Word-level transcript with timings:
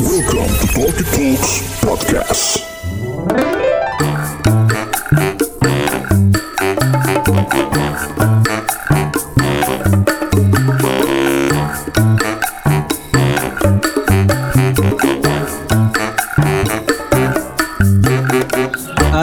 Welcome 0.00 0.46
to 0.60 0.66
Talkie 0.74 1.02
Talks 1.02 1.80
Podcast. 1.82 3.57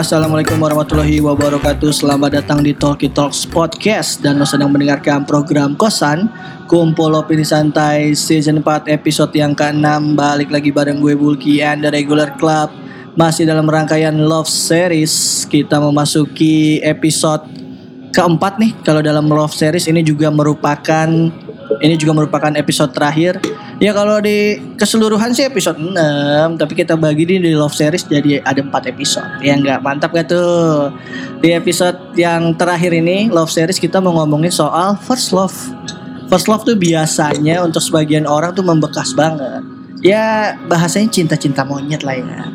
Assalamualaikum 0.05 0.61
warahmatullahi 0.61 1.17
wabarakatuh. 1.17 1.89
Selamat 1.89 2.37
datang 2.37 2.61
di 2.61 2.77
Talkie 2.77 3.09
Talks 3.09 3.41
Podcast. 3.41 4.21
Dan 4.21 4.37
lo 4.37 4.45
sedang 4.45 4.69
mendengarkan 4.69 5.25
program 5.25 5.73
Kosan 5.73 6.29
Kumpul 6.69 7.09
Opini 7.17 7.41
Santai 7.41 8.13
Season 8.13 8.61
4 8.61 8.85
episode 8.85 9.33
yang 9.33 9.57
ke-6 9.57 10.13
Balik 10.13 10.53
lagi 10.53 10.69
bareng 10.69 11.01
gue 11.01 11.17
Bulky 11.17 11.57
and 11.65 11.81
the 11.81 11.89
Regular 11.89 12.37
Club. 12.37 12.69
Masih 13.17 13.49
dalam 13.49 13.65
rangkaian 13.65 14.13
Love 14.13 14.45
Series. 14.45 15.41
Kita 15.49 15.81
memasuki 15.81 16.85
episode 16.85 17.49
keempat 18.13 18.61
nih. 18.61 18.77
Kalau 18.85 19.01
dalam 19.01 19.25
Love 19.25 19.57
Series 19.57 19.89
ini 19.89 20.05
juga 20.05 20.29
merupakan 20.29 21.09
Ini 21.81 21.97
juga 21.97 22.13
merupakan 22.13 22.53
episode 22.53 22.93
terakhir 22.93 23.41
Ya 23.75 23.91
kalau 23.91 24.23
di 24.23 24.55
keseluruhan 24.79 25.35
sih 25.35 25.43
episode 25.43 25.75
6 25.75 25.91
Tapi 26.55 26.73
kita 26.79 26.95
bagi 26.95 27.27
di, 27.27 27.35
di 27.43 27.51
Love 27.51 27.75
Series 27.75 28.07
jadi 28.07 28.39
ada 28.39 28.63
4 28.63 28.71
episode. 28.87 29.27
Ya 29.43 29.59
nggak 29.59 29.83
mantap 29.83 30.15
gak 30.15 30.31
tuh? 30.31 30.95
Di 31.43 31.51
episode 31.51 32.15
yang 32.15 32.55
terakhir 32.55 32.95
ini 32.95 33.27
Love 33.27 33.51
Series 33.51 33.75
kita 33.75 33.99
mau 33.99 34.15
ngomongin 34.15 34.51
soal 34.51 34.95
First 35.03 35.35
Love. 35.35 35.55
First 36.31 36.47
Love 36.47 36.63
tuh 36.63 36.79
biasanya 36.79 37.67
untuk 37.67 37.83
sebagian 37.83 38.23
orang 38.23 38.55
tuh 38.55 38.63
membekas 38.63 39.11
banget. 39.11 39.59
Ya 39.99 40.55
bahasanya 40.71 41.11
cinta-cinta 41.11 41.67
monyet 41.67 42.07
lah 42.07 42.15
ya. 42.15 42.47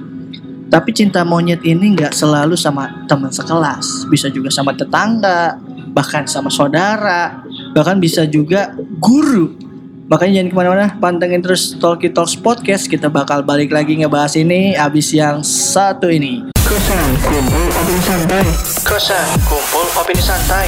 Tapi 0.72 0.90
cinta 0.96 1.20
monyet 1.20 1.60
ini 1.68 2.00
nggak 2.00 2.16
selalu 2.16 2.56
sama 2.56 3.04
teman 3.04 3.28
sekelas. 3.28 4.08
Bisa 4.08 4.30
juga 4.32 4.48
sama 4.48 4.72
tetangga 4.72 5.58
Bahkan 5.90 6.30
sama 6.30 6.46
saudara 6.46 7.42
Bahkan 7.74 7.98
bisa 7.98 8.22
juga 8.22 8.70
guru 9.02 9.69
Makanya 10.10 10.42
jangan 10.42 10.50
ke 10.50 10.56
mana-mana, 10.58 10.86
pantengin 10.98 11.38
terus 11.38 11.78
Talkie 11.78 12.10
Talks 12.10 12.34
Podcast. 12.34 12.90
Kita 12.90 13.06
bakal 13.06 13.46
balik 13.46 13.70
lagi 13.70 13.94
ngebahas 13.94 14.34
ini 14.34 14.74
abis 14.74 15.14
yang 15.14 15.38
satu 15.46 16.10
ini. 16.10 16.50
Kosan 16.66 17.14
kumpul 17.22 17.70
opini 17.78 18.02
santai. 18.02 18.42
Kosan 18.82 19.30
kumpul 19.46 19.86
opini 19.94 20.18
santai. 20.18 20.66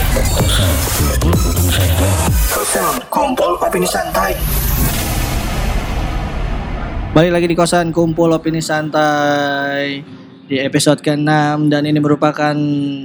Kosan 2.55 2.95
kumpul 3.11 3.53
opini 3.59 3.89
santai. 3.91 4.33
Balik 7.11 7.33
lagi 7.35 7.47
di 7.51 7.59
kosan 7.59 7.91
kumpul 7.91 8.31
opini 8.31 8.63
santai 8.63 10.07
di 10.47 10.63
episode 10.63 11.03
ke-6 11.03 11.67
dan 11.67 11.83
ini 11.83 11.99
merupakan 11.99 12.55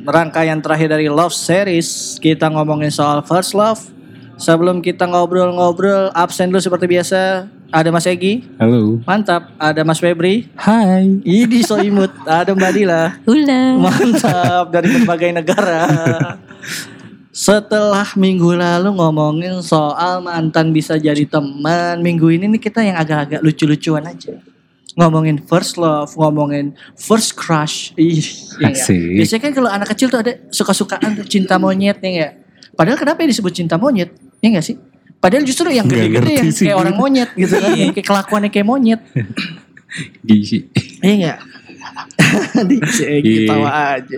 rangkaian 0.06 0.62
terakhir 0.62 0.94
dari 0.94 1.10
Love 1.10 1.34
Series. 1.34 2.22
Kita 2.22 2.54
ngomongin 2.54 2.94
soal 2.94 3.26
first 3.26 3.58
love, 3.58 3.97
Sebelum 4.38 4.86
kita 4.86 5.10
ngobrol-ngobrol, 5.10 6.14
absen 6.14 6.54
dulu 6.54 6.62
seperti 6.62 6.86
biasa. 6.86 7.50
Ada 7.74 7.90
Mas 7.90 8.06
Egi. 8.06 8.46
Halo. 8.62 9.02
Mantap. 9.02 9.50
Ada 9.58 9.82
Mas 9.82 9.98
Febri. 9.98 10.46
Hai. 10.54 11.20
Idi 11.26 11.66
so 11.66 11.82
imut. 11.82 12.14
Ada 12.30 12.54
Mbak 12.54 12.72
Dila. 12.78 13.18
Ulah. 13.26 13.82
Mantap. 13.82 14.70
Dari 14.70 14.88
berbagai 14.94 15.42
negara. 15.42 15.82
Setelah 17.34 18.06
minggu 18.14 18.54
lalu 18.54 18.94
ngomongin 18.94 19.58
soal 19.66 20.22
mantan 20.22 20.70
bisa 20.70 21.02
jadi 21.02 21.26
teman, 21.26 22.02
minggu 22.06 22.30
ini 22.30 22.46
nih 22.50 22.62
kita 22.62 22.86
yang 22.86 22.98
agak-agak 22.98 23.42
lucu-lucuan 23.42 24.06
aja. 24.06 24.38
Ngomongin 24.98 25.42
first 25.46 25.82
love, 25.82 26.14
ngomongin 26.18 26.78
first 26.98 27.38
crush. 27.38 27.94
Ih, 27.98 28.22
iya? 28.62 28.74
Asik. 28.74 29.22
Biasanya 29.22 29.42
kan 29.42 29.52
kalau 29.54 29.70
anak 29.70 29.88
kecil 29.94 30.10
tuh 30.10 30.22
ada 30.22 30.34
suka-sukaan 30.50 31.22
tuh 31.22 31.26
cinta 31.26 31.58
monyet 31.62 32.02
nih 32.02 32.14
ya. 32.22 32.30
Padahal 32.74 32.98
kenapa 32.98 33.26
yang 33.26 33.30
disebut 33.34 33.54
cinta 33.54 33.78
monyet? 33.78 34.14
Ya 34.40 34.48
enggak 34.54 34.66
sih? 34.66 34.76
Padahal 35.18 35.44
justru 35.44 35.74
yang 35.74 35.90
Nggak 35.90 35.98
gede-gede 35.98 36.32
yang 36.38 36.50
sih 36.54 36.66
kayak 36.70 36.78
orang 36.78 36.96
monyet 36.96 37.30
gitu 37.34 37.54
kan. 37.58 37.74
yang 37.74 37.92
kayak 37.92 38.06
kelakuannya 38.06 38.50
kayak 38.54 38.68
monyet. 38.68 39.02
Gizi. 40.22 40.70
Iya 41.02 41.14
enggak? 41.14 41.40
Di 42.70 42.76
Iya. 42.78 43.18
ketawa 43.50 43.70
aja. 43.98 44.18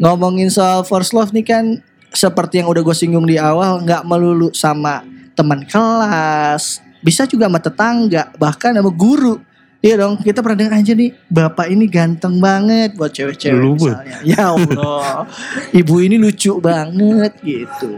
Ngomongin 0.00 0.48
soal 0.48 0.80
first 0.82 1.12
love 1.12 1.28
nih 1.30 1.44
kan 1.44 1.64
seperti 2.10 2.64
yang 2.64 2.72
udah 2.72 2.82
gue 2.82 2.96
singgung 2.96 3.22
di 3.22 3.36
awal 3.36 3.84
nggak 3.84 4.02
melulu 4.02 4.50
sama 4.50 5.04
teman 5.36 5.62
kelas, 5.62 6.80
bisa 7.00 7.24
juga 7.24 7.46
sama 7.46 7.60
tetangga, 7.60 8.32
bahkan 8.34 8.72
sama 8.72 8.90
guru. 8.90 9.38
Iya 9.80 9.96
dong, 9.96 10.20
kita 10.20 10.44
pernah 10.44 10.58
dengar 10.60 10.76
aja 10.76 10.92
nih, 10.92 11.16
bapak 11.24 11.72
ini 11.72 11.88
ganteng 11.88 12.36
banget 12.36 12.92
buat 12.96 13.08
cewek-cewek 13.08 13.64
misalnya. 13.80 14.18
Ya 14.20 14.52
Allah, 14.52 15.24
ibu 15.72 15.94
ini 16.00 16.20
lucu 16.20 16.60
banget 16.60 17.32
gitu. 17.40 17.96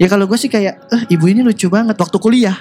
Ya 0.00 0.08
kalau 0.08 0.24
gue 0.24 0.38
sih 0.40 0.48
kayak, 0.48 0.80
eh 0.92 1.02
ibu 1.12 1.28
ini 1.28 1.44
lucu 1.44 1.68
banget 1.68 1.96
waktu 1.96 2.16
kuliah. 2.16 2.56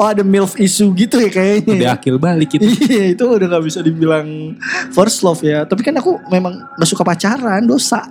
oh 0.00 0.06
ada 0.06 0.22
milf 0.22 0.54
isu 0.56 0.94
gitu 0.94 1.18
ya 1.18 1.30
kayaknya. 1.30 1.74
Udah 1.74 1.90
akil 1.98 2.16
balik 2.16 2.56
itu. 2.56 2.64
Iya 2.90 3.18
itu 3.18 3.24
udah 3.26 3.46
nggak 3.50 3.64
bisa 3.66 3.80
dibilang 3.82 4.56
first 4.94 5.26
love 5.26 5.42
ya. 5.42 5.66
Tapi 5.66 5.82
kan 5.82 5.94
aku 5.98 6.16
memang 6.30 6.62
gak 6.78 6.88
suka 6.88 7.02
pacaran 7.02 7.66
dosa. 7.66 8.06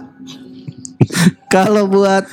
kalau 1.54 1.88
buat 1.88 2.28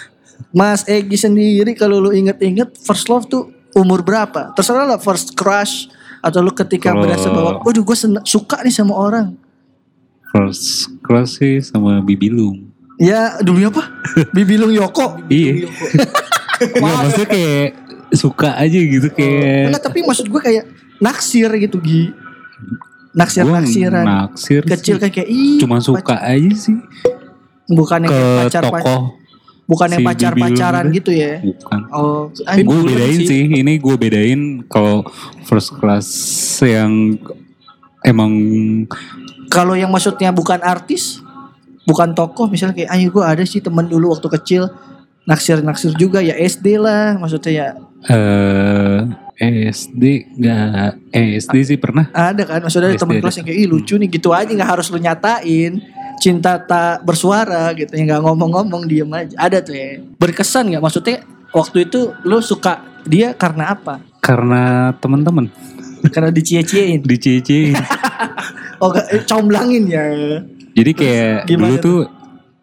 Mas 0.51 0.83
Egi 0.89 1.17
sendiri 1.17 1.77
kalau 1.77 2.03
lu 2.03 2.11
inget-inget 2.13 2.75
first 2.83 3.07
love 3.07 3.29
tuh 3.31 3.53
umur 3.77 4.03
berapa? 4.03 4.53
Terserah 4.57 4.89
lah 4.89 5.01
first 5.01 5.37
crush 5.37 5.87
atau 6.25 6.43
lu 6.43 6.51
ketika 6.51 6.91
Kalau- 6.91 7.07
berasa 7.07 7.29
bahwa, 7.31 7.63
waduh 7.63 7.85
gue 7.87 7.97
suka 8.27 8.59
nih 8.67 8.75
sama 8.75 8.97
orang. 8.97 9.37
First 10.35 10.91
crush 11.07 11.39
sih 11.39 11.63
sama 11.63 12.03
Bibilung. 12.03 12.66
Ya 12.97 13.37
dulu 13.45 13.69
apa? 13.69 13.85
Bibilung 14.37 14.73
Yoko. 14.73 15.21
Iya. 15.29 15.69
Enggak 16.61 16.95
maksudnya 17.05 17.29
kayak 17.29 17.69
suka 18.17 18.57
aja 18.57 18.79
gitu 18.79 19.09
kayak. 19.13 19.73
Enggak 19.73 19.83
tapi 19.85 19.99
maksud 20.05 20.27
gue 20.29 20.41
kayak 20.41 20.65
naksir 21.01 21.51
gitu 21.61 21.77
Gi. 21.81 22.13
Naksir 23.17 23.45
naksiran. 23.45 24.05
Naksir 24.05 24.63
Kecil 24.65 24.97
sih. 24.97 25.01
kayak 25.01 25.15
kayak 25.25 25.29
ih 25.29 25.57
Cuma 25.61 25.81
suka 25.81 26.21
aja 26.21 26.53
sih 26.57 26.77
bukan 27.67 28.07
yang 28.07 28.15
pacar 28.47 28.63
tokoh. 28.63 29.19
bukan 29.67 29.89
yang 29.99 30.03
si 30.03 30.07
pacar 30.07 30.33
pacaran 30.39 30.85
Bibilung 30.87 30.97
gitu 31.03 31.11
ya. 31.11 31.43
Bukan. 31.43 31.81
Oh, 31.91 32.31
gue 32.31 32.81
bedain 32.87 33.19
sih. 33.19 33.43
Ini 33.51 33.73
gue 33.83 33.95
bedain 33.99 34.41
kalau 34.71 35.03
first 35.45 35.75
class 35.77 36.07
yang 36.63 37.19
emang 38.07 38.33
Kalau 39.47 39.79
yang 39.79 39.91
maksudnya 39.95 40.35
bukan 40.35 40.59
artis, 40.63 41.23
bukan 41.87 42.13
tokoh, 42.13 42.51
misalnya 42.51 42.83
kayak, 42.83 42.91
ayo 42.93 43.07
gue 43.15 43.25
ada 43.25 43.43
sih 43.47 43.63
temen 43.63 43.87
dulu 43.87 44.13
waktu 44.13 44.29
kecil 44.37 44.69
naksir-naksir 45.25 45.95
juga 45.95 46.19
ya 46.21 46.35
SD 46.35 46.77
lah, 46.83 47.17
maksudnya 47.17 47.53
ya 47.55 47.69
eh 49.37 49.71
SD 49.71 50.03
nggak 50.39 51.15
eh 51.15 51.39
SD 51.39 51.55
sih 51.63 51.79
pernah 51.79 52.11
ada 52.15 52.43
kan, 52.47 52.61
maksudnya 52.63 52.91
ada 52.91 52.99
SD 52.99 53.03
temen 53.07 53.15
ada. 53.19 53.23
kelas 53.25 53.37
yang 53.39 53.47
kayak, 53.47 53.59
ih 53.63 53.69
lucu 53.71 53.95
nih 53.97 54.09
gitu 54.11 54.35
aja 54.35 54.51
nggak 54.51 54.71
harus 54.77 54.87
lu 54.91 54.99
nyatain 54.99 55.83
cinta 56.19 56.59
tak 56.59 57.07
bersuara 57.07 57.71
gitu, 57.79 57.95
ya 57.95 58.03
nggak 58.03 58.23
ngomong-ngomong 58.27 58.85
diem 58.91 59.11
aja, 59.15 59.35
ada 59.39 59.63
tuh 59.63 59.77
ya. 59.77 60.03
Berkesan 60.19 60.73
nggak? 60.73 60.83
Maksudnya 60.83 61.23
waktu 61.55 61.87
itu 61.87 62.13
lu 62.27 62.43
suka 62.43 62.83
dia 63.07 63.31
karena 63.37 63.73
apa? 63.73 64.03
karena 64.27 64.91
teman-teman 64.99 65.47
Karena 66.07 66.31
dicie-ciein, 66.31 67.03
dicece 67.03 67.75
oh 68.83 68.95
gak, 68.95 69.07
eh, 69.11 69.23
comblangin 69.27 69.91
ya. 69.91 70.07
Jadi 70.77 70.91
kayak 70.93 71.37
gimana 71.47 71.73
dulu 71.73 71.75
tuh 71.81 71.99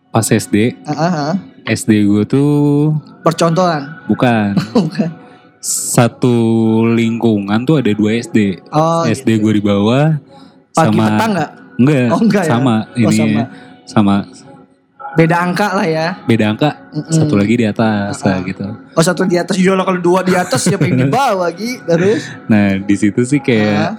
pas 0.07 0.24
SD 0.24 0.78
Ah, 0.85 0.94
ah, 0.94 1.13
ah. 1.28 1.34
SD 1.66 2.06
gue 2.06 2.24
tuh 2.24 2.94
Percontohan, 3.22 4.03
bukan 4.06 4.53
bukan? 4.75 5.09
satu 5.59 6.35
lingkungan 6.85 7.63
tuh 7.63 7.79
ada 7.79 7.90
dua 7.90 8.19
SD 8.19 8.59
Oh, 8.70 9.03
SD 9.03 9.40
gue 9.40 9.53
di 9.53 9.64
bawah 9.64 10.20
Pagi 10.70 10.91
sama 10.91 11.03
petang 11.09 11.32
nggak? 11.34 11.52
enggak, 11.76 12.08
Oh, 12.09 12.20
enggak 12.20 12.43
ya? 12.43 12.49
sama 12.52 12.76
Oh, 12.85 12.99
ini 13.02 13.16
sama. 13.16 13.41
sama 13.85 14.16
Beda 15.14 15.35
angka 15.40 15.67
lah 15.72 15.85
ya. 15.85 16.08
beda 16.26 16.52
angka 16.52 16.70
Mm-mm. 16.90 17.14
satu 17.14 17.34
lagi 17.34 17.53
di 17.55 17.64
atas 17.64 18.17
lah 18.20 18.41
gitu 18.41 18.66
Oh 18.91 19.02
satu 19.02 19.23
di 19.23 19.38
atas 19.38 19.55
Yola 19.55 19.82
kalau 19.82 19.97
dua 19.97 20.20
di 20.20 20.34
atas 20.34 20.61
siapa 20.64 20.84
yang 20.84 20.99
di 20.99 21.08
bawah 21.14 21.47
Gi 21.49 21.79
Terus 21.82 22.22
nah 22.46 22.73
di 22.76 22.93
situ 22.93 23.22
sih 23.22 23.38
kayak 23.38 23.78
Ah, 23.79 23.93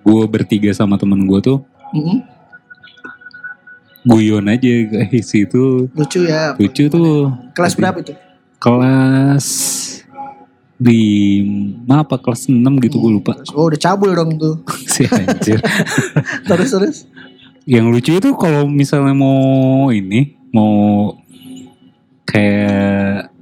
gue 0.00 0.22
bertiga 0.26 0.70
sama 0.70 0.94
temen 0.94 1.24
gue 1.24 1.40
tuh 1.40 1.58
guyon 4.00 4.48
aja 4.48 4.72
guys 4.88 5.30
itu 5.36 5.90
Lucu 5.92 6.20
ya. 6.24 6.56
Lucu 6.56 6.88
tuh. 6.88 7.30
Kelas 7.52 7.76
berapa 7.76 8.00
itu? 8.00 8.14
kelas 8.60 9.46
lima 10.80 12.04
apa 12.04 12.20
kelas 12.20 12.48
6 12.48 12.60
gitu 12.84 12.96
gue 13.00 13.12
lupa. 13.20 13.32
Oh 13.56 13.68
udah 13.68 13.80
cabul 13.80 14.12
dong 14.12 14.36
tuh. 14.36 14.60
Si 14.92 15.08
anjir. 15.08 15.60
Terus 16.48 16.68
terus? 16.72 16.96
Yang 17.64 17.86
lucu 17.88 18.12
itu 18.20 18.28
kalau 18.36 18.68
misalnya 18.68 19.16
mau 19.16 19.88
ini 19.92 20.36
mau 20.52 21.12
kayak 22.28 23.32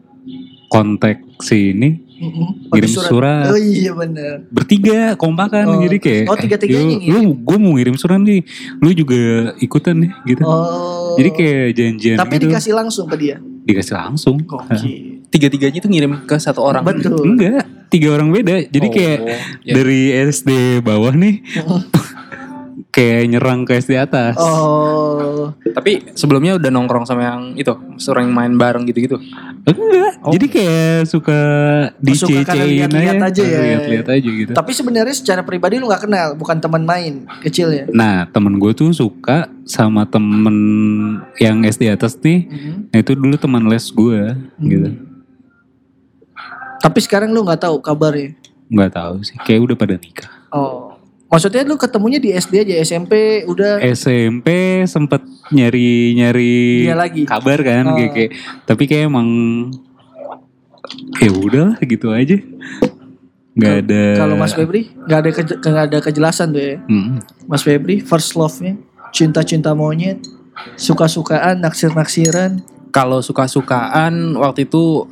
kontak 0.70 1.22
si 1.42 1.72
ini 1.74 2.07
Pakai 2.18 2.82
Ngirim 2.82 2.90
surat. 2.90 3.46
Oh 3.46 3.54
iya 3.56 3.92
bener. 3.92 4.42
bertiga 4.48 5.14
kompakan 5.14 5.64
Oh. 5.68 5.80
jadi 5.80 5.96
kayak 5.96 6.24
Oh, 6.26 6.34
tiga-tiganya 6.34 6.98
"Yo, 6.98 7.14
lu 7.14 7.32
gue 7.36 7.56
mau 7.56 7.72
ngirim 7.72 7.94
surat 7.94 8.18
nih 8.18 8.42
lu 8.76 8.90
juga 8.92 9.20
ikutan 9.56 9.94
nih 9.98 10.10
gitu 10.26 10.42
Oh. 10.42 11.14
jadi 11.14 11.30
kayak 11.30 11.66
janjian 11.72 12.16
Tapi 12.16 12.34
gitu 12.34 12.44
dikasih 12.48 12.72
langsung 12.72 13.06
ke 13.06 13.16
dia. 13.16 13.36
dikasih 13.62 13.94
langsung 13.94 14.34
Gokil. 14.40 15.22
Tiga-tiganya 15.28 15.78
tuh 15.78 15.88
ngirim 15.88 16.24
ke 16.24 16.36
satu 16.36 16.60
orang. 16.60 16.82
Betul. 16.82 17.20
enggak 17.22 17.62
tiga 17.86 18.08
orang 18.12 18.28
beda 18.28 18.64
jadi 18.64 18.84
Oh, 18.84 18.92
kayak 18.92 19.18
ya. 19.62 19.72
dari 19.72 20.00
SD 20.26 20.50
bawah 20.80 21.14
nih 21.14 21.40
kayak 22.98 23.30
nyerang 23.30 23.62
ke 23.62 23.78
SD 23.78 23.94
atas 23.94 24.34
Oh. 24.34 25.54
Tapi 25.62 26.10
sebelumnya 26.12 26.58
udah 26.58 26.66
nongkrong 26.68 27.06
sama 27.06 27.22
yang 27.22 27.42
itu, 27.54 27.70
sering 27.96 28.28
main 28.28 28.58
bareng 28.58 28.82
gitu-gitu. 28.84 29.22
enggak 29.62 30.18
Oh. 30.18 30.34
jadi 30.34 30.46
kayak 30.50 31.06
suka 31.06 31.38
suka 32.10 32.42
karena 32.42 32.66
dicecein 32.66 32.66
lihat-lihat 32.74 33.22
aja 33.22 33.42
ya. 33.44 33.60
lihat-lihat 33.62 34.06
aja 34.10 34.28
gitu 34.34 34.50
Tapi 34.50 34.70
sebenarnya 34.74 35.14
secara 35.14 35.46
pribadi 35.46 35.78
lu 35.78 35.86
nggak 35.86 36.02
kenal, 36.04 36.34
bukan 36.34 36.58
teman 36.58 36.82
main 36.82 37.22
kecil 37.38 37.70
ya. 37.70 37.86
nah 37.88 38.26
temen 38.26 38.58
gue 38.58 38.74
tuh 38.74 38.90
suka 38.90 39.46
sama 39.62 40.02
temen 40.04 40.56
yang 41.38 41.62
SD 41.62 41.86
atas 41.88 42.18
nih 42.18 42.50
Mhm. 42.50 42.90
Nah 42.90 42.98
itu 42.98 43.12
dulu 43.14 43.36
teman 43.36 43.62
les 43.64 43.86
gue 43.86 44.20
gitu. 44.58 44.88
Tapi 46.78 46.98
sekarang 46.98 47.30
lu 47.30 47.42
nggak 47.42 47.62
tahu 47.62 47.78
kabarnya. 47.78 48.34
Nggak 48.66 48.90
tahu 48.94 49.16
sih. 49.22 49.36
Kayak 49.42 49.60
udah 49.70 49.76
pada 49.76 49.94
nikah. 49.94 50.30
Oh. 50.48 50.87
Maksudnya 51.28 51.60
lu 51.62 51.76
ketemunya 51.76 52.16
di 52.16 52.32
SD 52.32 52.54
aja, 52.58 52.74
SMP 52.80 53.12
udah 53.44 53.84
SMP 53.84 54.48
sempet 54.84 55.20
nyari-nyari 55.50 56.88
Dia 56.88 56.96
lagi. 56.96 57.22
kabar 57.24 57.60
kan 57.60 57.84
Oh. 57.84 57.94
kayak, 57.94 58.12
kayak- 58.12 58.32
tapi 58.64 58.82
kayak 58.84 59.06
emang 59.06 59.28
ya 61.18 61.30
udah 61.30 61.68
gitu 61.82 62.08
aja. 62.10 62.36
Nggak 63.52 63.74
ada. 63.82 64.02
kalau 64.16 64.34
Mas 64.34 64.54
Febri 64.54 64.86
nggak 64.96 65.18
ada 65.18 65.30
keje- 65.34 65.58
nggak 65.58 65.84
ada 65.84 65.98
kejelasan 66.00 66.48
tuh 66.48 66.62
ya. 66.62 66.76
Hmm. 66.80 67.18
Mas 67.44 67.60
Febri 67.60 67.98
first 67.98 68.32
love-nya 68.32 68.78
cinta-cinta 69.10 69.74
monyet, 69.74 70.22
suka-sukaan, 70.76 71.58
naksir-naksiran, 71.58 72.62
Kalau 72.88 73.20
suka-sukaan 73.20 74.32
waktu 74.34 74.64
itu 74.64 75.04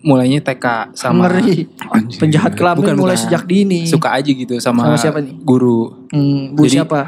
mulainya 0.00 0.38
TK 0.38 0.94
sama 0.94 1.26
ngeri. 1.26 1.66
Anjir. 1.88 2.18
Penjahat 2.18 2.54
kelamin 2.54 2.78
Bukan, 2.80 2.94
mulai 2.96 3.14
bukan. 3.14 3.24
sejak 3.26 3.42
dini. 3.44 3.84
suka 3.84 4.14
aja 4.14 4.30
gitu 4.30 4.54
sama, 4.56 4.86
Sama 4.86 4.96
siapa 4.96 5.18
nih? 5.18 5.34
guru 5.38 6.06
Hmm, 6.08 6.54
Bu 6.54 6.64
Jadi- 6.64 6.78
siapa? 6.78 7.00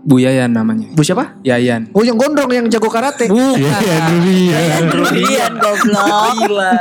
Bu 0.00 0.16
Yayan 0.16 0.48
namanya. 0.48 0.88
Bu 0.90 1.04
siapa? 1.04 1.36
Yayan. 1.40 1.92
Oh 1.92 2.00
yang 2.00 2.16
gondrong 2.16 2.48
yang 2.48 2.64
jago 2.66 2.88
karate. 2.88 3.28
Iya, 3.28 3.52
iya, 3.52 3.98
iya. 4.24 4.76
Rulian 4.88 5.52
goblok. 5.54 6.24
Gila. 6.40 6.72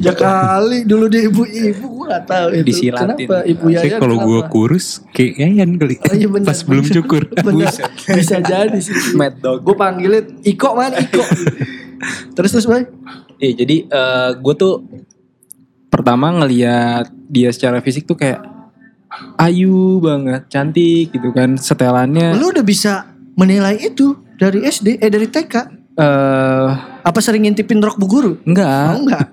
Ya 0.00 0.12
kali 0.16 0.82
dulu 0.82 1.06
dia 1.06 1.28
ibu-ibu 1.28 1.84
gua 1.92 2.16
gak 2.16 2.24
tahu 2.26 2.48
itu. 2.56 2.64
Disilatin. 2.64 3.28
Kenapa 3.28 3.44
ibu 3.44 3.66
Yayan 3.68 4.00
kalau 4.00 4.16
gue 4.18 4.40
kurus 4.48 5.04
kayak 5.12 5.36
Yayan 5.36 5.76
kali. 5.76 6.00
Oh, 6.00 6.14
iya 6.16 6.26
bener, 6.26 6.48
Pas 6.48 6.60
belum 6.64 6.84
cukur. 6.90 7.22
Bener. 7.28 7.68
Bisa 8.08 8.36
jadi 8.40 8.78
sih. 8.78 8.96
Mad 9.12 9.36
Dog. 9.36 9.60
Gue 9.60 9.76
panggilnya 9.76 10.24
Iko 10.40 10.68
man 10.72 10.96
Iko. 10.96 11.20
Terus 12.32 12.50
terus 12.52 12.66
boy. 12.66 12.84
Iya, 13.40 13.64
jadi 13.64 13.76
gue 14.36 14.54
tuh 14.54 14.84
pertama 15.88 16.30
ngeliat 16.30 17.10
dia 17.26 17.50
secara 17.50 17.80
fisik 17.80 18.06
tuh 18.06 18.14
kayak 18.14 18.40
ayu 19.36 19.98
banget, 19.98 20.46
cantik 20.46 21.10
gitu 21.10 21.34
kan. 21.34 21.58
Setelannya 21.58 22.36
Lu 22.38 22.54
udah 22.54 22.62
bisa 22.62 23.10
menilai 23.34 23.76
itu 23.80 24.14
dari 24.38 24.62
SD 24.64 25.00
eh 25.00 25.10
dari 25.10 25.26
TK. 25.26 25.54
eh 25.98 26.68
Apa 27.00 27.18
sering 27.24 27.48
ngintipin 27.48 27.80
rok 27.80 27.96
bu 27.96 28.06
guru? 28.06 28.32
enggak. 28.44 28.86
Oh 28.92 28.98
enggak. 29.02 29.26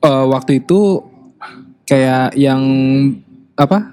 Eh, 0.00 0.24
waktu 0.32 0.64
itu 0.64 1.04
kayak 1.84 2.32
yang 2.34 2.62
apa 3.54 3.92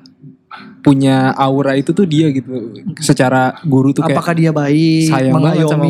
punya 0.79 1.35
aura 1.35 1.75
itu 1.75 1.91
tuh 1.91 2.07
dia 2.07 2.31
gitu 2.31 2.71
secara 3.03 3.59
guru 3.67 3.91
tuh 3.91 4.07
kayak 4.07 4.15
Apakah 4.15 4.33
dia 4.39 4.51
baik, 4.55 5.11
sayang 5.11 5.35
banget 5.35 5.67
sama 5.67 5.87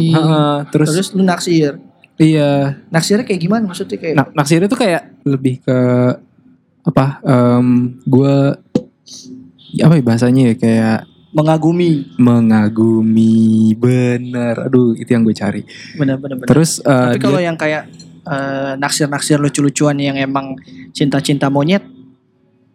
terus, 0.74 0.88
Terus 0.90 1.08
lu 1.14 1.22
naksir. 1.22 1.78
Iya. 2.22 2.82
Naksirnya 2.90 3.26
kayak 3.26 3.42
gimana 3.42 3.64
maksudnya? 3.70 3.98
Kayak? 3.98 4.16
nah, 4.18 4.26
naksirnya 4.34 4.68
tuh 4.70 4.80
kayak 4.80 5.02
lebih 5.26 5.62
ke 5.62 5.80
apa 6.88 7.20
em 7.28 8.00
gue 8.08 8.36
apa 9.84 9.94
ya 10.00 10.04
bahasanya 10.04 10.44
ya 10.52 10.56
kayak 10.56 11.00
mengagumi. 11.36 12.08
mengagumi 12.18 13.76
bener. 13.78 14.66
Aduh 14.66 14.96
itu 14.98 15.10
yang 15.12 15.22
gue 15.22 15.36
cari. 15.36 15.62
Benar 16.00 16.18
benar 16.18 16.42
benar. 16.42 16.48
terus 16.50 16.80
eh, 16.82 17.14
Tapi 17.14 17.20
kalau 17.22 17.38
yang 17.44 17.60
kayak 17.60 17.92
eh, 18.26 18.74
naksir-naksir 18.80 19.38
lucu-lucuan 19.38 20.00
yang 20.00 20.18
emang 20.18 20.58
cinta-cinta 20.96 21.52
monyet, 21.52 21.86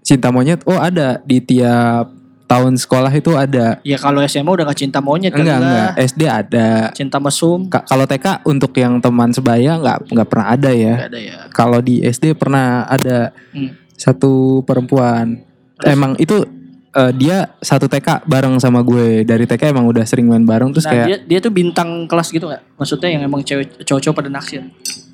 cinta 0.05 0.31
monyet? 0.31 0.63
Oh 0.69 0.79
ada. 0.79 1.19
Di 1.27 1.43
tiap 1.43 2.22
tahun 2.53 2.77
sekolah 2.77 3.09
itu 3.11 3.33
ada 3.33 3.81
ya 3.81 3.97
kalau 3.97 4.21
SMA 4.21 4.47
udah 4.47 4.65
gak 4.67 4.77
cinta 4.79 5.01
monyet 5.01 5.33
enggak 5.33 5.57
lah. 5.57 5.65
enggak 5.65 5.91
SD 6.05 6.23
ada 6.25 6.69
Cinta 6.93 7.17
mesum 7.17 7.65
Ka- 7.67 7.83
kalau 7.83 8.05
TK 8.05 8.45
untuk 8.45 8.73
yang 8.75 8.99
teman 8.99 9.33
sebaya 9.33 9.75
nggak 9.75 9.99
nggak 10.07 10.29
pernah 10.29 10.47
ada 10.51 10.69
ya. 10.69 10.95
Gak 10.99 11.09
ada 11.09 11.21
ya. 11.23 11.37
Kalau 11.49 11.81
di 11.81 12.01
SD 12.01 12.35
pernah 12.35 12.85
ada 12.85 13.33
Hmm. 13.51 13.73
satu 13.95 14.33
perempuan. 14.63 15.41
Emang 15.81 16.13
itu 16.17 16.45
eh, 16.93 17.13
dia 17.15 17.49
satu 17.59 17.87
TK 17.87 18.25
bareng 18.25 18.61
sama 18.61 18.83
gue 18.83 19.23
dari 19.23 19.43
TK 19.43 19.73
emang 19.73 19.89
udah 19.89 20.05
sering 20.05 20.29
main 20.29 20.43
bareng 20.43 20.71
terus 20.71 20.85
Nah, 20.85 20.93
kayak 20.93 21.07
dia 21.07 21.19
dia 21.25 21.39
tuh 21.41 21.49
bintang 21.49 22.05
kelas 22.05 22.29
gitu 22.29 22.47
gak? 22.47 22.61
Maksudnya 22.77 23.09
yang 23.09 23.23
emang 23.25 23.41
cewek 23.41 23.81
cowok-cowok 23.81 24.15
pada 24.15 24.31
naksir. 24.31 24.61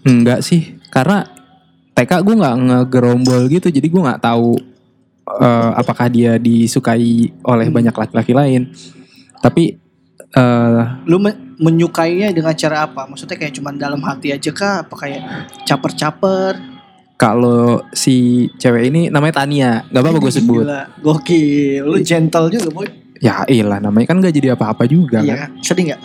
enggak 0.01 0.41
sih 0.41 0.75
karena 0.89 1.23
TK 1.93 2.19
gue 2.21 2.35
nggak 2.37 2.57
ngegerombol 2.61 3.47
gitu 3.47 3.67
jadi 3.69 3.83
gue 3.85 4.01
nggak 4.01 4.21
tahu 4.21 4.59
eh, 5.37 5.71
apakah 5.77 6.09
dia 6.09 6.37
disukai 6.37 7.29
oleh 7.43 7.67
Hmm. 7.69 7.75
banyak 7.75 7.95
laki-laki 7.95 8.33
lain. 8.33 8.73
Tapi 9.39 9.77
eh 10.29 10.83
Lu 11.05 11.17
men- 11.17 11.57
menyukainya 11.57 12.31
dengan 12.31 12.53
cara 12.53 12.85
apa? 12.85 13.05
Maksudnya 13.05 13.37
kayak 13.37 13.55
cuman 13.55 13.77
dalam 13.77 14.01
hati 14.01 14.31
aja 14.31 14.51
kah? 14.51 14.85
Apa 14.85 14.95
kayak 14.97 15.23
caper-caper? 15.65 16.79
kalau 17.19 17.83
si 17.91 18.47
cewek 18.63 18.95
ini 18.95 19.11
namanya 19.11 19.43
Tania, 19.43 19.83
nggak 19.91 20.03
apa-apa 20.07 20.19
gue 20.23 20.31
sebut. 20.31 20.63
Gila, 20.63 20.83
gokil. 21.03 21.83
Lu 21.83 21.99
gentle 21.99 22.47
juga, 22.47 22.71
boy. 22.71 22.87
Ya 23.19 23.43
iyalah 23.43 23.83
namanya 23.83 24.07
kan 24.07 24.23
gak 24.23 24.31
jadi 24.31 24.55
apa-apa 24.55 24.87
juga 24.87 25.19
Iya 25.19 25.35
kan. 25.35 25.51
Sedih 25.59 25.91
gak? 25.91 26.01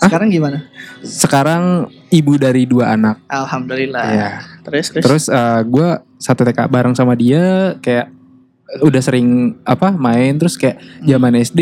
Sekarang 0.00 0.32
gimana? 0.32 0.64
Sekarang 1.04 1.62
ibu 2.08 2.40
dari 2.40 2.64
dua 2.64 2.96
anak. 2.96 3.20
Alhamdulillah. 3.28 4.00
Ya. 4.08 4.30
Terus 4.70 4.86
terus. 4.94 5.04
Terus 5.04 5.24
gue 5.66 5.88
satu 6.16 6.40
TK 6.46 6.70
bareng 6.70 6.94
sama 6.94 7.18
dia 7.18 7.74
kayak 7.82 8.08
udah 8.80 9.02
sering 9.02 9.58
apa 9.66 9.90
main 9.90 10.38
terus 10.38 10.54
kayak 10.54 10.78
Hmm. 10.78 11.06
zaman 11.10 11.34
SD 11.42 11.60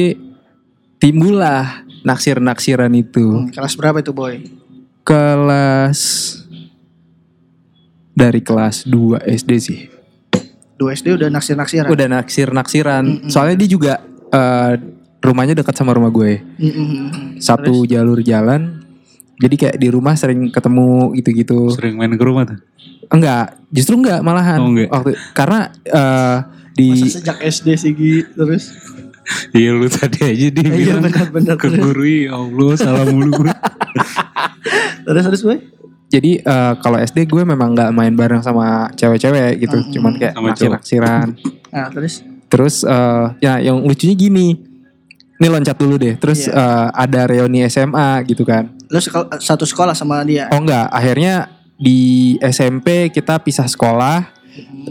timbullah 1.00 1.88
naksir-naksiran 2.04 2.92
itu. 2.92 3.24
Hmm, 3.24 3.48
kelas 3.48 3.74
berapa 3.74 3.98
itu, 4.04 4.12
boy? 4.12 4.44
Kelas 5.02 5.98
dari 8.12 8.40
kelas 8.42 8.84
2 8.84 9.22
SD 9.24 9.50
sih. 9.62 9.80
Dua 10.78 10.94
SD 10.94 11.18
udah 11.18 11.30
naksir-naksiran. 11.30 11.88
Udah 11.90 12.06
naksir-naksiran. 12.06 13.02
Mm-mm. 13.06 13.30
Soalnya 13.30 13.56
dia 13.58 13.70
juga 13.70 13.92
eh, 14.28 14.72
rumahnya 15.18 15.58
dekat 15.58 15.74
sama 15.74 15.94
rumah 15.94 16.10
gue. 16.12 16.38
Mm, 16.58 16.66
mm, 16.66 16.70
mm, 16.70 16.86
mm. 16.86 17.28
Satu 17.42 17.82
jalur 17.82 18.22
jalan. 18.22 18.77
Jadi 19.38 19.54
kayak 19.54 19.76
di 19.76 19.88
rumah 19.88 20.14
sering 20.14 20.50
ketemu 20.50 20.88
gitu-gitu. 21.14 21.70
Sering 21.70 21.94
main 21.94 22.10
ke 22.10 22.20
rumah 22.20 22.42
tuh. 22.44 22.58
Enggak, 23.08 23.56
justru 23.68 23.96
enggak 23.96 24.20
malahan. 24.20 24.58
Oh, 24.58 24.68
enggak. 24.68 24.88
Waktu 24.88 25.10
karena 25.32 25.58
eh, 25.84 26.36
di 26.74 26.88
Masa 26.92 27.06
sejak 27.16 27.38
SD 27.40 27.68
sih 27.74 27.92
Gi? 27.92 28.14
terus 28.30 28.70
Iya 29.50 29.72
lu 29.72 29.86
tadi 29.86 30.24
aja 30.24 30.46
dia 30.48 30.64
Iya, 30.64 30.72
bilang 30.96 31.04
benar-benar. 31.04 31.54
ke 31.54 31.68
guru 31.70 32.00
ya 32.02 32.32
Allah 32.34 32.72
salah 32.74 33.04
mulu 33.04 33.30
gue. 33.36 33.52
terus 35.04 35.24
terus 35.26 35.42
boy 35.42 35.58
jadi 36.08 36.40
eh, 36.40 36.72
kalau 36.78 36.96
SD 36.96 37.26
gue 37.26 37.44
memang 37.44 37.76
nggak 37.76 37.92
main 37.92 38.10
bareng 38.10 38.40
sama 38.40 38.88
cewek-cewek 38.94 39.60
gitu, 39.60 39.76
Mm-mm. 39.76 39.92
cuman 39.92 40.12
kayak 40.16 40.32
Sama 40.32 40.40
cowok. 40.40 40.48
naksir-naksiran. 40.80 41.26
nah 41.68 41.88
terus 41.90 42.24
Terus 42.48 42.80
eh, 42.80 43.26
ya 43.38 43.60
yang 43.60 43.84
lucunya 43.84 44.16
gini. 44.16 44.56
Ini 45.38 45.46
loncat 45.46 45.76
dulu 45.76 45.94
deh. 45.96 46.14
Terus 46.14 46.44
Iya. 46.44 46.54
eh, 46.54 46.86
ada 46.92 47.20
reuni 47.24 47.62
SMA 47.64 48.08
gitu 48.24 48.42
kan. 48.42 48.74
lu 48.88 48.96
sekol- 48.98 49.28
satu 49.36 49.62
sekolah 49.62 49.92
sama 49.92 50.24
dia 50.24 50.48
Oh 50.48 50.58
enggak, 50.58 50.88
akhirnya 50.88 51.46
di 51.74 51.98
SMP 52.40 53.08
kita 53.08 53.36
pisah 53.38 53.64
sekolah. 53.64 54.32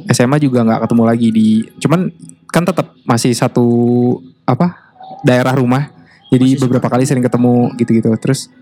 SMA 0.08 0.38
juga 0.38 0.62
nggak 0.62 0.86
ketemu 0.86 1.04
lagi 1.04 1.27
di 1.27 1.48
cuman 1.77 2.13
kan 2.48 2.63
tetap 2.63 2.94
masih 3.04 3.34
satu 3.34 3.66
apa 4.44 4.77
daerah 5.22 5.51
rumah. 5.51 5.89
Jadi 6.27 6.54
Masih 6.54 6.62
beberapa 6.62 6.86
suka. 6.86 6.94
kali 6.94 7.04
sering 7.04 7.22
ketemu 7.22 7.56
gitu-gitu. 7.75 8.08
Terus 8.18 8.54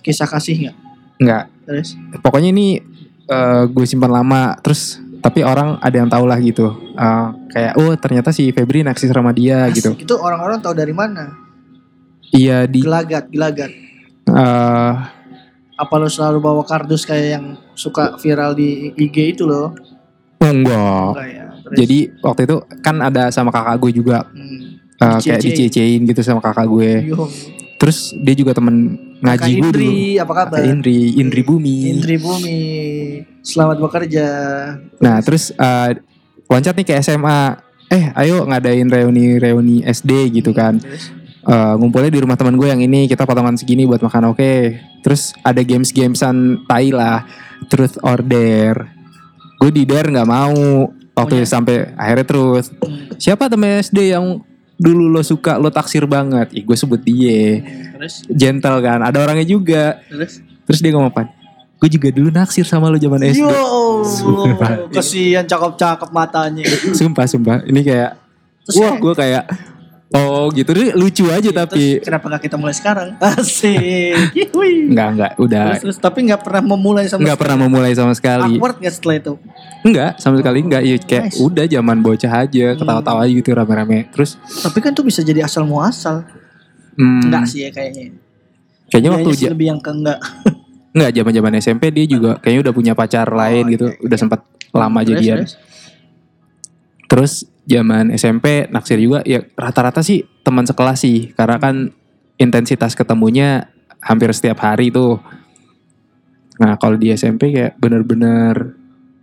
kisah 0.00 0.26
kasih 0.26 0.56
nggak 0.60 0.76
enggak 1.16 1.44
terus 1.62 1.88
pokoknya 2.18 2.50
ini 2.50 2.80
eh, 3.24 3.62
gue 3.64 3.84
simpan 3.84 4.10
lama 4.10 4.58
terus 4.58 4.98
tapi 5.20 5.44
orang 5.44 5.76
ada 5.80 5.96
yang 5.96 6.08
tahu 6.08 6.24
lah 6.24 6.40
gitu 6.40 6.90
Eh, 7.00 7.28
kayak 7.56 7.72
oh 7.80 7.96
ternyata 7.96 8.28
si 8.28 8.52
Febri 8.52 8.84
naksir 8.84 9.08
sama 9.08 9.32
dia 9.32 9.64
gitu 9.72 9.96
itu 9.96 10.14
orang-orang 10.20 10.60
tahu 10.60 10.76
dari 10.76 10.92
mana 10.92 11.32
iya 12.28 12.68
di 12.68 12.84
gelagat 12.84 13.32
gelagat 13.32 13.72
eh, 14.28 14.92
apa 15.80 15.94
lu 15.96 16.12
selalu 16.12 16.44
bawa 16.44 16.60
kardus 16.68 17.08
kayak 17.08 17.40
yang 17.40 17.46
suka 17.72 18.20
viral 18.20 18.52
di 18.52 18.92
IG 19.00 19.32
itu 19.32 19.48
loh 19.48 19.72
Oh 20.40 20.48
enggak. 20.48 21.12
Enggak 21.12 21.28
ya. 21.28 21.46
Terus, 21.60 21.76
Jadi 21.76 21.98
waktu 22.24 22.40
itu 22.48 22.56
kan 22.80 22.96
ada 23.04 23.28
sama 23.28 23.52
kakak 23.52 23.76
gue 23.76 23.90
juga 23.92 24.24
hmm. 24.32 24.60
eh, 25.04 25.18
kayak 25.20 25.40
dicecein 25.44 26.00
gitu 26.08 26.20
sama 26.24 26.40
kakak 26.40 26.64
gue. 26.64 27.12
Terus 27.76 28.16
dia 28.16 28.34
juga 28.36 28.56
temen 28.56 28.96
ngaji 29.20 29.50
gue 29.56 29.70
dulu. 29.72 29.84
Indri, 29.84 30.16
apa 30.16 30.32
kabar? 30.32 30.60
Kak 30.60 30.64
Indri, 30.64 31.16
Indri 31.20 31.42
Bumi. 31.44 31.92
Indri 31.92 32.16
Bumi. 32.16 32.60
Selamat 33.40 33.76
bekerja. 33.78 34.26
Nah 34.98 35.16
terus 35.20 35.50
eh, 35.50 35.90
loncat 36.46 36.74
nih 36.74 36.86
ke 36.86 36.94
SMA. 37.00 37.56
Eh 37.88 38.14
ayo 38.14 38.44
ngadain 38.44 38.86
reuni-reuni 38.86 39.82
SD 39.82 40.10
gitu 40.32 40.52
kan. 40.52 40.78
Terus, 40.78 41.16
Eh, 41.40 41.74
ngumpulnya 41.74 42.12
di 42.12 42.20
rumah 42.20 42.36
teman 42.36 42.52
gue 42.52 42.68
yang 42.68 42.78
ini 42.78 43.08
kita 43.08 43.24
potongan 43.24 43.56
segini 43.56 43.88
buat 43.88 43.96
makan 43.98 44.28
oke. 44.28 44.76
Terus 45.00 45.32
ada 45.40 45.56
games-gamesan 45.58 46.68
tai 46.68 46.92
lah. 46.92 47.24
Truth 47.66 47.96
or 48.02 48.20
Dare. 48.20 48.92
Gue 49.56 49.72
di 49.72 49.88
Dare 49.88 50.12
nggak 50.12 50.28
mau. 50.28 50.92
Waktu 51.10 51.34
Oh, 51.34 51.40
ya? 51.40 51.48
sampai 51.48 51.96
akhirnya 51.96 52.26
terus. 52.28 52.68
hmm. 52.70 53.16
Siapa 53.16 53.48
temen 53.48 53.80
SD 53.80 54.12
yang 54.12 54.44
dulu 54.76 55.08
lo 55.08 55.24
suka 55.24 55.56
lo 55.56 55.72
taksir 55.72 56.04
banget? 56.04 56.52
Ih 56.52 56.60
gue 56.60 56.76
sebut 56.76 57.00
dia. 57.00 57.64
terus, 57.90 58.20
Gentle 58.28 58.76
kan. 58.78 59.00
Ada 59.00 59.24
orangnya 59.24 59.48
juga. 59.48 59.96
terus. 60.06 60.44
Terus 60.68 60.78
dia 60.78 60.92
ngomong 60.92 61.08
apa? 61.08 61.24
Gue 61.80 61.88
juga 61.88 62.08
dulu 62.08 62.28
naksir 62.28 62.62
sama 62.62 62.86
lo 62.86 62.96
zaman 62.96 63.24
SD. 63.24 63.40
Yo, 63.40 63.48
Sumpah. 64.02 64.92
kesian 64.92 65.42
cakep-cakep 65.42 66.10
matanya. 66.10 66.64
Sumpah 66.92 67.24
sumpah. 67.24 67.64
Ini 67.64 67.80
kayak 67.80 68.10
Terus 68.62 68.76
wah 68.76 68.94
gue 68.94 69.12
kayak 69.14 69.44
oh 70.10 70.50
gitu 70.50 70.70
Ini 70.70 70.92
lucu 70.92 71.24
aja 71.26 71.48
tapi 71.48 71.96
Terus 71.96 72.04
kenapa 72.04 72.24
gak 72.28 72.42
kita 72.44 72.56
mulai 72.56 72.74
sekarang? 72.74 73.16
Asik. 73.24 74.36
Enggak 74.86 75.08
enggak 75.10 75.32
udah 75.38 75.64
Terus, 75.72 75.80
terus, 75.80 75.96
tapi 75.98 76.28
nggak 76.28 76.42
pernah 76.42 76.62
memulai 76.68 77.06
sama 77.06 77.22
enggak 77.22 77.38
pernah 77.38 77.56
memulai 77.58 77.92
sama 77.92 78.12
sekali. 78.12 78.54
Awkward 78.54 78.76
gak 78.78 78.92
setelah 78.92 79.16
itu? 79.16 79.32
Enggak, 79.80 80.10
sama 80.18 80.36
sekali 80.36 80.58
enggak. 80.60 80.82
Ya 80.82 80.96
kayak 80.98 81.24
Nice. 81.26 81.34
Hmm. 81.34 81.46
udah 81.46 81.64
zaman 81.66 81.96
bocah 82.00 82.32
aja, 82.38 82.66
ketawa-tawa 82.74 83.18
aja 83.24 83.32
gitu 83.32 83.48
rame-rame. 83.50 83.98
Terus 84.10 84.36
Tapi 84.60 84.78
kan 84.78 84.92
tuh 84.92 85.02
bisa 85.02 85.22
jadi 85.22 85.40
asal 85.42 85.64
muasal. 85.64 86.28
hmm, 86.94 87.24
Enggak 87.24 87.48
sih 87.48 87.64
ya 87.64 87.70
kayaknya. 87.70 88.12
kayaknya 88.86 89.10
waktu 89.10 89.24
Kayaknya 89.24 89.34
sih 89.34 89.46
ja- 89.46 89.52
lebih 89.56 89.66
yang 89.66 89.80
ke 89.80 89.90
enggak. 89.90 90.20
enggak 90.90 91.10
zaman-zaman 91.14 91.52
SMP 91.58 91.94
dia 91.94 92.06
juga 92.06 92.38
kayaknya 92.42 92.70
udah 92.70 92.74
punya 92.74 92.92
pacar 92.98 93.26
lain 93.30 93.64
Oh, 93.66 93.70
gitu, 93.70 93.86
iya, 93.90 93.98
udah 94.02 94.16
iya. 94.18 94.22
sempat 94.22 94.40
lama 94.70 95.00
Terus, 95.00 95.10
jadian. 95.14 95.38
terus. 95.42 95.52
Terus 97.10 97.32
zaman 97.66 98.04
SMP 98.14 98.66
naksir 98.70 98.98
juga 98.98 99.22
ya 99.26 99.42
rata-rata 99.54 100.02
sih 100.02 100.22
teman 100.42 100.66
sekelas 100.66 100.98
sih 101.02 101.30
karena 101.34 101.58
kan 101.58 101.90
intensitas 102.38 102.94
ketemunya 102.94 103.70
hampir 104.02 104.30
setiap 104.30 104.62
hari 104.62 104.90
tuh. 104.90 105.18
Nah 106.62 106.78
kalau 106.78 106.94
di 106.94 107.10
SMP 107.10 107.50
kayak 107.50 107.78
bener-bener 107.78 108.74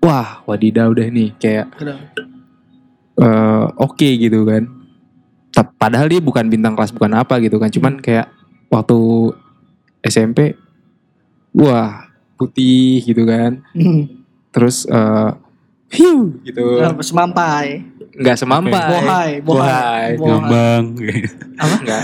wah 0.03 0.43
wadidaw 0.47 0.91
deh 0.91 1.07
nih 1.11 1.31
kayak 1.39 1.67
eh, 3.19 3.65
oke 3.75 4.07
gitu 4.19 4.43
kan. 4.43 4.63
Padahal 5.79 6.05
dia 6.05 6.21
bukan 6.21 6.51
bintang 6.51 6.77
kelas 6.77 6.93
bukan 6.93 7.17
apa 7.17 7.39
gitu 7.41 7.57
kan. 7.57 7.71
Cuman 7.71 7.97
kayak 7.97 8.29
waktu 8.69 9.31
SMP 10.05 10.53
wah 11.57 12.05
putih 12.37 13.01
gitu 13.01 13.25
kan. 13.25 13.65
Hmm. 13.73 14.05
Terus 14.53 14.85
eh 14.85 15.29
hiu 15.97 16.37
gitu. 16.45 16.83
Apa, 16.83 17.01
Semampai. 17.01 17.81
Nggak 18.17 18.37
semampai. 18.37 18.71
Bohai, 18.71 18.97
bohai. 19.01 19.31
Bohai. 19.41 20.09
Bohai. 20.17 20.29
Ngambang. 20.29 20.85
Enggak. 21.57 22.03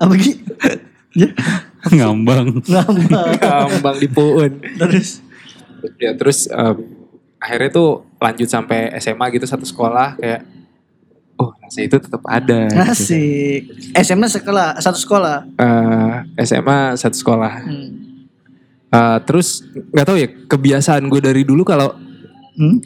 Apa 0.00 0.12
Gi? 0.16 0.32
Ngambang. 1.92 2.46
Ngambang. 2.64 3.28
Gampang 3.40 3.96
di 4.00 4.08
puun. 4.08 4.52
Terus. 4.80 5.20
Ya 5.96 6.12
terus 6.12 6.44
em, 6.48 6.76
akhirnya 7.40 7.72
tuh 7.72 8.04
lanjut 8.20 8.48
sampai 8.48 8.92
SMA 9.00 9.32
gitu 9.32 9.48
satu 9.48 9.64
sekolah 9.64 10.20
kayak 10.20 10.44
oh 11.40 11.56
nasi 11.56 11.88
itu 11.88 11.96
tetap 11.96 12.20
ada. 12.28 12.68
gitu. 12.68 12.84
Asik. 12.84 13.62
SMA 13.96 14.28
sekolah, 14.28 14.76
satu 14.76 15.00
sekolah. 15.00 15.48
Eh, 15.56 16.44
SMA 16.44 17.00
satu 17.00 17.16
sekolah. 17.16 17.64
Hmm. 17.64 17.99
Eh, 18.90 19.18
terus 19.22 19.62
nggak 19.94 20.06
tahu 20.06 20.16
ya 20.18 20.28
kebiasaan 20.50 21.06
gue 21.06 21.20
dari 21.22 21.46
dulu 21.46 21.62
kalau 21.62 21.94
Hmm? 22.58 22.82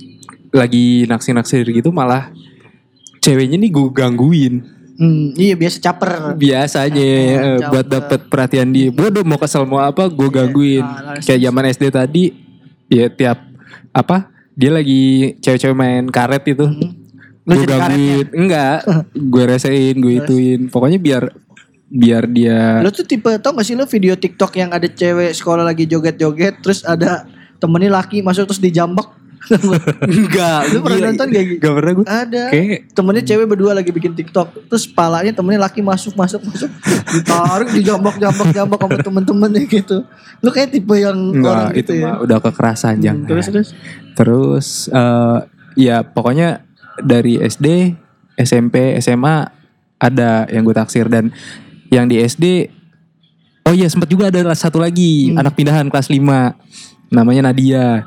lagi 0.54 1.02
naksir-naksir 1.08 1.66
gitu 1.66 1.90
malah 1.90 2.30
ceweknya 3.18 3.56
nih 3.58 3.70
gue 3.72 3.88
gangguin. 3.90 4.54
Hmm, 4.94 5.34
iya 5.34 5.58
biasa 5.58 5.82
caper. 5.82 6.38
biasanya 6.38 7.02
eh, 7.02 7.58
caper. 7.58 7.70
buat 7.72 7.86
dapet 7.88 8.20
perhatian 8.30 8.70
dia. 8.70 8.94
Bodoh 8.94 9.26
mau 9.26 9.34
kesel 9.34 9.66
mau 9.66 9.82
apa 9.82 10.06
gue 10.06 10.28
gangguin. 10.30 10.84
Ah, 10.84 11.18
kayak 11.18 11.40
zaman 11.42 11.64
SD 11.72 11.84
tadi 11.90 12.24
ya 12.86 13.10
tiap 13.10 13.42
apa 13.90 14.30
dia 14.54 14.70
lagi 14.70 15.34
cewek-cewek 15.42 15.74
main 15.74 16.06
karet 16.06 16.44
itu. 16.46 16.62
Hmm. 16.62 16.92
Gue 17.42 17.64
gangguin. 17.66 18.26
enggak 18.30 18.78
gue 19.10 19.44
resein 19.48 19.96
gue 19.98 20.22
ituin. 20.22 20.60
Pokoknya 20.70 21.02
biar 21.02 21.22
biar 21.88 22.24
dia 22.26 22.80
Lo 22.80 22.88
tuh 22.90 23.04
tipe 23.04 23.28
tau 23.38 23.52
gak 23.52 23.66
sih 23.66 23.76
lo 23.76 23.84
video 23.84 24.16
TikTok 24.16 24.56
yang 24.56 24.72
ada 24.72 24.88
cewek 24.88 25.36
sekolah 25.36 25.62
lagi 25.62 25.84
joget-joget 25.84 26.64
terus 26.64 26.80
ada 26.82 27.28
temennya 27.64 27.90
laki 27.92 28.20
masuk 28.20 28.44
terus 28.50 28.60
dijambak. 28.60 29.08
enggak 30.08 30.72
Lu 30.72 30.80
pernah 30.80 31.12
nonton 31.12 31.28
gak 31.28 31.44
gitu? 31.44 31.60
Gak 31.60 31.74
pernah 31.76 31.92
gue 31.92 32.06
Ada. 32.08 32.44
Kayak 32.48 32.96
Temennya 32.96 33.22
cewek 33.28 33.44
berdua 33.44 33.72
lagi 33.76 33.92
bikin 33.92 34.16
TikTok, 34.16 34.72
terus 34.72 34.88
palanya 34.88 35.36
temennya 35.36 35.68
laki 35.68 35.84
masuk 35.84 36.16
masuk 36.16 36.40
masuk, 36.48 36.72
ditarik 37.12 37.68
dijambak 37.76 38.16
jambak 38.16 38.48
jambak 38.56 38.80
sama 38.80 38.96
temen-temennya 39.04 39.68
gitu. 39.68 40.08
Lu 40.40 40.48
kayak 40.48 40.72
tipe 40.72 40.96
yang 40.96 41.12
orang 41.36 41.36
enggak 41.36 41.76
gitu 41.76 41.92
itu 41.92 41.92
ya. 42.00 42.04
mah 42.08 42.14
udah 42.24 42.38
kekerasan 42.40 42.94
Hmm, 42.96 43.04
jangan 43.04 43.28
Terus 43.28 43.46
terus. 43.52 43.68
Terus 44.16 44.66
eh, 44.88 45.38
ya 45.76 46.00
pokoknya 46.00 46.64
dari 47.04 47.36
SD, 47.36 47.92
SMP, 48.40 48.96
SMA 49.04 49.44
ada 50.00 50.48
yang 50.48 50.64
gue 50.64 50.72
taksir 50.72 51.12
dan 51.12 51.36
yang 51.94 52.06
di 52.06 52.18
SD 52.18 52.68
oh 53.64 53.72
iya 53.72 53.86
sempat 53.86 54.06
juga 54.06 54.28
ada 54.28 54.52
satu 54.52 54.76
lagi 54.76 55.30
Hmm. 55.30 55.40
anak 55.40 55.54
pindahan 55.54 55.86
kelas 55.86 56.08
5 56.08 56.58
namanya 57.08 57.48
Nadia. 57.48 58.04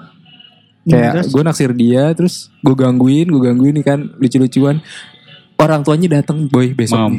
Kayak 0.84 1.20
terus? 1.20 1.28
gue 1.30 1.44
naksir 1.44 1.72
dia 1.74 2.04
terus 2.12 2.48
gue 2.58 2.72
gangguin, 2.72 3.28
gue 3.28 3.42
gangguin 3.42 3.76
nih 3.76 3.86
kan 3.86 4.00
lucu-lucuan. 4.16 4.80
Orang 5.58 5.82
tuanya 5.82 6.22
datang 6.22 6.46
boy 6.46 6.72
besok. 6.72 7.12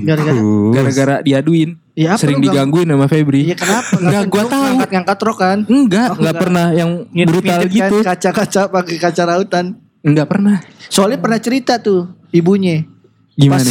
Gara-gara- 0.72 1.20
diaduin, 1.20 1.74
Ya, 1.92 2.14
sering 2.14 2.38
digangguin 2.38 2.86
sama 2.86 3.10
Febri. 3.10 3.42
Iya 3.44 3.58
kenapa? 3.58 3.98
Enggak, 3.98 4.22
gua 4.30 4.42
tahu. 4.46 4.62
Ngangkat 4.62 4.90
ngangkat 4.94 5.18
rok 5.18 5.36
kan. 5.36 5.58
Enggak, 5.66 6.08
Oh, 6.08 6.16
enggak 6.16 6.36
pernah 6.38 6.66
yang 6.70 6.90
brutal 7.26 7.58
Ngintip-ngintip 7.58 7.74
gitu. 7.74 7.96
kan 7.98 8.08
kaca-kaca 8.14 8.62
pakai 8.70 8.96
kaca 8.96 9.22
rautan. 9.26 9.64
Enggak 10.06 10.26
pernah. 10.30 10.56
Soalnya 10.86 11.18
pernah 11.18 11.42
cerita 11.42 11.82
tuh 11.82 12.06
ibunya. 12.30 12.86
Gimana? 13.38 13.70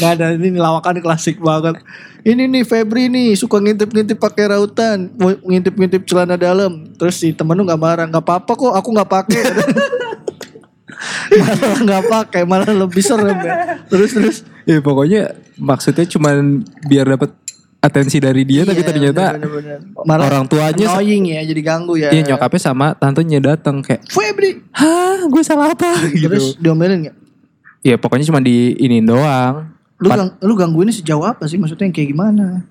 Nggak 0.00 0.10
ada 0.16 0.26
ini 0.32 0.56
lawakan 0.56 1.04
klasik 1.04 1.36
banget. 1.44 1.76
Ini 2.24 2.48
nih 2.48 2.64
Febri 2.64 3.12
nih 3.12 3.36
suka 3.36 3.60
ngintip-ngintip 3.60 4.16
pakai 4.16 4.56
rautan, 4.56 5.12
ngintip-ngintip 5.44 6.08
celana 6.08 6.40
dalam. 6.40 6.88
Terus 6.96 7.20
si 7.20 7.36
temen 7.36 7.52
lu 7.52 7.68
nggak 7.68 7.76
marah, 7.76 8.08
nggak 8.08 8.24
apa-apa 8.24 8.52
kok, 8.56 8.72
aku 8.72 8.88
nggak 8.96 9.10
pakai. 9.12 9.42
malah 11.36 11.78
nggak 11.84 12.04
pakai, 12.08 12.42
malah 12.48 12.72
lebih 12.72 13.04
serem 13.04 13.36
ya. 13.44 13.76
Terus 13.92 14.10
terus. 14.16 14.36
Ya 14.64 14.80
pokoknya 14.80 15.36
maksudnya 15.60 16.08
cuman 16.08 16.64
biar 16.88 17.12
dapat 17.12 17.36
atensi 17.88 18.18
dari 18.18 18.42
dia 18.42 18.62
tapi 18.62 18.78
Iya, 18.78 18.86
ternyata 18.86 19.24
bener-bener. 19.34 19.78
malah 20.00 20.24
orang 20.26 20.44
tuanya 20.44 20.86
annoying 20.92 21.24
ya, 21.28 21.40
jadi 21.42 21.60
ganggu 21.60 21.94
ya. 21.96 22.08
Iya 22.08 22.22
nyokapnya 22.28 22.60
sama 22.62 22.92
tantenya 22.92 23.40
datang 23.42 23.80
kayak 23.80 24.04
Febri. 24.06 24.60
Hah 24.70 25.24
gue 25.24 25.42
salah 25.42 25.72
apa 25.72 25.96
Terus 26.04 26.14
gitu 26.54 26.62
diomelin 26.62 27.04
nggak? 27.04 27.16
Ya 27.80 27.94
pokoknya 27.94 28.24
cuma 28.24 28.38
di 28.38 28.76
ini 28.76 29.00
doang 29.00 29.72
Lu, 29.96 30.06
gang, 30.06 30.30
lu 30.38 30.54
gangguinnya 30.54 30.92
sejauh 30.92 31.22
apa 31.22 31.44
sih? 31.44 31.56
Maksudnya 31.56 31.84
yang 31.84 31.92
kayak 31.92 32.08
gimana? 32.08 32.62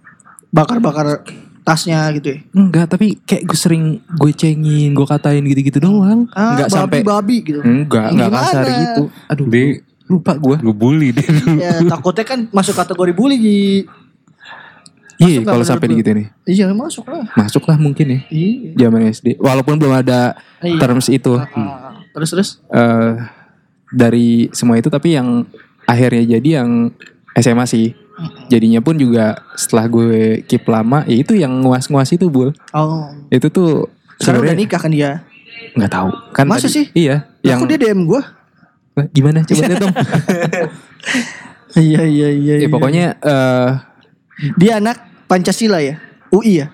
Bakar-bakar 0.47 1.27
tasnya 1.61 2.07
gitu 2.13 2.31
ya? 2.31 2.39
Enggak 2.51 2.87
tapi 2.87 3.19
kayak 3.21 3.43
gue 3.43 3.57
sering 3.57 3.83
gue 3.99 4.31
cengin 4.31 4.91
Gue 4.91 5.03
katain 5.03 5.43
gitu-gitu 5.43 5.77
doang 5.77 6.23
Ah, 6.31 6.55
Enggak 6.55 6.69
sampai 6.69 6.99
babi-babi 7.01 7.37
gitu. 7.43 7.59
Enggak 7.59 8.09
Enggak 8.09 8.31
kasar 8.31 8.63
gitu 8.65 9.03
Aduh 9.27 9.47
Dia 9.47 9.65
lupa 10.07 10.31
gue 10.33 10.55
ngebully 10.57 11.11
dia 11.11 11.27
dulu. 11.27 11.59
ya 11.59 11.83
takutnya 11.83 12.23
kan 12.23 12.39
masuk 12.49 12.71
kategori 12.73 13.11
bully. 13.11 13.83
Iya 15.17 15.41
kalau 15.41 15.61
sampai 15.61 15.89
gitu 15.91 16.09
nih 16.11 16.27
Iya 16.45 16.69
masuk 16.71 17.05
lah. 17.05 17.25
Masuk 17.33 17.63
lah 17.63 17.75
mungkin 17.75 18.05
ya 18.07 18.19
Iya. 18.27 18.49
Zaman 18.79 19.01
SD 19.07 19.27
Walaupun 19.37 19.75
belum 19.75 19.93
ada 19.95 20.37
Iya. 20.59 20.77
terms 20.77 21.07
itu 21.07 21.33
Ah, 21.35 21.97
terus 22.11 22.29
terus. 22.29 22.49
eh 22.67 23.17
Dari 23.87 24.51
semua 24.51 24.75
itu 24.75 24.87
tapi 24.87 25.13
yang 25.13 25.45
Akhirnya 25.83 26.37
jadi 26.37 26.61
yang 26.61 26.93
SMA 27.33 27.65
sih 27.65 27.97
Jadinya 28.47 28.77
pun 28.77 28.93
juga 28.93 29.37
setelah 29.53 29.85
gue 29.87 30.41
keep 30.43 30.65
lama 30.65 31.01
ya 31.03 31.17
itu 31.17 31.33
yang 31.33 31.53
nguas-nguas 31.55 32.09
itu 32.11 32.27
bul 32.27 32.49
Oh. 32.71 33.09
itu 33.27 33.45
tuh 33.47 33.89
Sekarang 34.17 34.41
udah 34.43 34.53
nikah 34.55 34.77
kan 34.77 34.89
dia? 34.89 35.21
nggak 35.73 35.89
tahu 35.91 36.09
kan 36.31 36.45
Masa 36.45 36.65
tadi- 36.65 36.73
sih? 36.73 36.85
iya 36.95 37.25
Yang 37.39 37.47
yang 37.47 37.57
Aku 37.57 37.65
dia 37.67 37.79
DM 37.79 38.01
gue. 38.03 38.21
Gimana 39.11 39.41
coba 39.43 39.61
lihat 39.63 39.77
dong 39.79 39.93
Iya 41.77 42.01
iya 42.03 42.29
iya. 42.31 42.55
ya 42.59 42.67
pokoknya 42.67 43.05
eh 43.15 43.69
dia 44.55 44.77
anak 44.77 44.97
Pancasila 45.27 45.79
ya? 45.79 45.99
UI 46.29 46.53
ya? 46.57 46.67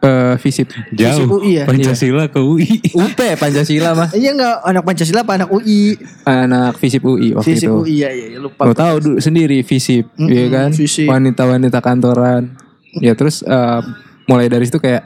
eh 0.00 0.32
visip 0.40 0.72
Jauh. 0.90 1.28
UI 1.36 1.60
ya? 1.60 1.64
Pancasila 1.64 2.24
ke 2.26 2.40
UI. 2.40 2.80
UP 2.90 3.20
Pancasila 3.42 3.92
mah 3.92 4.08
Iya 4.10 4.32
enggak 4.32 4.56
anak 4.64 4.82
Pancasila 4.82 5.20
apa 5.20 5.36
anak 5.36 5.50
UI? 5.50 6.00
anak 6.24 6.76
visip 6.76 7.04
UI 7.04 7.36
waktu 7.36 7.52
Fisip 7.52 7.68
itu. 7.68 7.76
UI 7.78 7.94
ya, 8.00 8.08
ya, 8.08 8.26
ya 8.32 8.38
lupa. 8.38 8.64
Lo 8.64 8.72
tahu 8.72 8.96
dulu 8.98 9.16
sendiri 9.18 9.60
visip, 9.60 10.08
Mm-mm, 10.14 10.26
ya 10.26 10.48
kan? 10.48 10.72
visip. 10.72 11.04
Wanita-wanita 11.04 11.78
kantoran. 11.78 12.56
Ya 12.96 13.12
terus 13.12 13.40
eh, 13.42 13.80
mulai 14.24 14.48
dari 14.48 14.64
situ 14.64 14.80
kayak 14.80 15.04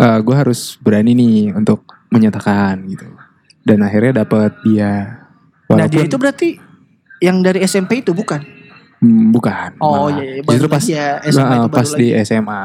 gue 0.00 0.32
harus 0.34 0.76
berani 0.78 1.12
nih 1.12 1.52
untuk 1.52 1.80
menyatakan 2.08 2.84
gitu. 2.84 3.04
Dan 3.60 3.80
akhirnya 3.80 4.20
dapat 4.20 4.60
dia. 4.60 5.24
Nah 5.68 5.84
dia 5.84 6.00
Walaupun- 6.00 6.04
itu 6.04 6.16
berarti 6.16 6.48
yang 7.18 7.40
dari 7.40 7.60
SMP 7.62 8.00
itu 8.00 8.12
bukan? 8.12 8.44
Hmm, 9.00 9.32
bukan. 9.32 9.80
Oh 9.80 10.12
malah. 10.12 10.20
iya, 10.20 10.30
iya. 10.36 10.42
baru 10.44 10.54
Justru 10.60 10.68
pas 10.68 10.84
ya, 10.84 11.06
SMA 11.24 11.40
nah, 11.42 11.56
itu 11.56 11.68
pas 11.72 11.88
di 11.88 12.06
lagi. 12.12 12.22
SMA. 12.22 12.60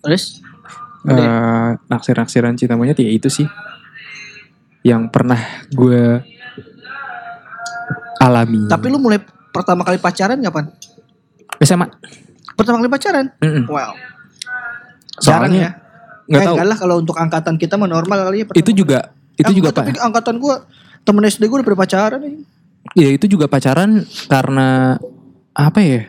Terus? 0.00 0.24
Eh 1.06 1.68
naksir-naksiran 1.86 2.56
cinta 2.56 2.74
monyet 2.74 2.98
ya 2.98 3.06
itu 3.06 3.28
sih 3.30 3.46
yang 4.82 5.06
pernah 5.06 5.38
gue 5.70 6.18
alami. 8.18 8.66
Tapi 8.66 8.86
lu 8.88 8.98
mulai 8.98 9.20
pertama 9.52 9.84
kali 9.84 9.98
pacaran 10.00 10.40
kapan? 10.40 10.66
SMA. 11.60 11.86
Pertama 12.56 12.80
kali 12.80 12.90
pacaran? 12.90 13.26
Mm-mm. 13.38 13.64
Wow. 13.68 13.92
Jarang 15.20 15.52
Soalnya 15.52 15.60
ya. 15.60 15.70
nggak 16.26 16.42
eh, 16.42 16.46
tahu. 16.48 16.56
lah 16.66 16.76
kalau 16.76 16.96
untuk 16.98 17.16
angkatan 17.16 17.54
kita 17.56 17.76
mah 17.76 17.88
normal 17.88 18.18
kali 18.26 18.42
ya. 18.42 18.44
Itu 18.50 18.72
kali. 18.72 18.74
juga 18.74 18.98
itu 19.36 19.50
Eh, 19.52 19.56
juga 19.56 19.68
pak. 19.70 19.84
Tapi 19.84 20.00
angkatan 20.00 20.36
gua 20.40 20.64
temen 21.04 21.22
SD 21.22 21.46
gua 21.46 21.60
udah 21.62 21.68
berpacaran 21.68 22.20
nih. 22.24 22.36
Ya 22.94 23.08
itu 23.10 23.26
juga 23.26 23.46
pacaran 23.46 24.04
karena 24.26 25.00
apa 25.50 25.80
ya? 25.80 26.02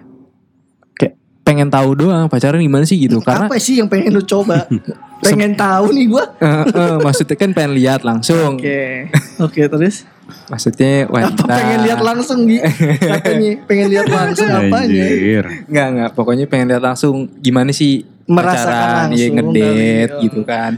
Kayak 0.93 1.13
pengen 1.41 1.67
tahu 1.67 1.89
doang 1.95 2.27
pacaran 2.27 2.59
gimana 2.59 2.83
sih 2.83 2.99
gitu. 2.99 3.17
Karena 3.19 3.47
Apa 3.47 3.57
sih 3.57 3.79
yang 3.79 3.87
pengen 3.87 4.13
lu 4.13 4.21
coba? 4.21 4.67
pengen 5.25 5.57
tahu 5.57 5.89
nih 5.91 6.05
gua. 6.05 6.29
eh, 6.37 6.61
eh, 6.67 6.97
maksudnya 7.01 7.33
kan 7.33 7.49
pengen 7.51 7.73
lihat 7.73 8.05
langsung. 8.05 8.59
Oke. 8.59 9.09
Oke, 9.45 9.65
terus 9.65 10.05
Maksudnya 10.51 11.07
apa 11.07 11.23
wanita. 11.23 11.43
pengen 11.47 11.79
lihat 11.87 12.01
langsung 12.03 12.39
Gi? 12.43 12.59
Katanya 12.99 13.51
pengen 13.63 13.87
lihat 13.87 14.07
langsung 14.11 14.47
apanya? 14.51 14.83
Anjir. 14.83 15.45
Enggak 15.71 15.87
enggak. 15.87 16.09
Pokoknya 16.13 16.45
pengen 16.45 16.67
lihat 16.67 16.83
langsung 16.83 17.31
gimana 17.39 17.71
sih 17.71 18.03
Merasakan 18.27 18.67
pacaran, 18.67 19.07
ya 19.15 19.31
langsung 19.31 19.35
ngedate 19.39 20.11
ya. 20.11 20.19
gitu 20.19 20.41
kan. 20.43 20.71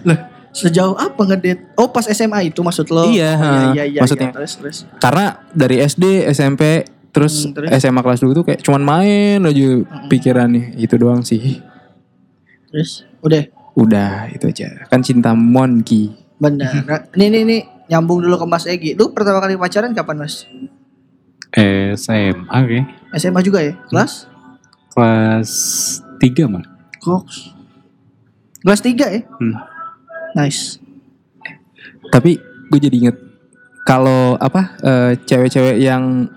Sejauh 0.49 0.93
apa 0.93 1.21
ngedate? 1.23 1.73
Oh, 1.75 1.87
pas 1.87 2.05
SMA 2.05 2.49
itu 2.49 2.59
maksud 2.59 2.89
lo? 2.89 3.05
Iya, 3.05 3.31
Oh, 3.31 3.39
ha, 3.39 3.49
iya, 3.71 3.83
iya, 3.85 3.99
maksudnya. 4.01 4.29
iya. 4.29 4.35
Terus, 4.35 4.53
terus. 4.55 4.77
Karena 4.97 5.25
dari 5.51 5.77
SD, 5.79 6.03
SMP, 6.27 6.83
terus, 7.09 7.45
Hmm, 7.45 7.53
terus? 7.53 7.69
SMA 7.75 8.01
kelas 8.01 8.19
dulu 8.19 8.31
tuh 8.33 8.45
kayak 8.45 8.61
cuman 8.61 8.81
main 8.81 9.39
aja 9.39 9.67
pikirannya. 10.09 10.73
Itu 10.75 10.97
doang 10.97 11.21
sih. 11.21 11.61
Terus, 12.67 13.05
udah. 13.21 13.45
Udah 13.73 14.27
itu 14.27 14.45
aja. 14.45 14.85
Kan 14.87 14.99
cinta 14.99 15.31
monkey. 15.31 16.11
Benar. 16.35 16.83
Nih, 17.17 17.29
nih, 17.29 17.43
nih. 17.43 17.61
Nyambung 17.87 18.21
dulu 18.21 18.35
ke 18.35 18.45
Mas 18.45 18.65
Egi. 18.65 18.93
Lu 18.93 19.09
pertama 19.09 19.37
kali 19.39 19.53
pacaran 19.55 19.93
kapan, 19.93 20.17
Mas? 20.19 20.45
SMA 21.95 22.45
kayak. 22.45 22.85
SMA 23.15 23.41
juga 23.41 23.59
ya? 23.59 23.73
Kelas? 23.89 24.29
Kelas 24.89 25.49
3 26.19 26.45
mah. 26.45 26.61
Koks. 26.99 27.53
Kelas 28.61 28.81
3 28.81 29.05
ya? 29.09 29.21
Hmm. 29.39 29.55
Nice. 30.35 30.77
Tapi 32.09 32.37
gue 32.69 32.79
jadi 32.79 32.95
inget 32.95 33.17
kalau 33.85 34.37
apa 34.37 34.77
eh, 34.81 35.11
cewek-cewek 35.25 35.81
yang 35.81 36.29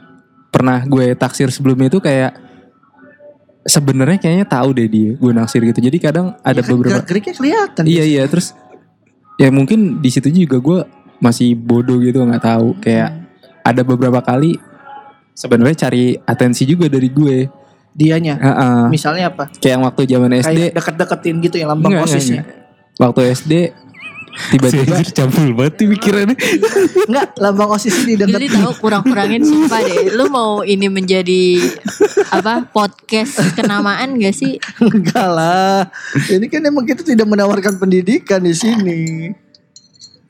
pernah 0.53 0.85
gue 0.85 1.17
taksir 1.17 1.49
sebelumnya 1.49 1.89
itu 1.89 2.01
kayak 2.01 2.37
sebenarnya 3.65 4.19
kayaknya 4.19 4.47
tahu 4.49 4.73
deh 4.77 4.89
dia 4.89 5.11
gue 5.17 5.33
naksir 5.33 5.61
gitu. 5.65 5.81
Jadi 5.81 5.99
kadang 6.01 6.37
ada 6.41 6.61
Ya 6.61 6.65
kan 6.65 6.71
beberapa 6.77 6.93
gerak-geriknya 7.01 7.35
kelihatan. 7.37 7.83
Iya 7.89 8.05
iya 8.05 8.23
terus 8.29 8.57
ya 9.41 9.49
mungkin 9.49 10.01
di 10.05 10.11
situ 10.13 10.29
juga 10.29 10.61
gue 10.61 10.79
masih 11.23 11.55
bodoh 11.55 12.03
gitu 12.03 12.21
nggak 12.21 12.43
tahu 12.43 12.75
kayak 12.83 13.15
ada 13.63 13.83
beberapa 13.87 14.19
kali 14.19 14.59
sebenarnya 15.33 15.89
cari 15.89 16.19
atensi 16.25 16.69
juga 16.69 16.89
dari 16.89 17.09
gue. 17.09 17.37
Dianya. 17.93 18.41
Heeh. 18.41 18.83
Misalnya 18.89 19.29
apa? 19.29 19.53
Kayak 19.61 19.73
yang 19.77 19.85
waktu 19.85 20.03
zaman 20.09 20.31
SD 20.33 20.49
Kayak 20.49 20.73
deket-deketin 20.81 21.37
gitu 21.45 21.57
yang 21.61 21.69
lambang 21.77 21.93
Enggak, 21.93 22.09
OSIS 22.09 22.25
enggak, 22.25 22.45
enggak. 22.49 22.62
Waktu 23.01 23.21
SD 23.33 23.53
Si 24.33 24.57
tiba-tiba 24.57 24.97
anjir 24.97 25.13
campur 25.13 25.45
banget 25.53 25.77
nih 25.77 25.89
pikirannya. 25.93 26.37
Enggak, 27.05 27.37
lambang 27.37 27.69
OSIS 27.77 28.09
ini 28.09 28.17
deket. 28.17 28.33
Jadi 28.33 28.47
tahu 28.49 28.73
kurang-kurangin 28.81 29.45
sumpah 29.45 29.85
deh. 29.85 30.17
Lu 30.17 30.33
mau 30.33 30.65
ini 30.65 30.89
menjadi 30.89 31.61
apa 32.33 32.65
podcast 32.73 33.37
kenamaan 33.53 34.17
gak 34.17 34.33
sih? 34.33 34.57
Enggak 34.81 35.29
lah. 35.29 35.85
Ini 36.33 36.49
kan 36.49 36.65
emang 36.65 36.89
kita 36.89 37.05
tidak 37.05 37.29
menawarkan 37.29 37.77
pendidikan 37.77 38.41
di 38.41 38.57
sini. 38.57 39.01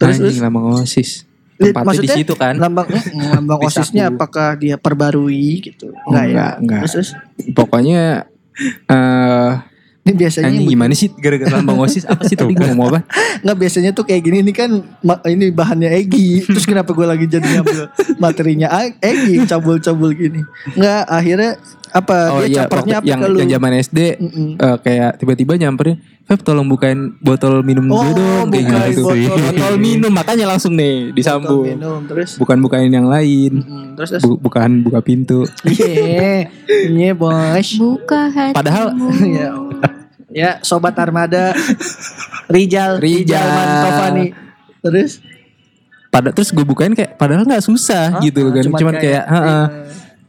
Terus, 0.03 0.18
terus 0.18 0.35
anjing 0.35 0.42
lama 0.51 0.83
osis. 0.83 1.22
Eh, 1.62 1.70
Tempatnya 1.70 1.79
di 1.79 1.87
maksudnya 1.87 2.16
situ 2.18 2.35
kan. 2.35 2.55
lambang 2.59 2.90
mm, 2.90 3.38
lambang 3.38 3.61
Di 3.62 3.66
osisnya 3.70 4.11
apakah 4.11 4.59
dia 4.59 4.75
perbarui 4.83 5.62
gitu? 5.62 5.94
Oh, 5.94 6.11
Enggak 6.11 6.25
ya? 6.27 6.27
enggak, 6.27 6.53
enggak. 6.59 6.81
Terus, 6.90 7.14
terus 7.14 7.55
Pokoknya 7.55 8.27
eh 8.90 9.51
ini 10.07 10.19
biasanya 10.19 10.51
yang 10.51 10.67
gimana 10.67 10.93
sih 10.99 11.15
gara-gara 11.15 11.62
lambang 11.62 11.79
osis 11.79 12.03
apa 12.11 12.27
sih 12.27 12.35
tadi 12.35 12.59
gue 12.59 12.67
ngomong 12.75 12.91
apa? 12.91 13.01
Enggak 13.47 13.57
biasanya 13.62 13.91
tuh 13.95 14.03
kayak 14.03 14.23
gini 14.27 14.43
ini 14.43 14.51
kan 14.51 14.83
ini 15.31 15.55
bahannya 15.55 15.95
Egi. 15.95 16.43
Terus 16.51 16.67
kenapa 16.67 16.91
gue 16.91 17.07
lagi 17.07 17.31
jadi 17.31 17.47
ngambil 17.47 17.87
materinya 18.19 18.69
Egi 18.99 19.47
cabul-cabul 19.47 20.11
gini. 20.19 20.43
Enggak 20.75 21.07
akhirnya 21.07 21.51
apa 21.92 22.16
Oh 22.31 22.40
dia 22.40 22.48
iya 22.48 22.61
capernya 22.64 22.96
apa 22.96 23.07
yang 23.07 23.20
ke 23.20 23.28
lu? 23.28 23.37
yang 23.38 23.50
zaman 23.52 23.70
SD 23.76 23.98
Mm-mm. 24.16 24.48
eh, 24.57 24.76
kayak 24.78 25.11
tiba-tiba 25.16 25.52
nyamperin 25.57 25.96
Feb 26.22 26.40
tolong 26.40 26.64
bukain 26.64 26.98
botol 27.18 27.61
minum 27.61 27.85
Oh, 27.87 28.00
gue 28.00 28.14
dong 28.14 28.46
kayak 28.48 28.64
bukain 28.64 28.88
gitu 28.88 29.02
botol 29.02 29.18
botol 29.42 29.74
minum. 29.76 30.09
makanya 30.11 30.46
langsung 30.46 30.72
nih 30.72 31.11
disambung 31.11 31.68
Minum 31.68 32.00
terus. 32.05 32.37
bukan 32.37 32.57
bukain 32.59 32.88
yang 32.88 33.05
lain 33.05 33.61
Mm, 33.61 33.87
terus 33.94 34.09
terus. 34.11 34.22
Bu- 34.22 34.40
bukan 34.40 34.81
buka 34.81 34.98
pintu 35.00 35.44
Iya, 35.62 36.48
iya 36.88 37.12
bos. 37.12 37.68
Buka 37.74 38.31
hatimu. 38.31 38.57
Padahal- 38.57 38.92
ya, 39.37 39.48
ya 40.28 40.50
sobat 40.61 40.96
armada 40.96 41.52
Rijal, 42.46 42.96
Rijal, 42.98 43.44
Rijal. 43.44 44.33
Terus 44.81 45.20
pada 46.09 46.28
terus 46.28 46.48
gue 46.48 46.61
bukain 46.62 46.92
kayak 46.92 47.16
padahal 47.16 47.40
nggak 47.42 47.61
susah 47.62 48.20
gitu 48.20 48.52
kan 48.52 48.68
cuman, 48.70 48.94
kayak, 48.94 49.24
heeh. 49.24 49.64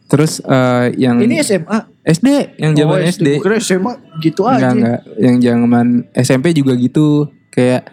Terus 0.06 0.40
eh, 0.40 0.94
yang 0.98 1.18
ini 1.18 1.40
SMA. 1.40 1.90
SD 2.04 2.28
yang 2.60 2.76
zaman 2.76 3.00
Oh, 3.00 3.02
SD 3.02 3.28
Bukan 3.40 3.56
SMA 3.58 3.94
gitu 4.20 4.44
enggak 4.44 4.60
aja. 4.60 4.70
enggak. 4.70 5.00
Yang 5.16 5.36
zaman 5.40 5.86
SMP 6.14 6.46
juga 6.52 6.76
gitu. 6.76 7.08
Kayak 7.48 7.88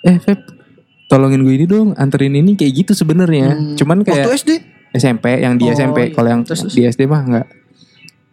eh 0.00 0.18
Feb 0.18 0.40
tolongin 1.06 1.40
gue 1.40 1.54
ini 1.54 1.64
dong 1.64 1.94
anterin 1.94 2.34
ini 2.34 2.52
kayak 2.52 2.84
gitu 2.84 2.92
sebenarnya. 2.92 3.54
Hmm. 3.54 3.74
cuman 3.74 4.02
kayak 4.02 4.26
Waktu 4.26 4.34
SD. 4.36 4.50
SMP 4.92 5.38
yang 5.38 5.54
di 5.54 5.66
Oh, 5.66 5.72
SMP 5.72 5.98
iya. 6.00 6.12
kalau 6.12 6.28
yang 6.28 6.42
Terus, 6.42 6.66
di 6.68 6.82
SD 6.82 7.04
mah 7.04 7.22
enggak. 7.22 7.46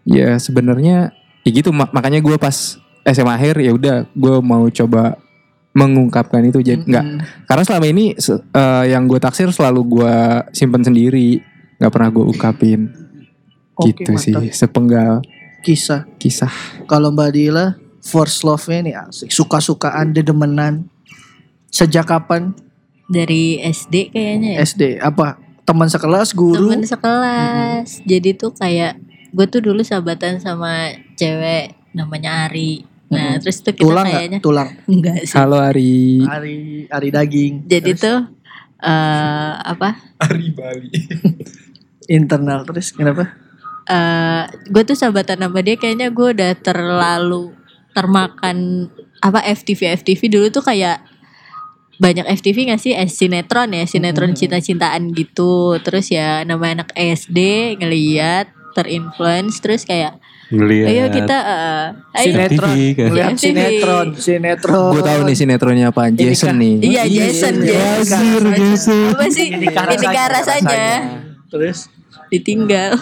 Ya 0.03 0.35
sebenarnya 0.35 1.13
ya 1.41 1.49
gitu. 1.51 1.69
Mak- 1.69 1.89
makanya 1.91 2.17
gue 2.17 2.35
pas 2.35 2.77
SMA 3.03 3.31
akhir 3.31 3.57
ya 3.57 3.71
udah 3.71 4.05
gue 4.07 4.35
mau 4.39 4.65
coba 4.67 5.21
mengungkapkan 5.71 6.41
itu. 6.43 6.59
Jadi 6.59 6.81
enggak. 6.83 7.05
Mm-mm. 7.07 7.45
karena 7.45 7.63
selama 7.63 7.85
ini 7.87 8.05
eh, 8.17 8.83
yang 8.87 9.05
gue 9.05 9.17
taksir 9.17 9.49
selalu 9.49 9.81
gue 9.91 10.15
simpen 10.51 10.81
sendiri. 10.81 11.41
Nggak 11.77 11.91
pernah 11.91 12.09
gue 12.09 12.25
ungkapin 12.27 12.81
Oke, 13.81 13.91
gitu 13.97 14.11
sih 14.17 14.31
mantap. 14.31 14.53
sepenggal 14.53 15.13
Kisah. 15.61 16.09
kisah 16.17 16.49
Kalau 16.85 17.09
Mbak 17.09 17.29
Dila 17.31 17.65
first 18.01 18.41
love-nya 18.41 18.79
nih 18.81 18.95
asik. 18.97 19.29
Suka-sukaan, 19.29 20.09
dedemenan. 20.09 20.89
Sejak 21.69 22.09
kapan 22.09 22.51
Dari 23.05 23.59
SD 23.59 24.09
kayaknya 24.09 24.57
ya. 24.57 24.59
SD? 24.63 24.83
Apa? 24.97 25.37
Teman 25.61 25.85
sekelas, 25.85 26.33
guru? 26.33 26.71
Temen 26.71 26.81
sekelas. 26.81 28.01
Jadi 28.01 28.33
tuh 28.33 28.51
kayak 28.51 28.97
gue 29.31 29.45
tuh 29.45 29.61
dulu 29.61 29.83
sahabatan 29.83 30.39
sama 30.39 30.91
cewek 31.13 31.77
namanya 31.91 32.49
Ari. 32.49 32.87
Nah, 33.11 33.35
Mm-mm. 33.35 33.43
terus 33.43 33.59
tuh 33.59 33.75
kita 33.75 33.83
Tulang 33.83 34.07
kayaknya 34.07 34.39
nggak? 34.39 34.43
Tulang. 34.43 34.69
enggak 34.87 35.19
sih. 35.27 35.35
halo 35.35 35.57
Ari 35.59 36.23
Ari, 36.23 36.57
Ari 36.87 37.09
daging. 37.11 37.53
Jadi 37.67 37.91
Terus 37.91 38.01
tuh 38.01 38.17
eh 38.81 39.53
apa? 39.61 39.89
Ari 40.17 40.47
Bali 40.55 40.89
internal 42.17 42.63
terus 42.63 42.89
kenapa? 42.89 43.35
Eh 43.83 44.41
gue 44.67 44.83
tuh 44.83 44.93
sahabatan 44.93 45.41
sama 45.41 45.59
dia 45.61 45.75
kayaknya 45.75 46.09
gue 46.09 46.27
udah 46.31 46.51
terlalu 46.55 47.53
termakan 47.91 48.87
apa 49.19 49.41
FTV 49.43 49.97
FTV 49.97 50.21
dulu 50.27 50.47
tuh 50.49 50.63
kayak 50.63 51.01
banyak 51.97 52.25
FTV 52.25 52.73
gak 52.73 52.81
sih 52.81 52.93
eh, 52.93 53.05
sinetron 53.05 53.69
ya 53.69 53.85
sinetron 53.85 54.33
Hmm. 54.33 54.39
cinta-cintaan 54.39 55.13
gitu 55.13 55.77
terus 55.79 56.09
ya 56.09 56.41
nama 56.41 56.73
anak 56.73 56.89
SD 56.93 57.37
ngeliat 57.77 58.49
terinfluence 58.73 59.59
terus 59.59 59.83
kayak 59.83 60.17
Ngeliat. 60.49 60.87
ayo 60.89 61.05
kita 61.07 61.37
eh, 61.37 61.85
ayo 62.17 62.27
Sinetron. 62.27 62.71
Lihat 63.13 63.31
FTV. 63.31 63.39
sinetron, 63.39 64.07
sinetron. 64.15 64.91
gue 64.91 65.03
tahu 65.05 65.19
nih 65.23 65.35
sinetronnya 65.37 65.85
apa 65.89 66.09
Jason 66.09 66.55
nih 66.57 66.73
iya 66.81 67.03
Jason 67.05 67.55
Jason 67.61 68.19
Anjir, 68.19 68.43
Jason. 68.57 69.05
apa 69.11 69.25
sih 69.29 69.45
ini 69.49 69.67
rasanya, 69.69 70.23
rasanya 70.27 70.85
Terus 71.47 71.91
ditinggal 72.31 72.95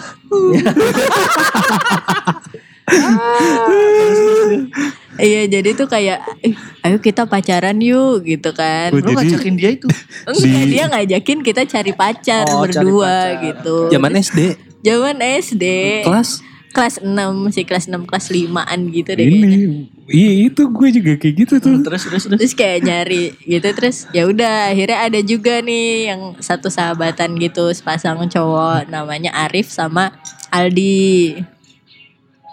Iya 5.20 5.44
jadi 5.46 5.76
tuh 5.76 5.84
kayak 5.84 6.18
"Eh, 6.40 6.56
ayo 6.80 6.96
kita 6.96 7.28
pacaran 7.28 7.76
yuk 7.76 8.24
gitu 8.24 8.50
kan. 8.50 8.88
Oh, 8.88 8.98
Lu 8.98 9.12
ngajakin 9.12 9.54
dia 9.54 9.70
itu. 9.70 9.84
Enggak 10.24 10.64
Di- 10.64 10.70
dia 10.70 10.84
ngajakin 10.88 11.38
kita 11.40 11.62
cari 11.66 11.92
pacar 11.92 12.48
Oh, 12.48 12.64
cari 12.64 12.72
berdua 12.80 13.04
pacar. 13.04 13.44
gitu. 13.44 13.76
Zaman 13.90 14.12
SD 14.16 14.38
Zaman 14.80 15.16
SD. 15.20 15.64
kelas 16.02 16.40
kelas 16.70 17.02
6 17.02 17.10
sih 17.50 17.66
kelas 17.66 17.90
6 17.90 18.06
kelas 18.06 18.26
5-an 18.30 18.80
gitu 18.88 19.10
deh 19.12 19.26
Ini, 19.26 19.38
kayaknya. 19.42 19.68
iya 20.08 20.30
itu 20.46 20.62
gue 20.66 20.88
juga 20.94 21.12
kayak 21.18 21.34
gitu 21.36 21.54
tuh. 21.58 21.76
Terus 21.82 22.02
terus 22.06 22.22
terus. 22.26 22.38
Terus 22.38 22.54
kayak 22.54 22.78
nyari 22.82 23.24
gitu 23.42 23.68
terus 23.74 24.06
ya 24.10 24.24
udah 24.24 24.70
akhirnya 24.70 24.98
ada 25.02 25.20
juga 25.20 25.58
nih 25.60 26.14
yang 26.14 26.20
satu 26.38 26.70
sahabatan 26.70 27.34
gitu 27.36 27.68
sepasang 27.70 28.22
cowok 28.24 28.86
namanya 28.86 29.34
Arif 29.34 29.66
sama 29.68 30.14
Aldi. 30.48 31.42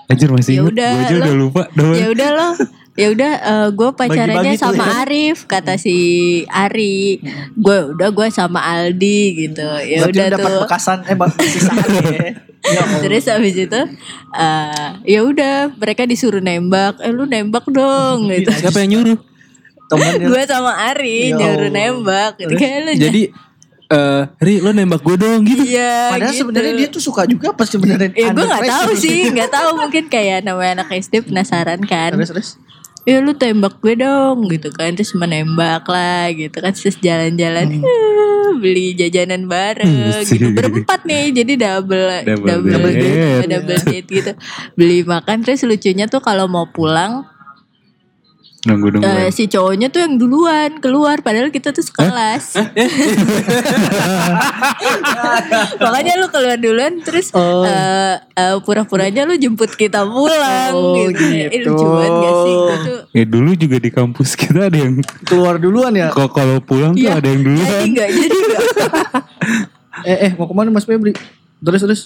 Anjir 0.07 0.31
masih 0.31 0.53
Ya 0.53 0.61
inget, 0.63 0.73
gue 0.73 0.87
aja 1.03 1.13
lo- 1.13 1.21
udah 1.21 1.35
lupa. 1.35 1.61
Ya 1.93 2.07
udah 2.09 2.29
loh. 2.31 2.53
Ya 2.97 3.07
udah 3.13 3.31
gue 3.69 3.89
pacarannya 3.93 4.57
Bagi-bagi 4.57 4.57
tuh 4.57 4.73
sama 4.73 4.83
ya. 4.83 4.93
Arif 5.05 5.37
kata 5.45 5.73
si 5.77 5.97
Ari. 6.49 7.21
Gue 7.53 7.93
udah 7.93 8.09
gue 8.09 8.27
sama 8.33 8.65
Aldi 8.65 9.19
gitu. 9.37 9.67
Ya 9.85 10.07
udah 10.07 10.25
lu 10.25 10.33
dapat 10.33 10.49
tuh. 10.49 10.61
bekasan 10.65 10.99
eh 11.05 11.15
sisaan 11.45 11.85
ya. 11.93 12.31
Ya. 12.67 12.83
Terus 13.03 13.23
habis 13.27 13.55
itu 13.55 13.81
eh 14.33 14.89
ya 15.07 15.19
udah 15.23 15.71
mereka 15.75 16.03
disuruh 16.03 16.43
nembak. 16.43 16.99
Eh 16.99 17.11
lu 17.11 17.23
nembak 17.23 17.65
dong 17.67 18.27
gitu. 18.33 18.51
siapa 18.51 18.83
yang 18.83 18.99
nyuruh 18.99 19.19
temennya 19.87 20.27
gue 20.27 20.41
sama 20.43 20.71
Ari 20.91 21.31
Ya 21.31 21.37
nyuruh 21.39 21.71
nembak 21.71 22.31
gitu. 22.37 22.53
Kayak 22.59 22.79
lu 22.83 22.91
jadi 22.99 23.21
eh 23.87 24.23
Ri 24.43 24.59
lo 24.59 24.75
nembak 24.75 24.99
gue 24.99 25.15
dong 25.15 25.47
gitu 25.47 25.63
Iya 25.63 26.11
Padahal 26.11 26.35
gitu. 26.35 26.39
sebenarnya 26.43 26.73
dia 26.75 26.89
tuh 26.91 26.99
suka 26.99 27.23
juga 27.23 27.55
apa 27.55 27.63
sebenarnya? 27.63 28.11
Ya 28.11 28.35
gue 28.35 28.43
gak 28.43 28.67
tahu 28.67 28.91
sih 28.99 29.31
Gak 29.31 29.47
tahu 29.47 29.69
mungkin 29.79 30.11
kayak 30.11 30.43
namanya 30.43 30.83
anak 30.83 30.91
SD 30.99 31.23
penasaran 31.23 31.79
kan 31.87 32.11
Terus 32.19 32.29
terus. 32.35 32.49
Ya 33.07 33.23
lu 33.23 33.31
tembak 33.31 33.79
gue 33.79 33.95
dong 33.95 34.51
gitu 34.51 34.67
kan. 34.75 34.91
Terus 34.91 35.15
menembak 35.15 35.87
lah 35.87 36.27
gitu 36.35 36.59
kan. 36.59 36.75
Terus 36.75 36.99
jalan-jalan 36.99 37.79
eh, 37.79 38.51
Beli 38.59 38.99
jajanan 38.99 39.47
bareng 39.47 39.87
Hmm, 39.87 40.27
gitu. 40.27 40.51
Berempat 40.51 41.07
nih 41.07 41.31
Jadi 41.31 41.53
double 41.55 42.27
Double 42.27 42.67
Double, 42.67 42.91
date, 42.91 43.47
double 43.47 43.79
date 43.87 44.07
gitu. 44.11 44.31
Beli 44.75 45.07
makan. 45.07 45.47
Terus 45.47 45.63
lucunya 45.63 46.11
tuh 46.11 46.19
kalau 46.19 46.51
mau 46.51 46.67
pulang 46.67 47.23
Nunggu 48.67 48.87
nunggu. 48.91 49.07
eh, 49.07 49.29
Si 49.29 49.47
cowoknya 49.47 49.87
tuh 49.87 50.01
yang 50.01 50.15
duluan 50.15 50.77
keluar 50.77 51.17
Padahal 51.19 51.47
kita 51.47 51.71
tuh 51.71 51.81
sekelas 51.81 52.59
Makanya 55.79 56.13
lu 56.15 56.27
keluar 56.27 56.57
duluan 56.57 56.99
Terus 56.99 57.31
Oh. 57.31 57.63
eh, 57.63 58.15
eh, 58.33 58.55
Pura-puranya 58.59 59.23
lu 59.23 59.35
jemput 59.35 59.71
kita 59.71 60.03
pulang 60.03 60.73
Oh, 60.73 60.95
gitu. 60.97 61.23
Eh, 61.23 61.47
gitu. 61.49 61.71
lucu 61.71 61.85
banget 61.87 62.11
gak 62.13 62.33
sih 62.35 62.55
tuh 62.57 62.99
Ya 63.13 63.23
dulu 63.25 63.51
juga 63.53 63.77
di 63.77 63.89
kampus 63.89 64.29
kita 64.35 64.67
ada 64.67 64.77
yang 64.77 64.99
Keluar 65.23 65.55
duluan 65.57 65.93
ya. 65.93 66.09
kok 66.09 66.31
kalau 66.31 66.59
pulang 66.59 66.91
tuh 66.91 67.01
Iya. 67.01 67.17
ada 67.17 67.27
yang 67.27 67.41
duluan. 67.41 67.65
Jadi 67.65 67.87
gak 67.93 68.09
jadi 68.11 68.37
gak 68.45 68.63
Eh 70.07 70.17
eh 70.23 70.31
mau 70.33 70.45
ke 70.45 70.53
mana 70.53 70.69
Mas 70.69 70.83
Febri? 70.83 71.15
Terus 71.57 71.81
terus. 71.81 72.01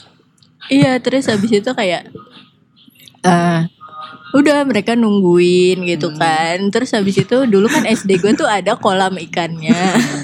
Iya 0.67 0.95
terus 0.97 1.25
habis 1.25 1.51
itu 1.51 1.71
kayak 1.71 2.07
eh 3.21 3.59
udah 4.31 4.63
mereka 4.63 4.93
nungguin 4.93 5.83
gitu 5.85 6.09
Hmm. 6.09 6.17
kan. 6.17 6.57
Terus 6.69 6.91
habis 6.91 7.15
itu 7.15 7.37
dulu 7.43 7.65
kan 7.65 7.83
SD 7.83 8.17
gue 8.17 8.33
tuh 8.33 8.45
ada 8.45 8.75
kolam 8.75 9.15
ikannya. 9.15 9.75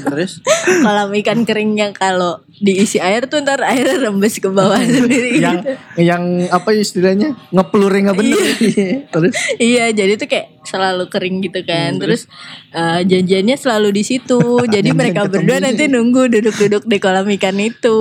Terus? 0.04 0.40
Kolam 0.84 1.12
ikan 1.16 1.44
kering 1.44 1.76
yang 1.76 1.92
kalau 1.92 2.40
diisi 2.50 2.98
air 2.98 3.26
tuh 3.26 3.40
ntar 3.40 3.60
airnya 3.62 4.00
rembes 4.00 4.38
ke 4.38 4.48
bawah 4.48 4.80
sendiri 4.88 5.38
yang 5.38 5.60
gitu. 5.60 5.74
yang 6.00 6.24
apa 6.48 6.72
istilahnya? 6.72 7.36
Ngepelurnya 7.50 8.02
nggak 8.08 8.18
bener. 8.18 8.40
terus? 9.14 9.34
Iya 9.58 9.92
jadi 9.92 10.16
tuh 10.16 10.28
kayak 10.28 10.48
selalu 10.64 11.08
kering 11.08 11.38
gitu 11.42 11.60
kan. 11.64 11.96
Terus 11.98 12.28
eh, 12.72 13.02
janjiannya 13.04 13.56
selalu 13.56 13.90
di 13.94 14.04
situ. 14.04 14.40
Jadi 14.66 14.90
mereka 14.92 15.28
berdua 15.28 15.60
nanti 15.60 15.88
nunggu 15.88 16.28
duduk-duduk 16.30 16.84
di 16.84 16.98
kolam 16.98 17.28
ikan 17.36 17.58
itu. 17.58 17.98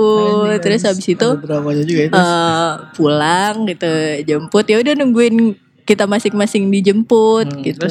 Terus 0.59 0.83
habis 0.83 1.05
itu 1.05 1.27
juga 1.83 2.01
itu. 2.03 2.15
eh 2.15 2.71
pulang 2.93 3.67
gitu 3.67 3.91
jemput. 4.23 4.63
Ya 4.65 4.79
udah 4.79 4.93
nungguin 4.95 5.66
kita 5.87 6.03
masing-masing 6.03 6.67
dijemput 6.67 7.47
Hmm, 7.47 7.63
gitu. 7.63 7.87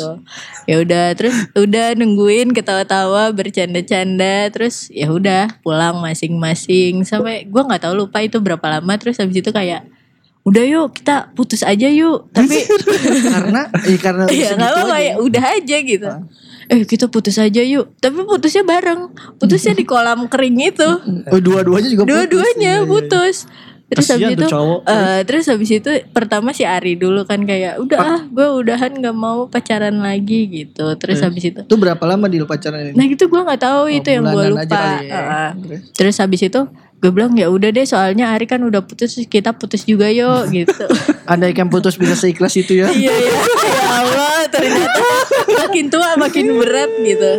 ya 0.69 0.77
udah 0.79 1.17
terus 1.17 1.33
udah 1.57 1.97
nungguin 1.97 2.53
ketawa-tawa 2.53 3.33
bercanda-canda 3.33 4.53
terus 4.53 4.93
ya 4.93 5.09
udah 5.09 5.49
pulang 5.61 5.97
masing-masing. 5.99 7.03
Sampai 7.03 7.49
gua 7.49 7.65
nggak 7.65 7.89
tahu 7.89 7.97
lupa 7.97 8.21
itu 8.21 8.37
berapa 8.37 8.63
lama 8.69 8.93
terus 8.95 9.17
habis 9.17 9.41
itu 9.41 9.49
kayak 9.49 9.89
udah 10.45 10.63
yuk 10.63 10.95
kita 10.95 11.33
putus 11.33 11.65
aja 11.65 11.89
yuk. 11.89 12.29
Tapi 12.31 12.55
karena 13.33 13.67
eh, 13.83 13.99
karena 13.99 14.25
ya 14.45 14.53
nggak 14.55 14.71
apa-apa 14.71 14.95
aja. 14.95 15.07
ya 15.09 15.15
udah 15.19 15.45
aja 15.57 15.77
gitu. 15.81 16.11
Eh 16.67 16.83
kita 16.83 17.07
putus 17.07 17.39
aja 17.39 17.63
yuk. 17.63 17.95
Tapi 17.97 18.23
putusnya 18.23 18.63
bareng. 18.63 19.11
Putusnya 19.39 19.73
di 19.73 19.83
kolam 19.83 20.27
kering 20.27 20.59
itu. 20.61 20.91
Oh 21.33 21.41
dua-duanya 21.41 21.89
juga 21.89 22.03
putus. 22.03 22.13
dua-duanya 22.13 22.73
Iya, 22.73 22.79
iya. 22.79 22.87
putus 22.87 23.37
terus 23.89 24.07
habis 24.09 24.35
itu 24.35 24.47
cowok. 24.47 24.79
eh, 24.85 25.21
terus 25.23 25.45
habis 25.47 25.71
itu 25.73 25.87
pertama 26.11 26.51
si 26.51 26.63
Ari 26.63 26.95
dulu 26.95 27.23
kan 27.23 27.39
kayak 27.41 27.79
udah 27.79 27.99
ah 27.99 28.21
gue 28.21 28.47
udahan 28.57 28.91
nggak 28.91 29.15
mau 29.15 29.47
pacaran 29.47 29.95
lagi 29.97 30.41
gitu 30.49 30.91
terus 30.95 31.17
Terus? 31.17 31.25
habis 31.25 31.45
itu 31.47 31.61
Itu 31.61 31.77
berapa 31.77 32.03
lama 32.03 32.27
di 32.27 32.43
pacaran 32.43 32.83
ini? 32.85 32.93
nah 32.93 33.05
itu 33.05 33.23
gue 33.23 33.41
nggak 33.41 33.63
tahu 33.63 33.83
itu 33.89 34.09
yang 34.09 34.27
gue 34.27 34.47
lupa 34.49 34.67
ya. 34.67 34.99
Heeh. 34.99 35.49
Terus? 35.57 35.81
terus 35.95 36.17
habis 36.19 36.43
itu 36.43 36.61
gue 36.97 37.11
bilang 37.11 37.31
ya 37.33 37.47
udah 37.47 37.69
deh 37.69 37.85
soalnya 37.85 38.33
Ari 38.33 38.45
kan 38.45 38.59
udah 38.59 38.81
putus 38.81 39.21
kita 39.23 39.53
putus 39.53 39.85
juga 39.85 40.09
yuk 40.09 40.51
gitu 40.51 40.85
Andai 41.31 41.53
kan 41.53 41.67
putus 41.67 41.95
bisa 41.95 42.15
seikhlas 42.15 42.55
itu 42.55 42.73
ya. 42.77 42.89
iya 42.89 43.13
iya 43.13 43.41
ya 43.77 43.89
Allah 44.01 44.37
ternyata 44.49 45.05
makin 45.69 45.85
tua 45.93 46.09
makin 46.17 46.47
berat 46.57 46.91
gitu. 47.05 47.33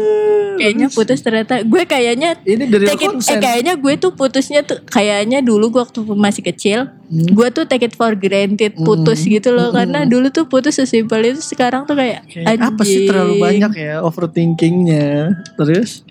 Kayaknya 0.57 0.87
putus 0.89 1.21
ternyata. 1.21 1.61
Gue 1.61 1.85
kayaknya 1.85 2.33
Ini 2.41 2.65
dari 2.65 2.85
take 2.89 3.05
it, 3.05 3.13
eh, 3.13 3.37
kayaknya 3.37 3.73
gue 3.77 3.93
tuh 3.97 4.17
putusnya 4.17 4.65
tuh 4.65 4.81
kayaknya 4.89 5.45
dulu 5.45 5.69
gue 5.69 5.81
waktu 5.85 6.01
masih 6.17 6.41
kecil 6.45 6.79
Hmm. 7.07 7.23
gue 7.31 7.47
tuh 7.55 7.63
take 7.63 7.87
it 7.87 7.95
for 7.95 8.11
granted 8.19 8.75
putus 8.75 9.23
gitu 9.23 9.53
loh. 9.53 9.69
Karena 9.71 10.03
dulu 10.03 10.27
tuh 10.27 10.49
putus 10.49 10.75
sesimpel 10.75 11.33
itu 11.33 11.41
sekarang 11.41 11.85
tuh 11.85 11.95
kayak 11.95 12.25
Kayak 12.27 12.57
apa 12.57 12.81
sih 12.83 13.05
terlalu 13.07 13.37
banyak 13.39 13.71
ya 13.73 14.01
overthinkingnya. 14.03 15.33
Terus? 15.55 16.03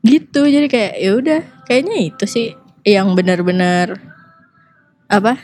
gitu 0.00 0.48
jadi 0.48 0.64
kayak 0.64 0.92
ya 0.96 1.10
udah 1.12 1.40
kayaknya 1.68 2.08
itu 2.08 2.24
sih 2.24 2.46
yang 2.88 3.12
benar-benar 3.12 4.00
apa 5.12 5.36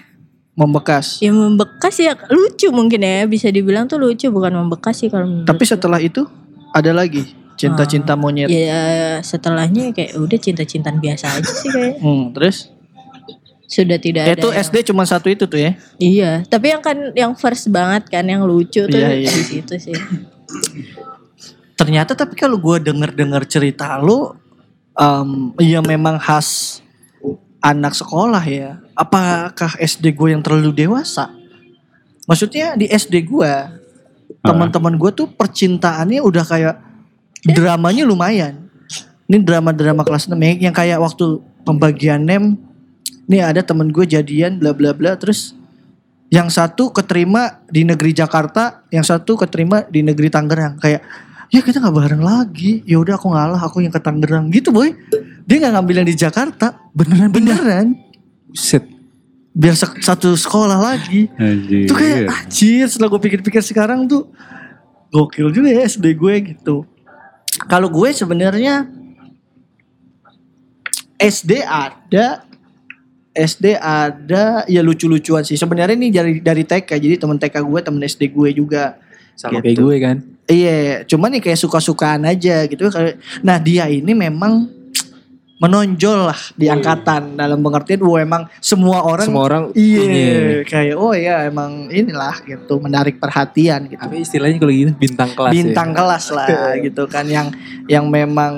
Membekas. 0.57 1.21
yang 1.21 1.37
membekas 1.37 1.95
ya 1.97 2.16
lucu 2.27 2.69
mungkin 2.69 2.99
ya 2.99 3.25
bisa 3.25 3.49
dibilang 3.49 3.85
tuh 3.85 3.97
lucu 3.97 4.27
bukan 4.27 4.57
membekas 4.57 4.99
sih 4.99 5.09
kalau 5.09 5.25
menurut 5.25 5.45
Tapi 5.45 5.62
setelah 5.62 6.01
itu 6.01 6.25
ada 6.71 6.90
lagi 6.90 7.29
cinta-cinta 7.55 8.12
monyet. 8.14 8.49
ya 8.49 8.85
setelahnya 9.21 9.92
kayak 9.92 10.16
udah 10.16 10.38
cinta-cintaan 10.38 10.97
biasa 10.97 11.27
aja 11.35 11.51
sih 11.51 11.69
kayak 11.69 12.01
Hmm, 12.03 12.33
terus? 12.33 12.73
sudah 13.66 13.99
tidak 13.99 14.23
ada 14.25 14.38
Itu 14.38 14.49
yang- 14.49 14.62
SD 14.62 14.77
cuma 14.87 15.03
satu 15.03 15.27
itu 15.27 15.45
tuh 15.45 15.59
ya. 15.59 15.75
Iya, 15.97 16.33
tapi 16.45 16.71
yang 16.71 16.81
kan 16.81 16.95
yang 17.12 17.35
first 17.35 17.66
banget 17.69 18.07
kan 18.07 18.23
yang 18.23 18.40
lucu 18.42 18.81
tuh 18.81 18.95
Iya, 18.95 19.12
iya. 19.19 19.29
di 19.29 19.42
situ 19.45 19.75
sih. 19.77 19.97
Ternyata 21.75 22.14
tapi 22.14 22.33
kalau 22.35 22.57
gue 22.57 22.81
denger-dengar 22.81 23.45
cerita 23.45 23.99
lu, 23.99 24.33
em, 24.95 25.29
ya 25.59 25.83
memang 25.83 26.16
khas 26.16 26.81
anak 27.59 27.92
sekolah 27.92 28.40
ya. 28.40 28.81
Apakah 28.96 29.76
SD 29.76 30.16
gue 30.16 30.32
yang 30.32 30.40
terlalu 30.40 30.72
dewasa? 30.72 31.28
Maksudnya 32.24 32.74
di 32.80 32.88
SD 32.88 33.28
gue, 33.28 33.52
teman-teman 34.40 34.96
gue 34.96 35.11
tuh 35.12 35.28
percintaannya 35.28 36.24
udah 36.24 36.44
kayak 36.48 36.76
dramanya 37.44 38.09
lumayan. 38.09 38.66
Ini 39.28 39.42
drama-drama 39.42 40.00
kelas 40.00 40.26
6 40.26 40.35
ya, 40.38 40.70
yang 40.70 40.74
kayak 40.74 40.98
waktu 40.98 41.44
pembagian 41.66 42.24
nem. 42.24 42.56
Nih 43.26 43.42
ada 43.42 43.61
temen 43.61 43.90
gue 43.90 44.06
jadian 44.06 44.56
bla 44.56 44.70
bla 44.70 44.94
bla 44.94 45.18
terus 45.18 45.52
yang 46.30 46.50
satu 46.50 46.90
keterima 46.90 47.62
di 47.70 47.87
negeri 47.87 48.14
Jakarta, 48.14 48.87
yang 48.90 49.02
satu 49.02 49.38
keterima 49.38 49.87
di 49.87 50.02
negeri 50.02 50.30
Tangerang. 50.30 50.78
Kayak 50.78 51.02
ya 51.50 51.61
kita 51.62 51.78
nggak 51.82 51.94
bareng 51.94 52.22
lagi. 52.22 52.82
Ya 52.87 52.98
udah 52.98 53.18
aku 53.18 53.30
ngalah, 53.30 53.61
aku 53.61 53.82
yang 53.82 53.94
ke 53.94 54.00
Tangerang 54.02 54.50
gitu 54.50 54.74
boy. 54.74 54.94
Dia 55.46 55.56
nggak 55.62 55.72
ngambil 55.78 55.94
yang 56.02 56.09
di 56.09 56.16
Jakarta, 56.18 56.74
beneran 56.94 57.30
beneran. 57.30 57.87
Set. 58.54 58.85
Biar 59.56 59.72
satu 59.78 60.37
sekolah 60.37 60.76
lagi. 60.76 61.32
Anjir. 61.40 61.88
Itu 61.88 61.96
kayak 61.96 62.28
anjir 62.28 62.87
setelah 62.92 63.09
gue 63.16 63.20
pikir-pikir 63.24 63.64
sekarang 63.64 64.04
tuh 64.04 64.28
gokil 65.09 65.48
juga 65.48 65.72
ya 65.72 65.88
SD 65.88 66.12
gue 66.12 66.35
gitu. 66.52 66.85
Kalau 67.64 67.88
gue 67.88 68.12
sebenarnya 68.12 68.85
SD 71.16 71.64
ada 71.64 72.44
SD 73.32 73.80
ada 73.80 74.64
ya 74.68 74.80
lucu-lucuan 74.85 75.44
sih. 75.44 75.56
Sebenarnya 75.56 75.96
ini 75.96 76.12
dari 76.12 76.40
dari 76.44 76.64
TK 76.64 76.88
jadi 77.00 77.16
teman 77.16 77.40
TK 77.40 77.56
gue 77.64 77.80
temen 77.80 78.00
SD 78.04 78.32
gue 78.32 78.52
juga. 78.52 79.00
Sama 79.37 79.61
Gitu. 79.61 79.64
kayak 79.64 79.78
gue 79.80 79.96
kan. 80.00 80.16
Iya, 80.46 81.02
cuman 81.11 81.37
nih 81.37 81.42
kayak 81.42 81.61
suka-sukaan 81.61 82.22
aja 82.24 82.64
gitu. 82.70 82.88
Nah 83.44 83.56
dia 83.61 83.88
ini 83.90 84.12
memang 84.14 84.68
menonjol 85.57 86.33
lah 86.33 86.40
di 86.53 86.69
angkatan. 86.69 87.37
Dalam 87.37 87.64
pengertian 87.64 88.01
wah 88.05 88.21
emang 88.21 88.42
semua 88.61 89.05
orang 89.05 89.27
Semua 89.27 89.45
orang 89.49 89.62
iya 89.73 90.61
kayak 90.62 90.97
oh 90.97 91.16
ya 91.16 91.49
emang 91.49 91.88
inilah 91.88 92.45
gitu 92.45 92.77
menarik 92.81 93.16
perhatian 93.16 93.88
gitu. 93.88 94.01
Apa 94.01 94.14
istilahnya 94.16 94.57
kalau 94.61 94.73
gitu 94.73 94.92
bintang 94.97 95.31
kelas 95.33 95.53
bintang 95.53 95.88
ya? 95.92 95.97
kelas 95.97 96.25
lah 96.33 96.49
gitu 96.87 97.03
kan 97.09 97.25
yang 97.27 97.49
yang 97.88 98.07
memang 98.09 98.55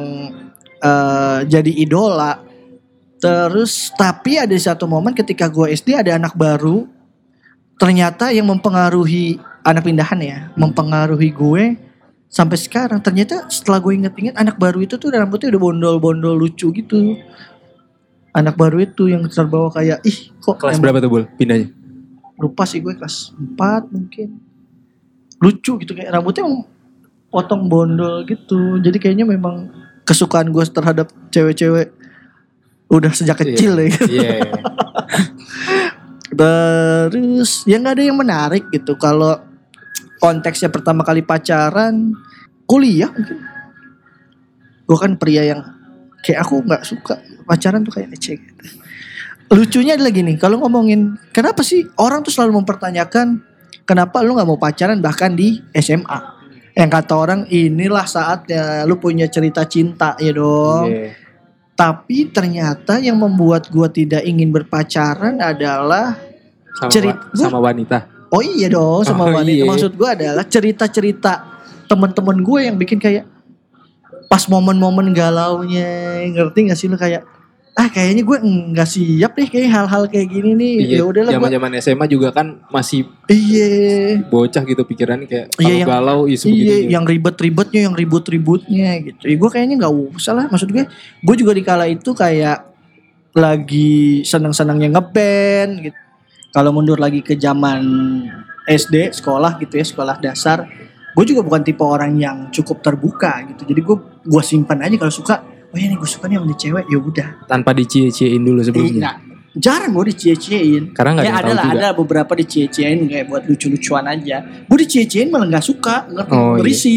eh, 0.83 1.39
jadi 1.47 1.71
idola. 1.71 2.43
Terus 3.19 3.91
tapi 3.99 4.39
ada 4.39 4.55
satu 4.55 4.87
momen 4.87 5.11
ketika 5.11 5.51
gue 5.51 5.75
SD 5.75 5.95
ada 5.99 6.19
anak 6.19 6.35
baru. 6.39 6.87
Ternyata 7.79 8.35
yang 8.35 8.51
mempengaruhi 8.51 9.39
anak 9.63 9.87
pindahan 9.87 10.19
ya 10.19 10.39
mempengaruhi 10.59 11.31
gue 11.31 11.88
sampai 12.29 12.57
sekarang 12.57 13.01
ternyata 13.01 13.49
setelah 13.49 13.81
gue 13.81 13.93
inget-inget 13.97 14.37
anak 14.37 14.57
baru 14.57 14.81
itu 14.81 14.95
tuh 14.95 15.09
rambutnya 15.09 15.49
udah 15.49 15.61
bondol-bondol 15.61 16.37
lucu 16.37 16.69
gitu. 16.71 17.17
Anak 18.31 18.55
baru 18.55 18.85
itu 18.85 19.09
yang 19.09 19.25
terbawa 19.27 19.73
kayak 19.73 20.05
ih 20.05 20.31
kok 20.37 20.61
Kelas 20.61 20.77
emang- 20.77 20.85
berapa 20.85 20.99
tuh 21.01 21.11
Bul? 21.11 21.25
Pindahnya? 21.35 21.69
lupa 22.39 22.63
sih 22.63 22.79
gue 22.79 22.95
kelas 22.95 23.35
4 23.35 23.91
mungkin. 23.91 24.39
Lucu 25.39 25.75
gitu 25.75 25.91
kayak 25.91 26.13
rambutnya 26.13 26.47
emang 26.47 26.71
potong 27.29 27.67
bondol 27.67 28.23
gitu. 28.25 28.79
Jadi 28.79 28.95
kayaknya 28.97 29.27
memang 29.27 29.75
kesukaan 30.07 30.49
gue 30.49 30.63
terhadap 30.65 31.11
cewek-cewek 31.29 31.91
udah 32.89 33.11
sejak 33.11 33.37
kecil 33.37 33.77
ya 33.77 33.91
Iya. 34.07 34.33
terus 36.39 37.65
ya 37.65 37.77
nggak 37.77 37.95
ada 37.99 38.05
yang 38.05 38.17
menarik 38.17 38.65
gitu. 38.71 38.95
Kalau 38.95 39.41
konteksnya 40.19 40.69
pertama 40.69 41.03
kali 41.03 41.23
pacaran 41.23 42.15
kuliah 42.65 43.09
mungkin 43.09 43.39
gue 44.85 44.99
kan 44.99 45.13
pria 45.17 45.43
yang 45.45 45.61
kayak 46.21 46.43
aku 46.43 46.63
nggak 46.63 46.83
suka 46.83 47.15
pacaran 47.45 47.83
tuh 47.83 47.93
kayak 47.93 48.13
ecek 48.13 48.41
lucunya 49.49 49.97
adalah 49.97 50.13
gini 50.13 50.37
kalau 50.37 50.61
ngomongin 50.61 51.17
kenapa 51.31 51.65
sih 51.65 51.87
orang 51.97 52.21
tuh 52.21 52.29
selalu 52.29 52.61
mempertanyakan 52.61 53.41
kenapa 53.85 54.21
lu 54.21 54.37
nggak 54.37 54.45
mau 54.47 54.61
pacaran 54.61 55.01
bahkan 55.01 55.33
di 55.33 55.61
SMA 55.73 56.37
yang 56.75 56.89
kata 56.89 57.13
orang 57.13 57.41
inilah 57.49 58.05
saatnya 58.05 58.85
lu 58.85 58.97
punya 58.97 59.27
cerita 59.27 59.65
cinta 59.65 60.15
ya 60.17 60.31
dong 60.31 60.89
Iya. 60.89 61.11
tapi 61.75 62.29
ternyata 62.29 62.99
yang 62.99 63.17
membuat 63.17 63.67
gua 63.69 63.89
tidak 63.89 64.23
ingin 64.23 64.51
berpacaran 64.51 65.41
adalah 65.41 66.19
Sama, 66.75 66.91
Cerit- 66.93 67.19
wa- 67.19 67.35
sama 67.35 67.59
wanita. 67.61 67.99
Oh 68.29 68.41
iya 68.41 68.69
dong 68.69 69.03
sama 69.03 69.25
Oh, 69.25 69.35
wanita. 69.35 69.55
iya. 69.55 69.65
Maksud 69.65 69.93
gua 69.95 70.13
adalah 70.13 70.45
cerita-cerita 70.45 71.33
teman-teman 71.85 72.37
gue 72.39 72.61
yang 72.63 72.77
bikin 72.77 72.97
kayak 72.97 73.25
pas 74.27 74.45
momen-momen 74.45 75.11
galaunya 75.11 75.89
ngerti 76.29 76.69
gak 76.69 76.77
sih 76.77 76.85
lu 76.85 76.95
kayak 76.95 77.25
ah 77.73 77.87
kayaknya 77.87 78.27
gue 78.27 78.39
nggak 78.75 78.85
siap 78.85 79.33
deh 79.33 79.47
kayak 79.47 79.71
hal-hal 79.71 80.05
kayak 80.05 80.29
gini 80.29 80.51
nih 80.53 80.75
ya 80.91 81.03
udahlah 81.03 81.31
gua 81.31 81.47
Zaman-zaman 81.47 81.73
SMA 81.79 82.07
juga 82.07 82.29
kan 82.29 82.59
masih 82.69 83.07
iya 83.25 84.19
bocah 84.21 84.67
gitu 84.67 84.83
pikirannya 84.83 85.25
kayak 85.25 85.47
Iya, 85.57 85.75
yang- 85.81 85.89
galau 85.89 86.27
isu 86.27 86.45
Iya, 86.45 86.53
begini. 86.53 86.91
yang 86.91 87.05
ribet-ribetnya, 87.07 87.81
yang 87.87 87.95
ribut-ributnya 87.95 88.89
gitu. 89.01 89.23
Ya, 89.25 89.37
gue 89.39 89.49
kayaknya 89.49 89.75
nggak 89.79 89.95
usah 90.13 90.33
lah. 90.35 90.45
Maksud 90.49 90.69
gue, 90.69 90.85
gue 91.23 91.35
juga 91.39 91.53
di 91.55 91.63
kala 91.63 91.87
itu 91.87 92.11
kayak 92.13 92.67
lagi 93.33 94.21
senang-senangnya 94.25 94.89
ngeband 94.91 95.73
gitu. 95.81 95.99
Kalau 96.49 96.71
mundur 96.73 96.97
lagi 96.97 97.21
ke 97.21 97.37
zaman 97.37 97.81
SD, 98.69 99.13
sekolah 99.17 99.61
gitu 99.61 99.81
ya, 99.81 99.85
sekolah 99.85 100.17
dasar, 100.21 100.65
gue 101.13 101.25
juga 101.25 101.41
bukan 101.45 101.61
tipe 101.65 101.85
orang 101.85 102.17
yang 102.17 102.37
cukup 102.53 102.85
terbuka 102.85 103.45
gitu. 103.53 103.69
Jadi 103.69 103.81
gue 103.81 103.97
gue 104.25 104.43
simpan 104.45 104.85
aja 104.85 104.97
kalau 104.97 105.13
suka. 105.13 105.45
Oh 105.69 105.77
ya 105.77 105.85
nih 105.89 106.01
gue 106.01 106.09
suka 106.09 106.25
nih 106.29 106.41
sama 106.41 106.57
cewek, 106.57 106.85
ya 106.89 106.99
udah. 107.01 107.29
tanpa 107.45 107.77
dicie-ciein 107.77 108.41
dulu 108.41 108.65
sebelumnya. 108.65 109.01
nah, 109.05 109.15
jarang 109.53 109.93
gue 109.93 110.05
dicie-ciein. 110.17 110.97
Karena 110.97 111.21
nggak 111.21 111.27
Ya 111.29 111.35
ada 111.37 111.53
lah, 111.53 111.65
ada 111.77 111.89
beberapa 111.93 112.33
dicie-ciein 112.33 113.05
kayak 113.05 113.29
buat 113.29 113.45
lucu-lucuan 113.45 114.09
aja. 114.09 114.65
Gue 114.65 114.79
dicie-ciein 114.85 115.29
malah 115.29 115.45
nggak 115.49 115.67
suka, 115.69 116.09
ngerti? 116.09 116.33
Oh, 116.33 116.57
iya. 116.57 116.61
Berisi, 116.65 116.95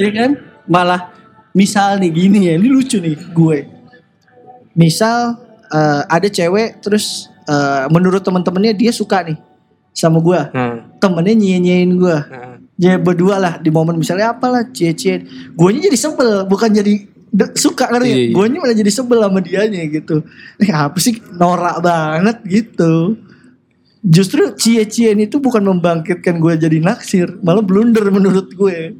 ya 0.00 0.10
kan? 0.16 0.30
Malah 0.64 1.12
misal 1.52 2.00
nih 2.00 2.12
gini 2.12 2.48
ya, 2.48 2.56
ini 2.56 2.68
lucu 2.72 2.96
nih 2.96 3.16
gue. 3.36 3.58
Misal 4.72 5.36
eh, 5.68 6.02
ada 6.08 6.28
cewek 6.32 6.80
terus 6.80 7.31
eh, 7.52 7.84
menurut 7.92 8.24
teman-temannya 8.24 8.72
dia 8.72 8.88
suka 8.90 9.20
nih 9.28 9.36
sama 9.92 10.24
gue, 10.24 10.40
Nah, 10.56 10.88
temennya 10.96 11.36
nyie-nyiein 11.36 11.92
gue. 12.00 12.16
nah. 12.16 12.56
Ya 12.80 12.96
berdua 12.98 13.36
lah 13.38 13.54
di 13.60 13.68
momen 13.68 14.00
misalnya 14.00 14.32
apalah 14.32 14.64
cie-cie. 14.72 15.28
Guanya 15.54 15.86
jadi 15.86 15.98
sebel, 16.00 16.48
bukan 16.48 16.72
jadi 16.72 17.04
suka? 17.54 17.86
Iya, 18.00 18.32
ya? 18.32 18.34
Guanya 18.34 18.58
malah 18.58 18.74
jadi 18.74 18.90
sebel 18.90 19.22
sama 19.22 19.38
dianya 19.38 19.86
gitu. 19.86 20.24
Ini 20.58 20.72
apa 20.72 20.98
sih 20.98 21.20
norak 21.36 21.78
banget 21.84 22.42
gitu. 22.48 23.20
Justru 24.02 24.50
cie-cien 24.58 25.14
itu 25.20 25.38
bukan 25.38 25.62
membangkitkan 25.62 26.42
gue 26.42 26.58
jadi 26.58 26.82
naksir, 26.82 27.38
malah 27.44 27.62
blunder 27.62 28.02
menurut 28.10 28.50
gue. 28.50 28.98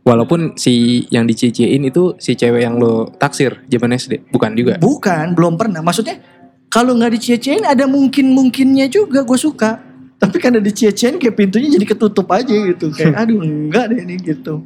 Walaupun 0.00 0.56
si 0.56 1.04
yang 1.12 1.28
dicie-ciein 1.28 1.84
itu 1.84 2.16
si 2.16 2.32
cewek 2.32 2.64
yang 2.64 2.80
lo 2.80 3.12
taksir 3.20 3.68
zaman 3.68 4.00
SD, 4.00 4.32
bukan 4.32 4.56
juga. 4.56 4.80
Bukan, 4.80 5.36
belum 5.36 5.60
pernah. 5.60 5.84
Maksudnya 5.84 6.24
kalau 6.70 6.94
nggak 6.94 7.18
dicie-ciein 7.18 7.66
ada 7.66 7.84
mungkin-mungkinnya 7.90 8.86
juga 8.86 9.26
gue 9.26 9.38
suka. 9.38 9.82
Tapi 10.20 10.36
karena 10.38 10.62
dicie-ciein 10.62 11.18
kayak 11.18 11.34
pintunya 11.34 11.68
jadi 11.74 11.86
ketutup 11.90 12.30
aja 12.30 12.54
gitu. 12.54 12.94
Kayak 12.94 13.18
aduh 13.26 13.42
enggak 13.42 13.90
deh 13.90 13.98
ini 14.06 14.16
gitu. 14.22 14.64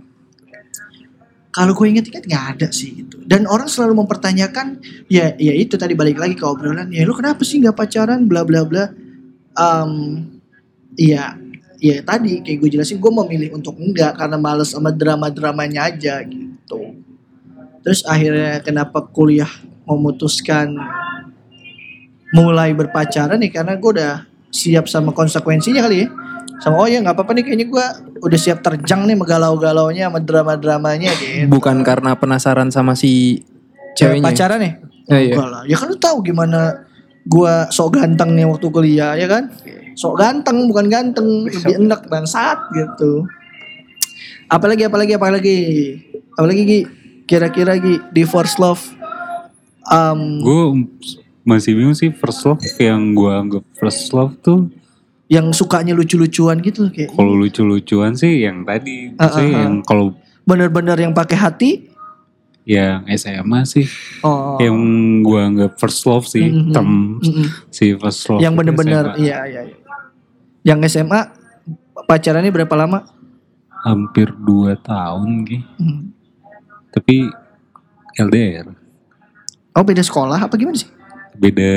Kalau 1.54 1.70
gue 1.72 1.86
inget-inget 1.86 2.28
nggak 2.28 2.44
ada 2.58 2.68
sih 2.68 3.02
gitu. 3.02 3.24
Dan 3.24 3.48
orang 3.48 3.70
selalu 3.70 4.04
mempertanyakan 4.04 4.84
ya 5.08 5.32
ya 5.38 5.54
itu 5.56 5.80
tadi 5.80 5.96
balik 5.96 6.20
lagi 6.20 6.34
ke 6.36 6.44
obrolan 6.44 6.90
ya 6.92 7.06
lu 7.08 7.14
kenapa 7.16 7.40
sih 7.46 7.62
nggak 7.62 7.78
pacaran 7.78 8.28
bla 8.28 8.44
bla 8.44 8.68
bla. 8.68 8.84
Um, 9.54 10.34
Iya, 10.94 11.34
ya 11.82 11.96
tadi 12.06 12.38
kayak 12.38 12.58
gue 12.62 12.70
jelasin 12.78 13.02
gue 13.02 13.10
memilih 13.10 13.58
untuk 13.58 13.74
enggak 13.82 14.14
karena 14.14 14.38
males 14.38 14.70
sama 14.70 14.94
drama-dramanya 14.94 15.90
aja 15.90 16.22
gitu. 16.22 17.02
Terus 17.82 18.06
akhirnya 18.06 18.62
kenapa 18.62 19.02
kuliah 19.10 19.50
memutuskan 19.84 20.72
mulai 22.34 22.74
berpacaran 22.74 23.38
nih 23.38 23.54
karena 23.54 23.78
gue 23.78 23.90
udah 23.94 24.26
siap 24.50 24.90
sama 24.90 25.14
konsekuensinya 25.14 25.86
kali 25.86 26.04
ya. 26.04 26.08
Sama 26.62 26.82
oh 26.82 26.88
ya 26.90 26.98
nggak 27.02 27.14
apa-apa 27.14 27.32
nih 27.38 27.42
kayaknya 27.46 27.66
gue 27.70 27.86
udah 28.22 28.38
siap 28.38 28.58
terjang 28.62 29.06
nih 29.06 29.14
sama 29.14 29.24
galau-galaunya 29.26 30.10
sama 30.10 30.18
drama-dramanya 30.18 31.10
gitu. 31.14 31.46
Bukan 31.46 31.86
karena 31.86 32.18
penasaran 32.18 32.74
sama 32.74 32.98
si 32.98 33.42
ceweknya. 33.94 34.26
Pacaran 34.26 34.60
ya? 34.60 34.72
Eh, 35.14 35.20
iya. 35.30 35.34
Lah. 35.38 35.62
Ya 35.68 35.76
kan 35.78 35.86
lu 35.92 35.96
tahu 36.00 36.24
gimana 36.24 36.84
gua 37.24 37.68
sok 37.72 38.00
ganteng 38.00 38.36
nih 38.36 38.44
waktu 38.48 38.66
kuliah 38.68 39.14
ya 39.16 39.28
kan? 39.30 39.52
Sok 39.94 40.18
ganteng 40.18 40.66
bukan 40.66 40.90
ganteng, 40.90 41.46
lebih 41.46 41.86
enak 41.86 42.10
bangsat 42.10 42.58
gitu. 42.74 43.28
Apalagi 44.50 44.84
apalagi 44.88 45.12
apalagi 45.16 45.58
apalagi 46.34 46.62
Gi? 46.66 46.80
kira-kira 47.24 47.80
Gi 47.80 47.96
di 48.12 48.22
first 48.28 48.60
love 48.60 48.82
um, 49.88 50.44
Gue 50.44 50.84
masih 51.44 51.72
bingung 51.72 51.92
sih 51.92 52.08
first 52.10 52.40
love 52.42 52.60
yang 52.78 53.12
gue 53.12 53.28
anggap 53.30 53.64
first 53.74 54.08
love 54.10 54.32
tuh 54.40 54.72
yang 55.26 55.52
sukanya 55.52 55.92
lucu-lucuan 55.92 56.60
gitu 56.60 56.88
kayak 56.88 57.12
kalau 57.12 57.32
lucu-lucuan 57.34 58.12
sih 58.12 58.42
yang 58.42 58.60
tadi 58.62 59.12
sih 59.12 59.20
ah, 59.20 59.28
ah. 59.30 59.44
yang 59.60 59.80
kalau 59.80 60.12
bener-bener 60.42 60.96
yang 60.98 61.12
pakai 61.12 61.36
hati. 61.36 61.70
yang 62.64 63.04
SMA 63.10 63.60
sih 63.64 63.84
Oh. 64.20 64.56
yang 64.56 64.72
gue 65.20 65.36
anggap 65.36 65.76
first 65.76 66.00
love 66.04 66.24
sih 66.24 66.48
Mhm. 66.48 66.72
term 66.72 67.20
Mm-mm. 67.20 67.44
si 67.68 67.92
first 67.94 68.24
love 68.26 68.40
yang 68.40 68.56
bener-bener 68.56 69.12
iya 69.14 69.44
iya 69.44 69.60
iya. 69.64 69.76
Yang 70.64 70.88
SMA 70.90 71.28
pacarannya 72.02 72.48
berapa 72.50 72.72
lama? 72.74 73.04
hampir 73.84 74.32
2 74.32 74.80
tahun 74.80 75.44
gitu 75.44 75.68
Hmm. 75.76 76.08
tapi 76.88 77.28
LDR 78.16 78.72
Oh 79.72 79.82
beda 79.82 80.00
sekolah 80.00 80.38
apa 80.40 80.54
gimana 80.54 80.78
sih? 80.78 80.88
Beda 81.34 81.72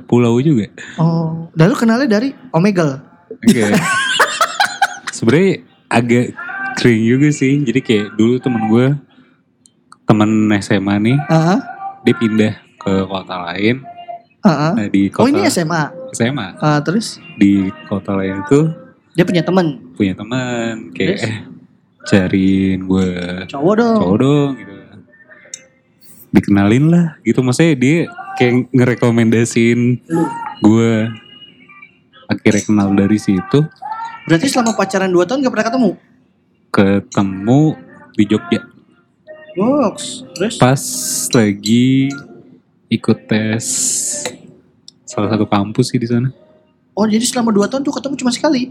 pulau 0.00 0.38
juga 0.38 0.70
Oh, 0.96 1.50
lalu 1.52 1.74
kenalnya 1.74 2.08
dari 2.08 2.30
Omegle. 2.50 3.02
Oke. 3.40 3.64
Sebenarnya 5.12 5.52
agak 5.86 6.26
kering 6.74 7.02
juga 7.04 7.28
sih. 7.30 7.60
Jadi 7.60 7.80
kayak 7.80 8.06
dulu 8.14 8.38
temen 8.38 8.62
gue, 8.66 8.86
temen 10.04 10.30
SMA 10.58 10.94
nih, 11.00 11.18
Ah, 11.26 11.58
dia 12.00 12.14
pindah 12.14 12.54
ke 12.76 12.92
kota 13.04 13.36
lain. 13.44 13.82
ah, 14.40 14.48
ah. 14.48 14.72
Nah 14.72 14.86
di 14.86 15.06
kota 15.06 15.20
Oh 15.20 15.28
ini 15.28 15.44
SMA. 15.46 15.82
SMA 16.10 16.56
Ah, 16.56 16.80
terus 16.80 17.20
di 17.36 17.68
kota 17.86 18.14
lain 18.14 18.40
itu 18.40 18.60
dia 19.10 19.22
punya 19.22 19.42
temen 19.42 19.78
punya 19.92 20.10
teman 20.12 20.90
kayak 20.90 21.18
Terus? 21.18 21.24
eh 21.24 21.36
cariin 22.02 22.80
gue 22.80 23.08
cowok 23.46 23.74
dong. 23.76 23.98
cowok 24.00 24.16
dong 24.18 24.50
gitu. 24.56 24.74
Dikenalin 26.30 26.84
lah 26.88 27.06
gitu 27.20 27.42
maksudnya 27.42 27.74
dia 27.74 27.98
kayak 28.40 28.72
ngerekomendasiin 28.72 30.00
gue 30.64 30.92
akhirnya 32.24 32.62
kenal 32.64 32.88
dari 32.96 33.20
situ 33.20 33.68
Berarti 34.24 34.46
selama 34.46 34.78
pacaran 34.78 35.10
2 35.10 35.26
tahun 35.26 35.44
gak 35.44 35.52
pernah 35.52 35.68
ketemu? 35.68 35.90
ketemu 36.70 37.62
di 38.14 38.24
Jogja 38.30 38.62
Box. 39.58 40.22
Terus? 40.38 40.54
Pas 40.62 40.82
lagi 41.34 42.08
ikut 42.86 43.18
tes 43.26 43.66
salah 45.02 45.34
satu 45.34 45.44
kampus 45.50 45.90
sih 45.90 45.98
di 45.98 46.06
sana. 46.06 46.30
Oh 46.94 47.04
jadi 47.10 47.26
selama 47.26 47.50
2 47.50 47.66
tahun 47.66 47.82
tuh 47.82 47.94
ketemu 47.98 48.14
cuma 48.22 48.30
sekali? 48.30 48.70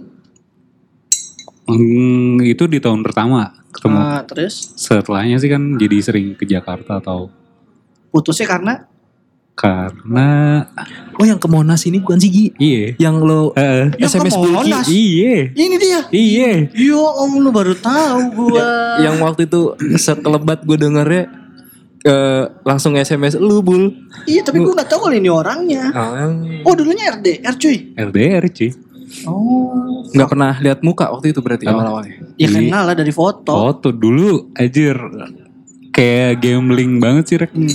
Hmm, 1.68 2.40
itu 2.42 2.66
di 2.66 2.80
tahun 2.80 3.04
pertama 3.04 3.52
ketemu. 3.76 3.98
Ah, 4.00 4.24
terus? 4.24 4.74
Setelahnya 4.80 5.38
sih 5.38 5.52
kan 5.52 5.76
jadi 5.76 5.98
sering 6.00 6.34
ke 6.40 6.48
Jakarta 6.48 7.04
atau 7.04 7.30
Putusnya 8.10 8.50
karena? 8.50 8.90
Karena 9.60 10.64
Oh 11.14 11.28
yang 11.28 11.36
ke 11.36 11.46
Monas 11.46 11.84
ini 11.84 12.00
bukan 12.00 12.16
sih 12.16 12.28
Gi? 12.28 12.46
iya. 12.56 12.96
Yang 12.98 13.16
lo 13.22 13.42
Eh, 13.54 13.92
Yang 13.98 14.16
SMS 14.16 14.34
Bulky. 14.34 14.56
Monas. 14.72 14.86
iya. 14.88 15.36
Ini 15.50 15.76
dia. 15.76 16.00
Iya. 16.10 16.52
Yo 16.74 17.04
om 17.04 17.36
lu 17.38 17.52
baru 17.52 17.76
tahu 17.76 18.20
gua. 18.34 18.96
yang 18.98 19.20
waktu 19.20 19.44
itu 19.44 19.62
sekelebat 19.94 20.64
gue 20.64 20.78
dengernya 20.78 21.28
eh, 22.02 22.44
langsung 22.64 22.96
SMS 22.96 23.36
lu 23.36 23.60
bul. 23.60 23.92
Iya 24.24 24.42
tapi 24.42 24.60
gua 24.60 24.72
nggak 24.74 24.88
tahu 24.88 25.00
kalau 25.02 25.16
ini 25.18 25.28
orangnya. 25.28 25.92
Ah, 25.92 26.32
Oh 26.64 26.72
dulunya 26.72 27.12
RDR 27.12 27.54
cuy. 27.54 27.92
LDR 27.94 28.48
sih. 28.50 28.72
Oh. 29.26 30.06
nggak 30.08 30.30
pernah 30.30 30.54
lihat 30.56 30.80
muka 30.80 31.10
waktu 31.10 31.34
itu 31.34 31.42
berarti 31.42 31.66
Oh. 31.66 31.76
awal-awalnya. 31.76 32.16
Ya 32.36 32.48
Iya. 32.48 32.64
kenal 32.64 32.84
lah 32.86 32.96
dari 32.96 33.12
foto. 33.12 33.52
Foto 33.52 33.92
dulu 33.92 34.56
anjir 34.56 34.96
kayak 35.92 36.40
gambling 36.40 36.98
banget 36.98 37.24
sih 37.28 37.38
Rek. 37.38 37.52
Hmm. 37.52 37.74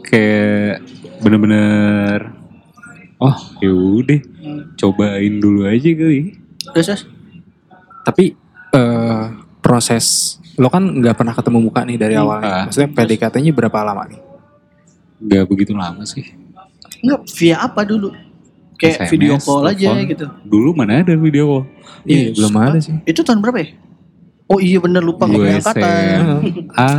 Kayak 0.00 0.78
bener-bener 1.18 2.32
oh 3.18 3.36
yaudah 3.62 4.20
cobain 4.78 5.34
dulu 5.42 5.66
aja 5.66 5.90
kali. 5.94 6.38
Terus 6.74 6.86
terus? 6.86 7.02
Tapi 8.06 8.34
eh, 8.74 9.24
proses 9.58 10.38
lo 10.58 10.66
kan 10.70 10.82
nggak 10.82 11.14
pernah 11.14 11.34
ketemu 11.34 11.58
muka 11.62 11.80
nih 11.86 11.98
dari 11.98 12.14
awal. 12.18 12.42
Ah. 12.42 12.66
Maksudnya 12.66 12.90
PDKT-nya 12.90 13.52
berapa 13.54 13.78
lama 13.82 14.02
nih? 14.10 14.20
Gak 15.18 15.44
begitu 15.50 15.74
lama 15.74 16.02
sih. 16.06 16.26
Enggak 17.02 17.20
via 17.34 17.56
apa 17.62 17.82
dulu? 17.82 18.10
Kayak 18.78 19.06
SMS, 19.06 19.10
video 19.10 19.34
call 19.42 19.66
aja 19.66 19.90
telepon. 19.90 20.10
gitu. 20.10 20.26
Dulu 20.46 20.68
mana 20.74 21.02
ada 21.02 21.14
video 21.18 21.44
call. 21.50 21.64
Iya, 22.06 22.30
belum 22.34 22.54
ada 22.54 22.78
sih. 22.78 22.94
Itu 23.02 23.26
tahun 23.26 23.42
berapa 23.42 23.58
ya? 23.58 23.68
Oh 24.48 24.58
iya 24.62 24.78
bener 24.80 25.02
lupa 25.04 25.26
nggak 25.28 25.38
Gue 25.38 25.50
angkatan. 25.60 26.18
SMA 26.72 26.90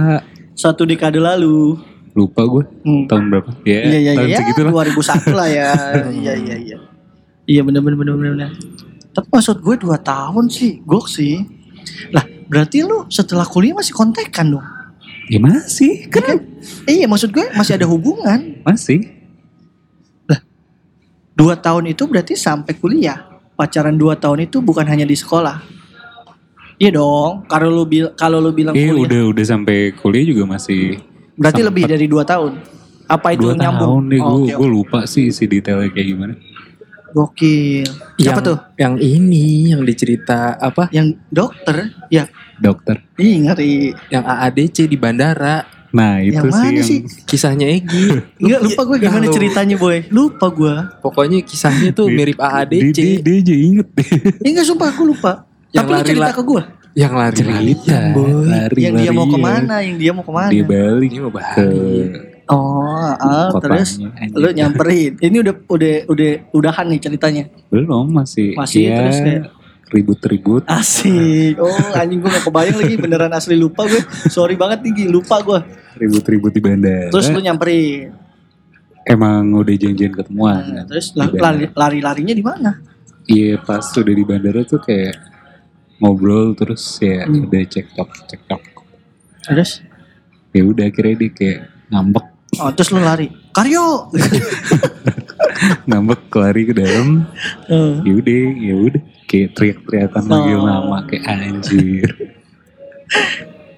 Satu 0.53 0.83
dekade 0.83 1.17
lalu. 1.17 1.79
Lupa 2.17 2.41
gue 2.43 2.63
Hmm. 2.83 3.05
tahun 3.05 3.23
berapa. 3.29 3.49
Ya, 3.63 3.79
Iya 3.85 3.97
iya 3.99 4.11
tahun 4.17 4.29
iya. 4.29 4.37
segitu 4.41 4.61
lah. 4.65 4.71
2001 4.73 5.33
lah 5.33 5.47
ya. 5.49 5.69
iya 6.23 6.33
iya 6.35 6.55
iya. 6.57 6.77
Iya 7.45 7.61
bener 7.65 7.81
bener 7.81 7.97
bener 7.99 8.15
bener. 8.17 8.51
Tapi 9.09 9.27
maksud 9.29 9.57
gue 9.59 9.75
2 9.77 9.97
tahun 9.99 10.45
sih, 10.49 10.81
gok 10.85 11.05
sih. 11.09 11.41
Lah 12.13 12.21
berarti 12.45 12.85
lu 12.85 13.09
setelah 13.09 13.45
kuliah 13.45 13.73
masih 13.73 13.93
kontekan 13.93 14.53
dong? 14.53 14.65
Gimana 15.29 15.61
sih? 15.65 16.09
Kan? 16.09 16.41
Iya 16.85 17.05
maksud 17.05 17.29
gue 17.29 17.45
masih 17.53 17.77
ada 17.77 17.85
hubungan. 17.85 18.61
Masih. 18.65 19.17
Dua 21.33 21.55
tahun 21.55 21.87
itu 21.87 22.03
berarti 22.03 22.35
sampai 22.35 22.75
kuliah. 22.75 23.15
Pacaran 23.55 23.95
dua 23.95 24.19
tahun 24.19 24.43
itu 24.43 24.59
bukan 24.59 24.83
hanya 24.83 25.07
di 25.07 25.15
sekolah. 25.15 25.63
Iya 26.75 26.95
dong. 26.95 27.47
Kalau 27.47 27.71
lu 27.71 27.83
bil 27.87 28.11
kalau 28.15 28.43
lu 28.43 28.51
bilang 28.51 28.75
Iya 28.75 28.91
kuliah, 28.91 29.03
udah 29.07 29.21
udah 29.35 29.45
sampai 29.47 29.95
kuliah 29.95 30.25
juga 30.27 30.43
masih 30.47 30.99
berarti 31.39 31.61
sempet. 31.63 31.69
lebih 31.71 31.83
dari 31.87 32.05
dua 32.11 32.23
tahun. 32.27 32.53
Apa 33.09 33.33
itu 33.33 33.49
dua 33.49 33.55
nyambung? 33.57 33.81
tahun 33.81 34.03
deh. 34.11 34.21
Oh, 34.21 34.37
gue 34.45 34.53
gue 34.53 34.69
lupa 34.69 34.99
sih 35.09 35.31
si 35.33 35.47
detailnya 35.49 35.89
kayak 35.89 36.07
gimana. 36.13 36.33
Gokil. 37.09 37.89
Siapa 38.21 38.37
yang, 38.37 38.45
tuh? 38.45 38.57
Yang 38.77 38.95
ini 39.01 39.45
yang 39.73 39.81
dicerita 39.81 40.53
apa? 40.61 40.93
Yang 40.93 41.17
dokter? 41.33 41.89
Ya, 42.13 42.29
Dokter. 42.61 43.01
ih 43.17 43.49
ngeri. 43.49 43.95
Yang 44.13 44.23
AADC 44.29 44.77
di 44.85 44.97
bandara. 44.99 45.65
Nah 45.89 46.21
itu 46.21 46.37
Yang 46.37 46.53
sih 46.53 46.61
mana 46.61 46.69
yang 46.69 46.85
sih? 46.85 46.99
Kisahnya 47.25 47.65
Egi. 47.65 48.21
Enggak 48.45 48.61
lupa 48.61 48.81
gue 48.85 48.97
gimana 49.01 49.25
Halo. 49.25 49.33
ceritanya 49.33 49.75
boy. 49.79 49.97
Lupa 50.13 50.47
gue. 50.53 50.75
Pokoknya 51.01 51.41
kisahnya 51.41 51.89
tuh 51.97 52.13
mirip 52.13 52.37
AADC. 52.37 52.93
dia, 52.93 53.41
aja 53.41 53.55
inget 53.57 53.87
deh. 53.97 54.09
Ya 54.45 54.49
enggak 54.53 54.67
sumpah 54.69 54.93
aku 54.93 55.03
lupa. 55.09 55.49
Yang 55.73 55.85
Tapi 55.85 55.89
lu 55.89 56.01
cerita 56.05 56.31
ke 56.33 56.43
gue. 56.45 56.61
Yang 56.97 57.13
lari-lari. 57.13 57.73
Cerita, 57.77 57.99
lari, 58.49 58.79
Yang 58.81 58.95
dia 58.97 59.11
mau 59.13 59.27
ke 59.29 59.37
mana? 59.37 59.75
Yang 59.85 59.97
dia 60.01 60.11
mau 60.11 60.23
ke 60.25 60.33
mana? 60.33 60.49
Dia 60.49 60.63
balik 60.65 61.09
mau 61.13 61.29
ke 61.29 61.33
bahari. 61.33 61.89
Oh, 62.49 63.13
ah, 63.13 63.53
terus 63.61 64.01
kotanya. 64.01 64.09
anjing. 64.17 64.41
lu 64.41 64.49
nyamperin. 64.49 65.11
Ini 65.21 65.37
udah 65.45 65.53
udah 65.69 65.95
udah 66.09 66.31
udahan 66.49 66.85
nih 66.89 66.99
ceritanya. 67.05 67.43
Belum 67.69 68.09
masih. 68.09 68.57
Masih, 68.57 68.89
ya, 68.89 68.97
terus 68.97 69.19
kayak- 69.21 69.45
ribut-ribut. 69.89 70.63
Asik. 70.65 71.57
Oh, 71.61 71.69
anjing 71.97 72.21
gue 72.21 72.29
gak 72.29 72.45
kebayang 72.45 72.77
lagi 72.77 72.95
beneran 72.97 73.33
asli 73.33 73.53
lupa 73.57 73.85
gue. 73.85 74.01
Sorry 74.29 74.57
banget 74.57 74.85
nih, 74.85 75.09
lupa 75.09 75.41
gue. 75.45 75.59
Ribut-ribut 75.97 76.53
di 76.53 76.61
bandara. 76.61 77.09
Terus 77.13 77.29
lu 77.29 77.41
nyamperin. 77.41 78.13
Emang 79.05 79.45
udah 79.53 79.73
janjian 79.73 80.13
ketemuan. 80.13 80.61
Nah, 80.61 80.85
terus 80.85 81.13
lari, 81.17 81.65
lari-larinya 81.73 82.33
di 82.33 82.45
mana? 82.45 82.71
Iya 83.29 83.61
pas 83.61 83.85
udah 83.93 84.13
di 84.13 84.25
bandara 84.25 84.65
tuh 84.65 84.81
kayak 84.81 85.13
ngobrol 85.99 86.51
terus 86.53 86.81
ya 86.97 87.23
Hmm. 87.23 87.45
udah 87.45 87.63
cekcok 87.63 88.09
cekcok. 88.25 88.61
Terus? 89.41 89.83
Ya 90.49 90.63
udah 90.63 90.85
akhirnya 90.85 91.15
dia 91.17 91.31
kayak 91.31 91.59
ngambek 91.89 92.25
Oh, 92.57 92.73
terus 92.73 92.89
lu 92.89 92.99
lari. 92.99 93.29
Karyo. 93.53 94.09
ngambek 95.87 96.33
lari 96.33 96.61
ke 96.65 96.73
dalam. 96.73 97.29
Eh. 97.67 97.93
Ya 98.01 98.13
udah 98.15 98.39
ya 98.57 98.75
udah 98.75 99.01
kayak 99.25 99.49
teriak-teriakan 99.53 100.23
Oh. 100.27 100.65
nama 100.65 100.97
kayak 101.05 101.23
anjir. 101.25 102.09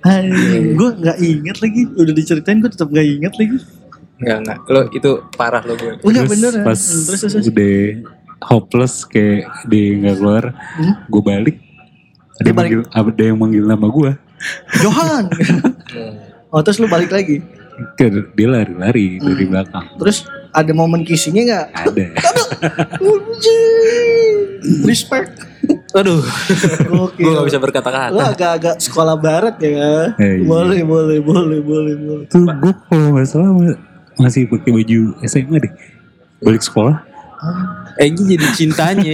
gue 0.72 0.90
nggak 0.98 1.18
inget 1.20 1.58
lagi. 1.60 1.82
Udah 1.92 2.14
diceritain 2.14 2.58
gue 2.58 2.70
tetap 2.70 2.88
nggak 2.88 3.08
inget 3.08 3.34
lagi. 3.36 3.58
Enggak, 4.18 4.38
enggak. 4.40 4.58
Lo 4.68 4.82
itu 4.90 5.12
parah 5.36 5.62
lo 5.62 5.74
gue. 5.76 5.94
Enggak 6.00 6.26
Terus 6.26 6.32
bener 6.32 6.52
ya. 6.54 6.64
pas 6.64 6.80
Hmm, 6.80 7.04
Terus 7.04 7.20
terus. 7.20 7.34
terus. 7.34 7.48
udah 7.48 7.76
hopeless 8.42 8.96
kayak 9.04 9.42
dia 9.68 9.86
nggak 9.96 10.16
keluar, 10.18 10.44
Hmm? 10.76 10.94
gue 11.06 11.22
balik. 11.22 11.58
Ada 12.42 12.44
Dia 12.44 12.50
yang 12.50 12.58
balik. 12.58 12.72
manggil, 12.74 12.82
ada 12.92 13.22
yang 13.24 13.38
manggil 13.38 13.64
nama 13.64 13.86
gue. 13.88 14.12
Johan. 14.82 15.24
oh 16.52 16.60
terus 16.60 16.78
lu 16.78 16.88
balik 16.88 17.10
lagi. 17.10 17.46
Ke- 17.94 18.10
Dia 18.32 18.48
lari-lari 18.48 19.18
dari 19.18 19.44
Hmm. 19.44 19.52
belakang. 19.52 19.86
Terus 19.96 20.18
ada 20.52 20.72
momen 20.72 21.02
kissingnya 21.02 21.44
nggak? 21.46 21.66
Ada. 21.88 22.06
Respect. 24.84 25.32
Aduh, 25.92 26.24
gue 27.12 27.30
gak 27.30 27.46
bisa 27.46 27.58
Lu 27.58 27.64
berkata-kata. 27.64 28.16
agak-agak 28.32 28.76
sekolah 28.80 29.16
barat 29.16 29.56
ya. 29.60 30.16
Eh, 30.16 30.40
iya. 30.40 30.48
Boleh, 30.48 30.82
boleh, 30.82 31.20
boleh, 31.20 31.60
boleh, 31.60 31.96
boleh. 31.96 32.26
Tuh 32.26 32.42
gue 32.42 32.74
kalau 32.82 33.08
nggak 33.12 33.28
salah 33.28 33.52
ma- 33.52 33.80
masih 34.18 34.48
pakai 34.48 34.72
baju 34.72 35.00
SMA 35.24 35.58
deh. 35.60 35.74
Balik 36.40 36.64
sekolah. 36.64 37.04
Egi 37.98 38.24
jadi 38.36 38.48
cintanya. 38.56 39.14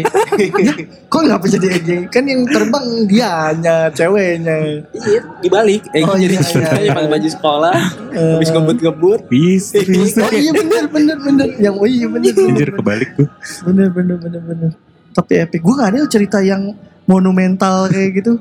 Kok 1.07 1.21
ngapa 1.25 1.45
jadi 1.49 1.67
anjing? 1.79 2.01
Kan 2.11 2.23
yang 2.27 2.43
terbang 2.45 2.87
dianya, 3.07 3.89
ceweknya. 3.89 4.83
iya, 4.93 5.19
dibalik. 5.41 5.81
Egi 5.89 6.05
Oh, 6.05 6.17
jadi 6.19 6.35
iya, 6.35 6.43
cintanya 6.43 6.81
iya. 6.83 6.93
pakai 6.93 7.09
baju 7.09 7.29
sekolah. 7.31 7.75
Eh. 8.13 8.33
Habis 8.37 8.49
ngebut-ngebut. 8.53 9.19
Yes, 9.33 9.63
serius 9.73 10.13
Oh 10.19 10.29
iya 10.29 10.51
bener, 10.53 10.83
bener, 10.91 11.17
bener. 11.17 11.47
Yang 11.57 11.75
oh 11.79 11.87
iya 11.87 12.07
bener, 12.11 12.31
bener, 12.35 12.49
Anjir 12.53 12.69
kebalik 12.75 13.09
tuh. 13.15 13.27
bener, 13.65 13.87
bener, 13.89 14.17
bener, 14.21 14.41
bener. 14.43 14.71
Tapi 15.15 15.33
epic. 15.41 15.61
Gue 15.65 15.73
gak 15.79 15.89
ada 15.95 16.05
cerita 16.05 16.37
yang 16.45 16.75
monumental 17.09 17.89
kayak 17.89 18.21
gitu. 18.21 18.37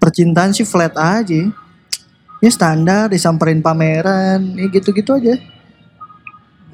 Percintaan 0.00 0.50
sih 0.52 0.66
flat 0.66 0.92
aja. 0.96 1.42
Ya 2.42 2.50
standar, 2.52 3.08
disamperin 3.08 3.64
pameran, 3.64 4.52
ya 4.58 4.66
gitu-gitu 4.68 5.16
aja. 5.16 5.38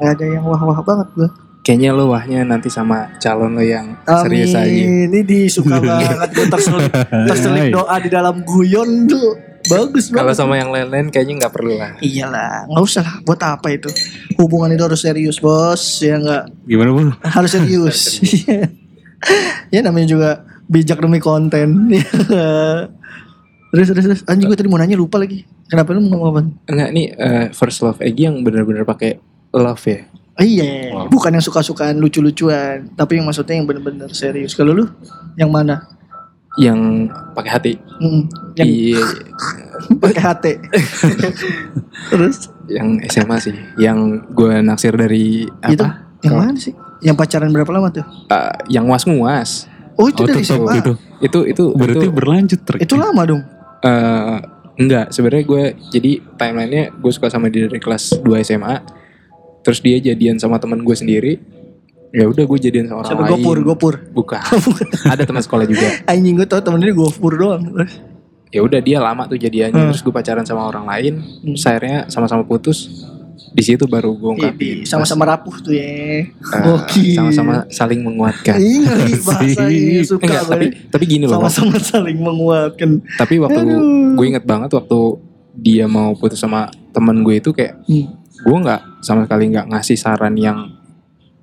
Gak 0.00 0.10
ada 0.18 0.24
yang 0.26 0.42
wah-wah 0.48 0.80
banget 0.82 1.08
gue. 1.14 1.28
Kayaknya 1.60 1.92
lo 1.92 2.08
wahnya 2.08 2.40
nanti 2.40 2.72
sama 2.72 3.12
calon 3.20 3.52
lo 3.52 3.60
yang 3.60 4.00
serius 4.24 4.56
aja. 4.56 4.64
Ini 4.64 5.20
disuka 5.22 5.76
banget 5.84 6.30
gue 6.32 6.46
terselip, 6.48 6.92
terselip 7.28 7.64
doa 7.68 7.96
di 8.00 8.08
dalam 8.08 8.40
guyon 8.42 9.04
tuh. 9.04 9.36
Bagus 9.68 10.08
Kalau 10.08 10.32
banget. 10.32 10.40
sama 10.40 10.56
yang 10.56 10.72
lain-lain 10.72 11.12
kayaknya 11.12 11.44
nggak 11.44 11.52
perlu 11.52 11.76
lah. 11.76 11.92
Iyalah, 12.00 12.64
nggak 12.64 12.80
usah 12.80 13.04
lah. 13.04 13.16
Buat 13.28 13.44
apa 13.44 13.68
itu? 13.68 13.92
Hubungan 14.40 14.72
itu 14.72 14.80
harus 14.80 15.04
serius, 15.04 15.36
bos. 15.36 16.00
Ya 16.00 16.16
nggak 16.16 16.64
Gimana 16.64 16.90
bu? 16.96 17.12
harus 17.20 17.50
serius. 17.52 18.24
ya 19.74 19.84
namanya 19.84 20.08
juga 20.08 20.30
bijak 20.64 20.96
demi 20.96 21.20
konten. 21.20 21.92
terus 23.70 23.86
terus 23.92 24.04
terus. 24.08 24.20
Anjing 24.24 24.48
gue 24.48 24.56
tadi 24.56 24.72
mau 24.72 24.80
nanya 24.80 24.96
lupa 24.96 25.20
lagi. 25.20 25.44
Kenapa 25.68 25.92
lu 25.92 26.02
mau 26.02 26.18
ngomong 26.18 26.28
apa? 26.32 26.40
Enggak 26.66 26.90
nih 26.90 27.06
eh, 27.14 27.46
first 27.52 27.84
love 27.84 28.00
Egi 28.00 28.26
yang 28.26 28.40
bener-bener 28.40 28.82
pakai 28.82 29.20
love 29.52 29.84
ya. 29.84 30.08
Oh, 30.40 30.46
iya, 30.46 30.88
bukan 31.06 31.36
yang 31.36 31.44
suka-sukaan 31.44 31.96
lucu-lucuan, 31.96 32.88
tapi 32.94 33.20
yang 33.20 33.28
maksudnya 33.28 33.54
yang 33.54 33.68
bener-bener 33.68 34.08
serius. 34.10 34.52
Kalau 34.52 34.72
lu 34.72 34.88
yang 35.36 35.52
mana? 35.52 35.84
Yang 36.56 36.80
pakai 37.30 37.50
hati. 37.50 37.72
Mm, 38.00 38.22
yang 38.56 38.66
Iya, 38.66 39.02
pakai 40.02 40.22
hati. 40.22 40.52
terus 42.10 42.48
yang 42.66 42.98
SMA 43.04 43.36
sih. 43.38 43.54
Yang 43.76 43.98
gue 44.30 44.54
naksir 44.60 44.94
dari 44.94 45.44
apa? 45.60 45.68
itu 45.68 45.84
yang 46.22 46.32
Kalau- 46.32 46.40
mana 46.42 46.56
sih? 46.56 46.74
Yang 47.00 47.16
pacaran 47.16 47.48
berapa 47.50 47.70
lama 47.70 47.88
tuh? 47.90 48.04
Eh, 48.26 48.52
yang 48.70 48.84
was-was. 48.86 49.64
Oh 49.94 50.04
itu 50.06 50.20
Oh 50.20 50.26
dari 50.26 50.40
SMA. 50.40 50.72
itu. 50.74 50.92
Itu 51.20 51.38
itu 51.44 51.64
Berarti 51.72 52.06
itu, 52.06 52.12
berlanjut 52.12 52.60
Rick. 52.66 52.80
Itu 52.80 52.96
lama 52.96 53.22
dong. 53.24 53.42
eh, 53.82 54.38
Enggak, 54.76 55.12
sebenarnya 55.12 55.44
gue 55.44 55.62
jadi 55.92 56.10
timelinenya 56.34 56.84
gue 56.94 57.12
suka 57.12 57.28
sama 57.28 57.48
dia 57.48 57.68
dari 57.68 57.76
kelas 57.76 58.16
2 58.16 58.40
SMA. 58.40 58.80
Terus 59.60 59.78
dia 59.78 59.96
jadian 60.02 60.36
sama 60.36 60.56
teman 60.56 60.80
gue 60.80 60.92
sendiri. 60.92 61.32
Ya 62.10 62.26
udah 62.26 62.42
gue 62.42 62.58
jadian 62.58 62.86
sama 62.86 63.04
orang 63.04 63.10
Siapa 63.10 63.22
lain. 63.22 63.32
Gopur, 63.36 63.56
Gopur. 63.68 63.94
Bukan. 64.10 64.40
Ada 65.06 65.22
teman 65.22 65.40
sekolah 65.40 65.64
juga. 65.64 65.86
Anjing 66.10 66.34
gue 66.34 66.44
tau 66.44 66.58
temennya 66.58 66.90
Gopur 66.90 67.34
doang. 67.34 67.62
Ya 68.50 68.60
udah 68.60 68.80
dia 68.80 68.98
lama 68.98 69.24
tuh 69.24 69.36
jadiannya. 69.36 69.78
Hmm. 69.78 69.90
Terus 69.94 70.02
gue 70.02 70.10
pacaran 70.10 70.42
sama 70.42 70.64
orang 70.64 70.84
lain. 70.84 71.14
Terus 71.44 71.64
akhirnya 71.64 72.08
sama-sama 72.08 72.42
putus. 72.42 73.06
Di 73.50 73.62
situ 73.62 73.82
baru 73.84 74.10
gue 74.12 74.30
ungkapin. 74.32 74.82
Ih, 74.82 74.86
Sama-sama 74.86 75.26
rapuh 75.26 75.58
tuh 75.58 75.70
ya. 75.70 76.22
Gokil. 76.38 77.14
sama-sama 77.14 77.66
saling 77.66 77.98
menguatkan. 77.98 78.58
Bahasanya 79.26 80.02
suka 80.02 80.22
Enggak, 80.22 80.42
tapi 80.46 80.66
gue. 80.66 80.86
tapi 80.86 81.04
gini 81.06 81.24
loh. 81.26 81.38
Sama-sama 81.40 81.78
saling 81.78 82.18
menguatkan. 82.18 83.02
Tapi 83.18 83.34
waktu 83.38 83.60
gue 84.14 84.26
inget 84.26 84.44
banget 84.46 84.70
waktu 84.70 84.98
dia 85.52 85.86
mau 85.86 86.14
putus 86.14 86.38
sama 86.38 86.70
temen 86.90 87.22
gue 87.22 87.38
itu 87.38 87.50
kayak 87.50 87.74
Hmm. 87.86 88.19
Gue 88.40 88.56
nggak 88.56 88.80
sama 89.04 89.28
sekali 89.28 89.44
nggak 89.52 89.66
ngasih 89.72 89.96
saran 89.96 90.34
yang 90.36 90.58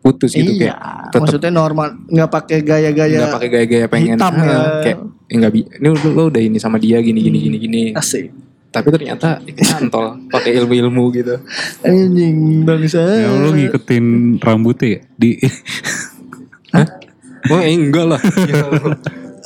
putus 0.02 0.32
gitu 0.32 0.52
iya, 0.56 0.72
kayak 0.72 0.78
tetep 1.12 1.20
maksudnya 1.20 1.52
normal, 1.52 1.88
nggak 2.08 2.30
pakai 2.32 2.58
gaya-gaya 2.64 3.18
nggak 3.20 3.36
pakai 3.36 3.50
gaya-gaya 3.52 3.86
pengen 3.92 4.16
hitam 4.16 4.34
ah, 4.40 4.46
ya. 4.46 4.60
kayak 4.86 4.98
eh, 5.04 5.36
nggak 5.36 5.52
bi 5.52 5.62
ini 5.68 5.88
lo, 5.92 5.98
lo 6.16 6.24
udah 6.32 6.42
ini 6.42 6.58
sama 6.62 6.78
dia 6.80 6.98
gini 7.04 7.20
gini 7.20 7.38
gini 7.44 7.58
gini 7.60 7.82
asik. 7.92 8.32
tapi 8.72 8.88
ternyata 8.94 9.44
kantol 9.44 10.16
pakai 10.34 10.56
ilmu-ilmu 10.64 11.04
gitu 11.16 11.36
Anjing 11.84 12.64
bangsa. 12.64 13.04
Ya 13.04 13.32
lo 13.32 13.52
ngikutin 13.52 14.38
rambutnya 14.40 14.88
ya? 14.88 15.00
Di 15.18 15.30
oh 17.52 17.60
eh, 17.64 17.74
enggak 17.74 18.06
lah 18.06 18.22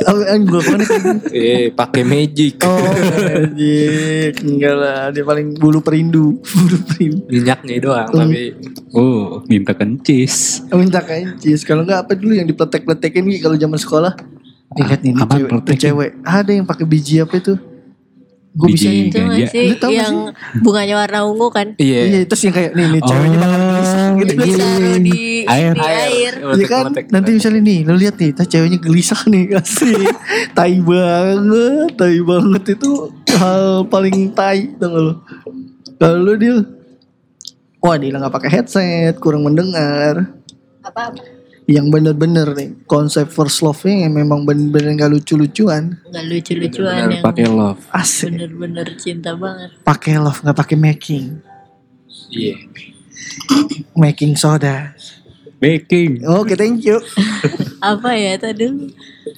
Anjing 0.01 0.43
gue 0.43 0.61
kan 0.61 0.79
eh 1.29 1.69
pakai 1.69 2.01
magic 2.01 2.57
Oh, 2.61 2.77
anjing. 3.27 4.33
Enggak 4.41 4.75
lah, 4.75 5.01
dia 5.09 5.21
paling 5.21 5.53
bulu 5.53 5.79
perindu. 5.79 6.37
Bulu 6.51 6.77
perindu. 6.85 7.21
minyaknya 7.27 7.75
doang 7.79 8.07
Hmm. 8.07 8.21
tapi 8.27 8.41
oh 8.91 9.41
minta 9.45 9.71
kencis. 9.71 10.65
Minta 10.69 10.99
kencis. 10.99 11.61
Kalau 11.61 11.81
enggak 11.81 12.03
apa 12.03 12.13
dulu 12.13 12.33
yang 12.33 12.45
dipletek-pletekin 12.45 13.23
Gi, 13.27 13.39
kalau 13.39 13.55
zaman 13.55 13.77
sekolah. 13.77 14.13
Ingat 14.73 14.99
nih, 15.01 15.11
Apaan 15.13 15.35
cewek, 15.41 15.51
tuh 15.61 15.75
cewek. 15.77 16.09
Ada 16.21 16.51
yang 16.53 16.63
pakai 16.63 16.85
biji 16.85 17.19
apa 17.19 17.35
itu? 17.35 17.53
Gue 18.51 18.67
bisa. 18.69 18.87
Itu 18.87 19.15
Ganja. 19.15 19.31
gak 19.37 19.47
sih 19.47 19.67
yang 19.93 20.15
bunganya 20.59 20.95
warna 20.97 21.23
ungu 21.23 21.47
kan? 21.47 21.71
iya 21.77 22.03
Iya, 22.05 22.19
terus 22.25 22.43
yang 22.43 22.51
kayak 22.51 22.71
nih, 22.73 22.85
nih 22.89 23.01
ceweknya 23.01 23.37
bakal 23.37 23.59
gelisah 23.59 23.70
gitu. 24.23 24.41
Ditaruh 24.43 24.97
di 24.99 25.19
Air. 25.43 25.73
di 25.73 25.81
air. 25.81 26.33
Iya 26.37 26.65
kan, 26.65 26.83
nanti 27.09 27.29
misalnya 27.33 27.61
nih, 27.61 27.79
lu 27.83 27.95
lihat 27.95 28.15
nih, 28.15 28.31
tas 28.31 28.45
ceweknya 28.45 28.77
gelisah 28.77 29.21
nih 29.25 29.43
kasih, 29.57 30.05
tai 30.51 30.77
banget, 30.77 31.89
tai 31.95 32.17
banget 32.21 32.63
itu 32.75 32.91
hal 33.33 33.85
paling 33.85 34.31
tai, 34.31 34.73
tau 34.75 34.89
gak 34.89 35.01
lu? 35.01 35.13
Kalau 35.95 36.17
lu 36.19 36.33
dia, 36.35 36.55
wah 37.77 37.95
dia 37.95 38.09
nggak 38.11 38.31
pakai 38.31 38.49
headset, 38.51 39.15
kurang 39.17 39.43
mendengar. 39.43 40.29
Apa 40.81 41.09
apa? 41.09 41.21
Yang 41.69 41.87
bener-bener 41.93 42.47
nih, 42.51 42.69
konsep 42.83 43.29
first 43.29 43.61
love-nya 43.61 44.03
yang 44.03 44.17
memang 44.17 44.43
bener-bener 44.43 44.97
gak 44.97 45.11
lucu-lucuan, 45.13 45.95
Nggak 46.03 46.25
lucu-lucuan 46.27 46.95
yang 47.07 47.23
pakai 47.23 47.45
love 47.47 47.79
asik. 47.93 48.33
bener-bener 48.33 48.87
cinta 48.97 49.37
banget. 49.37 49.69
Pakai 49.81 50.17
love, 50.17 50.41
nggak 50.41 50.57
pakai 50.57 50.75
making, 50.75 51.37
iya 52.29 52.57
making 53.95 54.35
soda. 54.35 54.93
Baking. 55.61 56.25
Oke, 56.25 56.57
thank 56.57 56.81
you. 56.81 56.97
Apa 57.93 58.17
ya 58.17 58.33
tadi? 58.37 58.65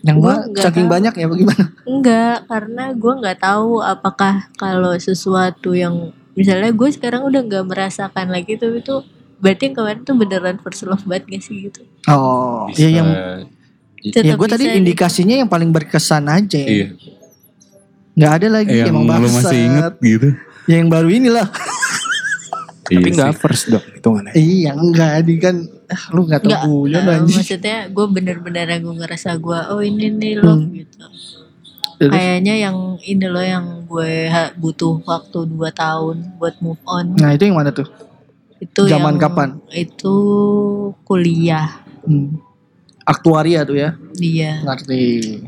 Yang 0.03 0.17
Gua 0.19 0.35
saking 0.55 0.87
tahu. 0.87 0.93
banyak 0.95 1.13
ya, 1.19 1.25
bagaimana? 1.27 1.65
Enggak, 1.83 2.37
karena 2.47 2.83
gue 2.95 3.13
nggak 3.23 3.37
tahu 3.43 3.83
apakah 3.83 4.47
kalau 4.55 4.95
sesuatu 4.95 5.75
yang 5.75 6.11
misalnya 6.35 6.71
gue 6.71 6.89
sekarang 6.91 7.27
udah 7.27 7.43
nggak 7.43 7.65
merasakan 7.67 8.31
lagi 8.31 8.55
tuh 8.55 8.71
itu 8.79 9.03
berarti 9.43 9.71
yang 9.71 9.75
kemarin 9.75 10.01
tuh 10.07 10.15
beneran 10.15 10.57
first 10.63 10.87
love 10.87 11.03
banget 11.03 11.23
gak 11.27 11.41
sih 11.43 11.55
gitu? 11.67 11.83
Oh, 12.07 12.71
ya 12.71 12.87
yang 12.87 13.09
Tetap 13.99 14.23
ya 14.23 14.33
gue 14.35 14.47
tadi 14.47 14.65
bisa 14.67 14.75
indikasinya 14.75 15.35
yang 15.43 15.47
paling 15.51 15.71
berkesan 15.71 16.27
aja. 16.27 16.59
Iya. 16.59 16.95
Nggak 18.15 18.31
ada 18.39 18.47
lagi 18.51 18.75
Yang 18.79 18.91
emang 18.91 19.05
bangsat. 19.07 19.35
masih 19.39 19.59
inget 19.59 19.93
gitu. 19.99 20.27
Ya, 20.67 20.75
yang 20.79 20.87
baru 20.91 21.07
inilah. 21.11 21.47
tapi 22.83 22.99
Iya 22.99 23.15
nggak 23.15 23.31
sih. 23.31 23.39
first 23.39 23.63
dong 23.69 23.85
hitungannya 23.89 24.33
iya 24.33 24.71
enggak 24.73 25.23
di 25.23 25.35
kan 25.37 25.55
ah, 25.87 26.03
lu 26.11 26.21
nggak 26.23 26.41
tahu 26.41 26.51
Enggak, 26.51 26.63
guyon 26.65 26.99
eh, 27.01 27.15
anjing. 27.15 27.37
maksudnya 27.39 27.77
gue 27.87 28.05
bener-bener 28.07 28.65
yang 28.67 28.81
gue 28.81 28.95
ngerasa 28.97 29.29
gue 29.37 29.59
oh 29.69 29.79
ini 29.79 30.05
nih 30.11 30.33
love 30.37 30.61
Hmm. 30.61 30.75
gitu. 30.75 31.05
Terus? 31.95 32.11
Kayaknya 32.11 32.55
yang 32.59 32.77
ini 33.01 33.25
loh 33.25 33.45
yang 33.45 33.65
gue 33.85 34.11
butuh 34.55 34.99
waktu 35.01 35.39
2 35.45 35.55
tahun 35.73 36.35
buat 36.35 36.59
move 36.59 36.81
on. 36.83 37.15
Nah 37.15 37.31
itu 37.31 37.45
yang 37.45 37.55
mana 37.55 37.71
tuh? 37.71 37.87
Itu 38.57 38.83
zaman 38.83 39.15
yang- 39.15 39.21
kapan? 39.21 39.49
Itu 39.69 40.15
kuliah 41.03 41.79
Hmm. 42.03 42.35
Aktuaria 43.01 43.63
tuh 43.63 43.75
ya, 43.77 43.95
dia. 44.13 44.59
ngerti. 44.61 45.39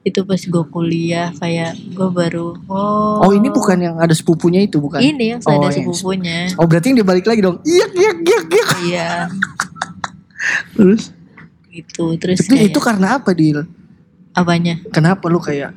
Itu 0.00 0.24
pas 0.24 0.40
gue 0.40 0.64
kuliah 0.66 1.28
kayak 1.36 1.76
gue 1.92 2.08
baru 2.08 2.56
oh. 2.66 3.20
Oh 3.20 3.30
ini 3.30 3.52
bukan 3.52 3.76
yang 3.76 3.96
ada 4.00 4.16
sepupunya 4.16 4.64
itu 4.64 4.80
bukan? 4.80 4.96
Ini 4.96 5.36
yang 5.36 5.40
Oh, 5.44 5.52
ada 5.52 5.68
yang 5.68 5.76
sepupunya. 5.76 6.48
Oh 6.56 6.64
berarti 6.64 6.88
yang 6.88 7.04
dia 7.04 7.08
balik 7.08 7.28
lagi 7.28 7.40
dong. 7.40 7.60
Iya 7.62 7.86
iya 7.92 8.12
iya 8.16 8.40
iya. 8.40 8.64
Iya, 8.80 9.08
Terus 10.72 11.12
gitu. 11.68 12.16
Terus 12.16 12.40
tapi 12.40 12.56
kayak 12.56 12.70
itu 12.72 12.80
karena 12.80 13.20
apa 13.20 13.30
Dil? 13.32 13.68
apanya? 14.32 14.78
Kenapa 14.88 15.26
lu 15.26 15.36
kayak 15.36 15.74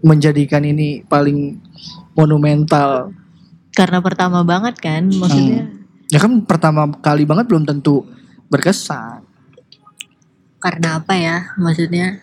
menjadikan 0.00 0.60
ini 0.60 1.00
paling 1.02 1.56
monumental? 2.12 3.14
Karena 3.72 3.98
pertama 3.98 4.44
banget 4.44 4.78
kan, 4.78 5.08
maksudnya 5.08 5.66
Ya 6.06 6.20
kan 6.20 6.44
pertama 6.44 6.86
kali 7.00 7.24
banget 7.24 7.48
belum 7.48 7.64
tentu 7.64 8.04
berkesan. 8.46 9.24
karena 10.58 10.96
apa 10.96 11.12
ya? 11.12 11.36
Maksudnya 11.56 12.20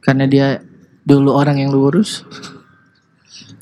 Karena 0.00 0.24
dia 0.24 0.64
dulu 1.04 1.32
orang 1.32 1.60
yang 1.60 1.70
lurus. 1.72 2.24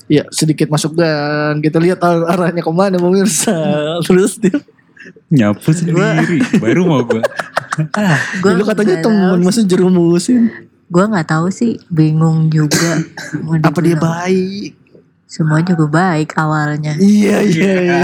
Ya 0.09 0.25
sedikit 0.33 0.73
masuk 0.73 0.97
dan 0.97 1.61
kita 1.61 1.77
lihat 1.77 2.01
ar- 2.01 2.25
arahnya 2.33 2.65
ke 2.65 2.71
mana 2.73 2.97
pemirsa. 2.97 3.53
Terus 4.07 4.41
dia, 4.41 4.57
Nyapu 5.29 5.69
sendiri. 5.69 6.41
Baru 6.57 6.89
mau 6.89 7.05
gue. 7.05 7.21
gue 8.41 8.51
ya, 8.51 8.57
lu 8.57 8.65
katanya 8.65 8.97
temen 8.99 9.39
masa 9.45 9.61
jerumusin. 9.63 10.49
gue 10.89 11.05
nggak 11.05 11.29
tahu 11.29 11.53
sih, 11.53 11.77
bingung 11.93 12.49
juga. 12.49 12.97
Mau 13.45 13.53
Apa 13.69 13.79
dia 13.85 13.93
baik? 13.93 14.73
Semua 15.29 15.61
juga 15.61 15.85
baik 15.85 16.33
awalnya. 16.33 16.97
Iya 16.97 17.45
iya 17.53 17.73
iya. 17.85 18.01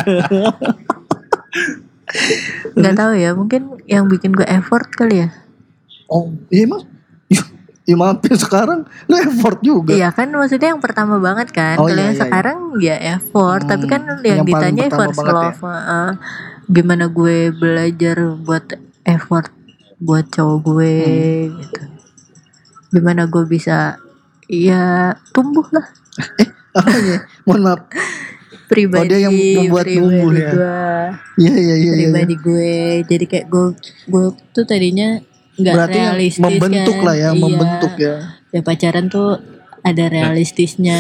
Nggak 2.78 2.96
tahu 2.96 3.12
ya, 3.18 3.34
mungkin 3.34 3.82
yang 3.90 4.06
bikin 4.06 4.38
gue 4.38 4.46
effort 4.46 4.86
kali 4.94 5.26
ya. 5.26 5.30
Oh 6.06 6.30
iya 6.54 6.70
emang. 6.70 6.86
Ya, 7.86 7.94
ya 7.94 7.96
maafin 7.96 8.34
sekarang 8.36 8.80
lu 9.06 9.16
effort 9.16 9.60
juga. 9.62 9.94
Iya 9.94 10.10
kan 10.10 10.28
maksudnya 10.28 10.74
yang 10.74 10.82
pertama 10.82 11.16
banget 11.18 11.50
kan. 11.50 11.78
Oh, 11.78 11.86
Kalau 11.86 11.94
iya, 11.94 12.04
yang 12.04 12.14
iya, 12.14 12.22
sekarang 12.22 12.58
ya 12.80 12.96
effort, 13.16 13.62
Hmm, 13.62 13.70
tapi 13.70 13.86
kan 13.86 14.02
yang 14.04 14.42
yang, 14.42 14.42
ditanya 14.44 14.84
first 14.90 15.16
banget 15.16 15.30
ya. 15.30 15.38
love. 15.40 15.62
heeh. 15.62 16.10
gimana 16.66 17.06
gue 17.06 17.38
belajar 17.52 18.18
buat 18.42 18.66
effort 19.04 19.54
buat 19.96 20.26
cowok 20.28 20.58
gue 20.62 20.94
Hmm. 20.98 21.62
gitu. 21.62 21.82
Gimana 22.92 23.26
gue 23.26 23.44
bisa 23.46 24.02
ya 24.46 25.14
tumbuh 25.30 25.66
lah 25.70 25.86
Apanya? 26.76 27.18
Mohon 27.44 27.62
maaf. 27.64 27.82
pribadi 28.66 28.98
Oh, 29.00 29.06
dia 29.08 29.20
yang 29.22 29.32
membuat 29.32 29.86
pribadi 29.86 29.94
tumbuh 29.96 30.32
ya. 30.34 30.50
gue, 30.50 30.74
Iya 31.38 31.54
iya 31.54 31.76
iya. 31.76 31.76
iya. 31.78 31.92
pribadi 32.02 32.34
gue. 32.36 32.74
Jadi 33.06 33.26
kayak 33.26 33.46
gue 33.46 33.66
gue 34.08 34.24
tuh 34.52 34.66
tadinya 34.66 35.22
nggak 35.56 35.74
Berarti 35.74 35.97
yang 35.97 36.08
realistis 36.14 36.41
membentuk 36.41 36.95
kan. 36.95 37.06
lah 37.06 37.16
ya, 37.16 37.22
Iya. 37.26 37.32
membentuk 37.34 37.93
ya. 37.95 38.16
ya 38.49 38.62
pacaran 38.62 39.06
tuh 39.08 39.39
ada 39.82 40.03
realistisnya 40.06 40.99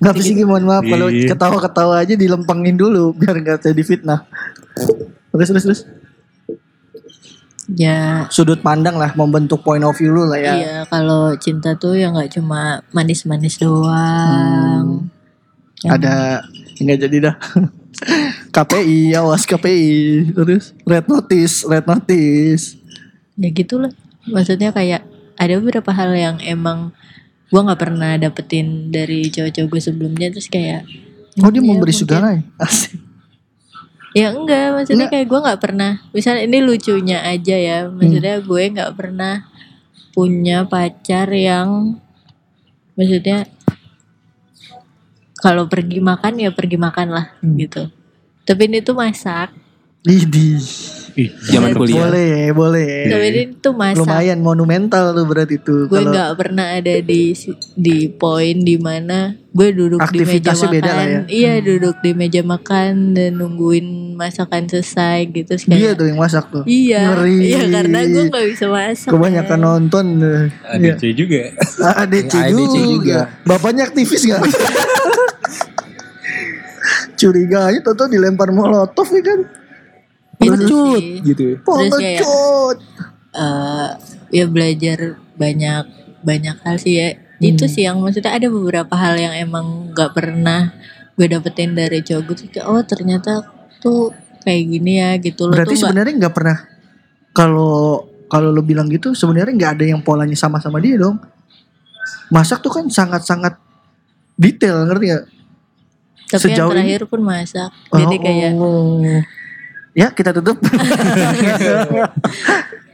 Gak 0.00 0.16
sih 0.16 0.32
mohon 0.42 0.64
maaf 0.64 0.80
kalau 0.82 1.12
Iya. 1.12 1.28
ketawa-ketawa 1.28 2.00
aja 2.00 2.16
dilempengin 2.16 2.72
dulu 2.74 3.12
biar 3.12 3.36
gak 3.38 3.60
jadi 3.62 3.82
fitnah. 3.82 4.24
Terus 5.30 5.48
terus 5.48 5.64
terus. 5.64 5.80
ya 7.70 8.26
Sudut 8.28 8.58
pandang 8.58 8.96
lah 8.96 9.14
membentuk 9.14 9.60
point 9.60 9.78
of 9.80 9.94
view 9.94 10.10
lu 10.10 10.26
lah 10.26 10.36
ya. 10.36 10.54
iya 10.56 10.76
kalau 10.88 11.30
cinta 11.36 11.78
tuh 11.78 11.94
ya 11.94 12.10
nggak 12.10 12.34
cuma 12.34 12.82
manis-manis 12.90 13.62
doang 13.62 15.06
Yang- 15.80 15.92
Ada 15.96 16.14
nggak 16.76 16.98
jadi 17.00 17.16
dah. 17.22 17.36
KPI, 18.56 19.14
awas 19.14 19.44
KPI. 19.44 19.88
Terus 20.34 20.72
red 20.82 21.04
notice, 21.06 21.62
red 21.62 21.84
notice. 21.84 22.79
Ya 23.40 23.48
gitulah 23.50 23.88
maksudnya 24.26 24.70
kayak 24.70 25.02
ada 25.34 25.56
beberapa 25.56 25.90
hal 25.90 26.12
yang 26.12 26.36
emang 26.40 26.92
gua 27.48 27.64
nggak 27.64 27.80
pernah 27.80 28.14
dapetin 28.14 28.66
dari 28.88 29.26
cowok-cowok 29.26 29.66
gue 29.66 29.80
sebelumnya 29.80 30.28
terus 30.28 30.46
kayak 30.46 30.84
Oh 31.38 31.48
dia 31.48 31.58
ya 31.58 31.64
memberi 31.64 31.88
mungkin- 31.88 31.96
segala 31.96 32.26
ya? 32.36 32.42
Asik. 32.58 33.00
ya 34.12 34.28
enggak 34.30 34.66
maksudnya 34.72 34.96
Enggak. 35.00 35.12
kayak 35.16 35.26
gue 35.26 35.40
nggak 35.40 35.60
pernah 35.60 35.92
misalnya 36.10 36.42
ini 36.44 36.58
lucunya 36.60 37.18
aja 37.22 37.56
ya 37.56 37.78
maksudnya 37.86 38.34
gue 38.38 38.62
nggak 38.70 38.92
pernah 38.92 39.34
punya 40.10 40.66
pacar 40.66 41.30
yang 41.30 41.96
maksudnya 42.92 43.46
kalau 45.34 45.64
pergi 45.64 45.98
makan 45.98 46.36
ya 46.36 46.50
pergi 46.50 46.76
makan 46.76 47.08
lah 47.08 47.26
Hmm. 47.40 47.56
gitu. 47.56 47.88
Tapi 48.42 48.66
ini 48.66 48.82
tuh 48.82 48.92
masak. 48.92 49.54
Zaman 51.42 51.70
kuliah. 51.72 51.96
Boleh, 52.02 52.34
boleh. 52.50 52.92
Tapi 53.06 53.26
ini 53.26 53.42
tuh 53.56 53.72
masak. 53.72 54.00
Lumayan 54.00 54.38
monumental 54.38 55.10
tuh 55.10 55.24
berarti 55.24 55.56
itu. 55.56 55.86
gue 55.86 56.00
nggak 56.00 56.30
pernah 56.34 56.66
ada 56.74 56.94
di 56.98 57.34
di 57.74 57.96
poin 58.08 58.56
di 58.56 58.76
mana 58.76 59.34
gue 59.50 59.68
duduk 59.72 59.98
di 60.08 60.22
meja 60.22 60.54
makan 60.54 60.70
beda 60.70 60.90
lah 60.92 61.06
ya. 61.08 61.20
iya 61.26 61.52
duduk 61.58 61.98
di 61.98 62.14
meja 62.14 62.38
makan 62.40 63.12
dan 63.12 63.34
nungguin 63.34 63.82
masakan 64.14 64.64
selesai 64.64 65.26
gitu 65.26 65.50
Terus 65.50 65.66
dia 65.66 65.74
kayak- 65.90 65.96
tuh 65.96 66.06
yang 66.06 66.18
masak 66.18 66.44
tuh. 66.48 66.62
iya 66.64 67.02
Ngeri. 67.10 67.34
iya 67.48 67.60
karena 67.68 67.98
gue 68.04 68.24
nggak 68.30 68.46
bisa 68.48 68.66
masak 68.68 69.10
Kebanyakan 69.10 69.50
kan. 69.50 69.58
nonton. 69.60 70.06
eh. 70.20 70.44
Iya. 70.72 70.94
ADC 70.94 71.02
juga. 71.12 71.40
ADC 71.98 72.32
ADC 72.32 72.54
juga. 72.54 72.78
juga. 72.86 73.18
Bapaknya 73.42 73.82
aktivis 73.84 74.22
gak? 74.24 74.38
Curiga 77.12 77.68
aja 77.68 77.78
tuh 77.84 78.08
dilempar 78.08 78.48
molotov 78.50 79.06
ya 79.10 79.20
kan. 79.20 79.40
Itu 80.40 80.48
Pengecut 80.50 81.02
gitu. 81.22 81.44
Terus 81.58 81.92
kayak- 81.92 82.24
Pengecut. 82.24 82.76
Eh, 83.30 83.88
ya 84.32 84.44
belajar 84.44 84.98
banyak 85.34 85.84
banyak 86.20 86.56
hal 86.60 86.76
sih 86.76 86.94
ya 86.94 87.08
itu 87.38 87.62
Hmm. 87.62 87.72
sih 87.72 87.82
yang 87.82 87.96
maksudnya 87.96 88.32
ada 88.32 88.46
beberapa 88.46 88.90
hal 88.92 89.14
yang 89.14 89.32
emang 89.32 89.90
nggak 89.90 90.10
pernah 90.10 90.74
gue 91.14 91.26
dapetin 91.26 91.72
dari 91.72 92.00
cowok 92.00 92.22
gue 92.22 92.34
tuh 92.36 92.48
kayak 92.50 92.66
oh 92.66 92.82
ternyata 92.82 93.40
tuh 93.78 94.10
kayak 94.40 94.62
gini 94.68 94.98
ya 94.98 95.16
gitu 95.16 95.46
loh 95.46 95.54
Berarti 95.54 95.72
sebenarnya 95.74 96.14
nggak 96.18 96.34
pernah 96.34 96.58
kalau 97.30 98.02
kalau 98.26 98.50
lo 98.50 98.60
bilang 98.60 98.86
gitu 98.86 99.12
sebenarnya 99.12 99.54
nggak 99.54 99.72
ada 99.74 99.84
yang 99.86 100.00
polanya 100.00 100.34
sama 100.34 100.58
sama 100.58 100.78
dia 100.78 100.96
dong. 100.96 101.16
Masak 102.28 102.60
tuh 102.60 102.72
kan 102.72 102.86
sangat-sangat 102.86 103.54
detail 104.34 104.84
ngerti 104.84 105.06
gak? 105.08 105.24
tapi 106.28 106.46
yang 106.46 106.56
sejauh 106.56 106.68
ini- 106.68 106.74
terakhir 106.78 107.02
pun 107.06 107.20
masak 107.20 107.70
jadi 107.90 108.16
kayak 108.16 108.50
Oh. 108.54 109.02
Ya 109.94 110.14
kita 110.14 110.30
tutup. 110.36 110.58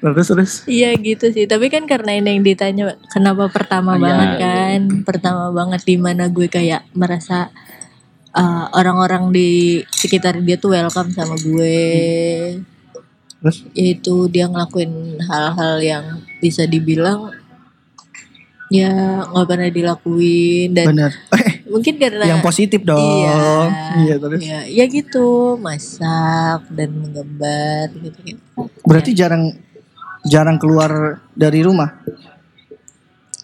terus 0.01 0.29
terus. 0.29 0.53
Iya 0.69 0.95
gitu 1.01 1.33
sih, 1.33 1.49
tapi 1.51 1.67
kan 1.73 1.85
karena 1.89 2.15
ini 2.17 2.39
yang 2.39 2.43
ditanya 2.47 2.95
kenapa 3.11 3.51
pertama 3.51 3.97
Iya, 3.97 4.03
banget 4.05 4.31
iya. 4.31 4.39
kan, 4.41 4.81
pertama 5.03 5.45
banget 5.51 5.83
di 5.83 5.97
mana 5.99 6.31
gue 6.31 6.47
kayak 6.47 6.87
merasa 6.95 7.51
uh, 8.37 8.71
orang-orang 8.77 9.33
di 9.33 9.83
sekitar 9.89 10.39
dia 10.45 10.61
tuh 10.61 10.77
welcome 10.77 11.11
sama 11.11 11.35
gue. 11.41 11.81
Terus? 13.43 13.59
Yaitu 13.75 14.31
dia 14.31 14.47
ngelakuin 14.47 15.21
hal-hal 15.27 15.75
yang 15.83 16.05
bisa 16.41 16.65
dibilang 16.65 17.35
ya 18.67 19.23
nggak 19.31 19.47
pernah 19.47 19.71
dilakuin 19.71 20.75
dan 20.75 20.87
Benar. 20.91 21.13
Mungkin 21.77 21.95
karena 22.01 22.25
yang 22.25 22.41
positif 22.41 22.81
dong. 22.83 22.97
Iya, 22.99 23.37
Iya, 24.01 24.15
terus. 24.17 24.41
ya, 24.41 24.61
ya 24.65 24.85
gitu 24.89 25.61
masak 25.61 26.65
dan 26.73 26.91
menggambar 26.97 27.93
gitu 28.01 28.19
gitu. 28.25 28.41
Berarti 28.83 29.13
jarang 29.13 29.53
jarang 30.25 30.57
keluar 30.57 31.21
dari 31.37 31.61
rumah. 31.63 31.93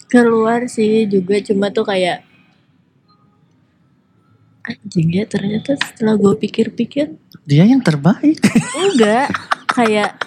keluar 0.08 0.68
sih 0.68 1.08
juga 1.08 1.40
cuma 1.40 1.72
tuh 1.72 1.88
kayak 1.88 2.20
anjing 4.62 5.08
ya 5.08 5.24
ternyata 5.24 5.72
setelah 5.80 6.20
gue 6.20 6.36
pikir-pikir 6.36 7.16
Dia 7.48 7.64
yang 7.64 7.80
terbaik. 7.80 8.36
enggak 8.92 9.32
kayak 9.72 10.20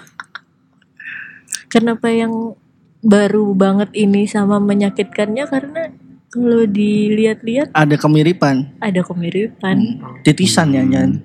kenapa 1.69 2.09
yang 2.09 2.57
baru 3.05 3.53
banget 3.53 3.93
ini 3.93 4.25
sama 4.25 4.57
menyakitkannya 4.57 5.45
karena 5.45 5.93
kalau 6.35 6.67
dilihat-lihat 6.67 7.71
Ada 7.71 7.95
kemiripan. 7.95 8.75
ada 8.77 8.99
kemiripan 9.01 9.77
Titisan 10.21 10.69
ya 10.69 10.83
Nyan. 10.83 11.23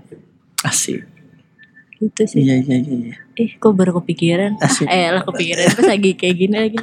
Asik. 0.62 1.02
gitu 1.98 2.22
sih 2.24 2.40
Iya 2.40 2.62
iya 2.62 2.76
iya. 2.78 2.96
iya. 3.02 3.14
eh 3.36 3.50
kok 3.52 3.74
baru 3.74 3.98
kepikiran 3.98 4.56
Asik. 4.56 4.86
ah, 4.86 4.94
eh 4.94 5.10
lah 5.10 5.22
kepikiran 5.22 5.66
pas 5.74 5.86
lagi 5.90 6.10
kayak 6.14 6.36
gini 6.38 6.56
lagi 6.56 6.78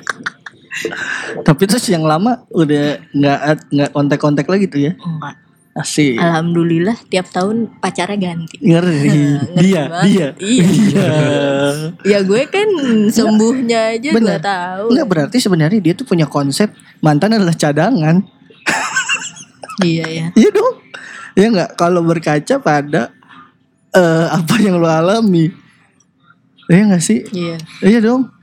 Tapi 1.40 1.64
terus 1.66 1.88
yang 1.88 2.04
lama 2.04 2.46
udah 2.52 3.02
nggak 3.10 3.40
nggak 3.72 3.90
kontak-kontak 3.92 4.46
lagi 4.46 4.68
tuh 4.68 4.82
ya. 4.84 4.94
enggak 4.94 5.36
Asik. 5.78 6.18
alhamdulillah 6.18 6.98
tiap 7.06 7.30
tahun 7.30 7.70
pacarnya 7.78 8.18
ganti 8.18 8.58
Ngeri. 8.66 8.98
Ngeri 8.98 9.62
dia, 9.62 9.84
banget. 9.86 10.04
dia. 10.10 10.26
Iya. 10.42 10.66
Iya. 10.66 11.10
Ya 12.02 12.20
gue 12.26 12.42
kan 12.50 12.68
sembuhnya 13.14 13.80
aja 13.94 14.10
Bener. 14.10 14.26
dua 14.26 14.38
tahun. 14.42 14.90
Enggak 14.90 15.08
berarti 15.08 15.38
sebenarnya 15.38 15.78
dia 15.78 15.94
tuh 15.94 16.10
punya 16.10 16.26
konsep 16.26 16.74
mantan 17.00 17.38
adalah 17.38 17.54
cadangan. 17.54 18.26
Iya 19.86 20.06
ya. 20.10 20.28
Iya 20.34 20.50
dong. 20.50 20.76
Ya 21.38 21.46
nggak 21.54 21.78
kalau 21.78 22.02
berkaca 22.02 22.58
pada 22.58 23.14
eh, 23.94 24.26
apa 24.34 24.58
yang 24.58 24.82
lo 24.82 24.90
alami. 24.90 25.54
Iya 26.66 26.82
nggak 26.90 27.04
sih? 27.06 27.22
Iya. 27.30 27.62
Iya 27.86 28.00
dong. 28.02 28.34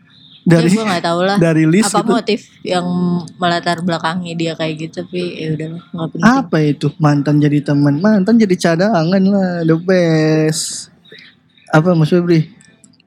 Dari 0.45 0.69
ya 0.69 0.77
gue 0.77 0.85
nggak 0.85 1.05
tahu 1.09 1.21
lah. 1.25 1.37
dari 1.41 1.65
list 1.65 1.89
apa 1.89 2.05
itu. 2.05 2.13
motif 2.13 2.41
yang 2.61 2.87
melatar 3.41 3.81
belakangi 3.81 4.37
dia 4.37 4.53
kayak 4.53 4.75
gitu 4.77 5.01
tapi 5.01 5.41
ya 5.41 5.57
udah 5.57 5.69
nggak 5.73 6.09
penting. 6.13 6.25
Apa 6.29 6.57
itu 6.61 6.87
mantan 7.01 7.41
jadi 7.41 7.59
teman, 7.65 7.97
mantan 7.97 8.37
jadi 8.37 8.53
cadangan 8.53 9.25
lah, 9.25 9.65
the 9.65 9.77
best. 9.81 10.93
Apa 11.73 11.97
Mas 11.97 12.13
Febri? 12.13 12.53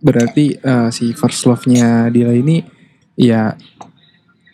Berarti 0.01 0.57
eh, 0.57 0.89
si 0.89 1.13
first 1.13 1.45
love-nya 1.45 2.09
Dila 2.09 2.33
ini 2.33 2.65
ya 3.13 3.53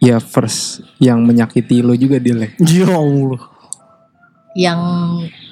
ya 0.03 0.19
first 0.19 0.83
yang 0.99 1.23
menyakiti 1.23 1.79
lo 1.79 1.95
juga 1.95 2.19
Dila. 2.19 2.51
Ya 2.67 2.91
Allah. 2.91 3.41
Yang 4.53 4.79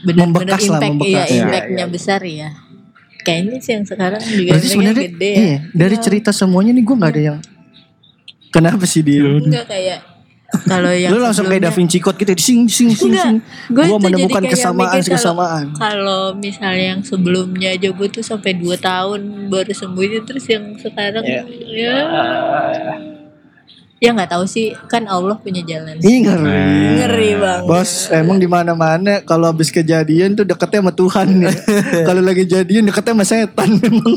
benar-benar 0.03 0.59
Membekas 0.59 0.63
lah, 0.67 0.77
impact 0.77 0.93
membekas. 0.93 1.15
iya 1.15 1.23
Iya, 1.31 1.43
impactnya 1.47 1.85
besar 1.87 2.21
ya. 2.27 2.49
Kayaknya 3.21 3.57
sih 3.59 3.71
yang 3.73 3.85
sekarang 3.85 4.21
juga 4.21 4.49
Berarti 4.53 4.67
sebenarnya 4.67 5.03
gede 5.07 5.29
ya. 5.29 5.37
iya, 5.39 5.57
dari 5.71 5.97
cerita 5.97 6.29
semuanya 6.31 6.71
nih 6.71 6.83
gue 6.83 6.95
nggak 6.95 7.11
ada 7.11 7.21
yang 7.21 7.39
Kenapa 8.49 8.83
sih 8.83 8.99
dia? 8.99 9.23
Enggak 9.23 9.65
kayak 9.65 9.99
kalau 10.67 10.91
yang 10.91 11.15
Lu 11.15 11.23
langsung 11.23 11.47
kayak 11.47 11.63
Da 11.63 11.71
Vinci 11.71 12.03
Code 12.03 12.19
gitu, 12.19 12.35
sing 12.35 12.67
sing 12.67 12.91
sing 12.91 13.15
Enggak, 13.15 13.23
sing. 13.23 13.37
gue 13.71 13.85
menemukan 14.03 14.43
kesamaan 14.43 14.99
kesamaan. 14.99 15.65
Kalau 15.71 16.35
misalnya 16.35 16.91
yang 16.91 17.01
sebelumnya 17.01 17.71
aja 17.71 17.87
gue 17.87 18.07
tuh 18.11 18.19
sampai 18.19 18.59
2 18.59 18.75
tahun 18.75 19.47
baru 19.47 19.71
sembuh 19.71 20.03
itu 20.03 20.19
terus 20.27 20.43
yang 20.51 20.75
sekarang 20.75 21.23
Ya. 21.23 21.47
ya 21.71 21.95
ya 24.01 24.09
nggak 24.17 24.33
tahu 24.33 24.49
sih 24.49 24.73
kan 24.89 25.05
Allah 25.05 25.37
punya 25.37 25.61
jalan. 25.61 26.01
Ih 26.01 26.25
ngeri. 26.25 26.57
Ngeri 26.97 27.31
banget. 27.37 27.69
Bos, 27.69 28.09
emang 28.09 28.41
di 28.41 28.49
mana-mana 28.49 29.21
kalau 29.21 29.53
habis 29.53 29.69
kejadian 29.69 30.33
tuh 30.33 30.41
deketnya 30.41 30.81
sama 30.81 30.91
Tuhan 30.97 31.27
ya. 31.45 31.53
kalau 32.09 32.21
lagi 32.25 32.49
jadian 32.49 32.89
deketnya 32.89 33.13
sama 33.13 33.25
setan 33.29 33.69
memang. 33.77 34.13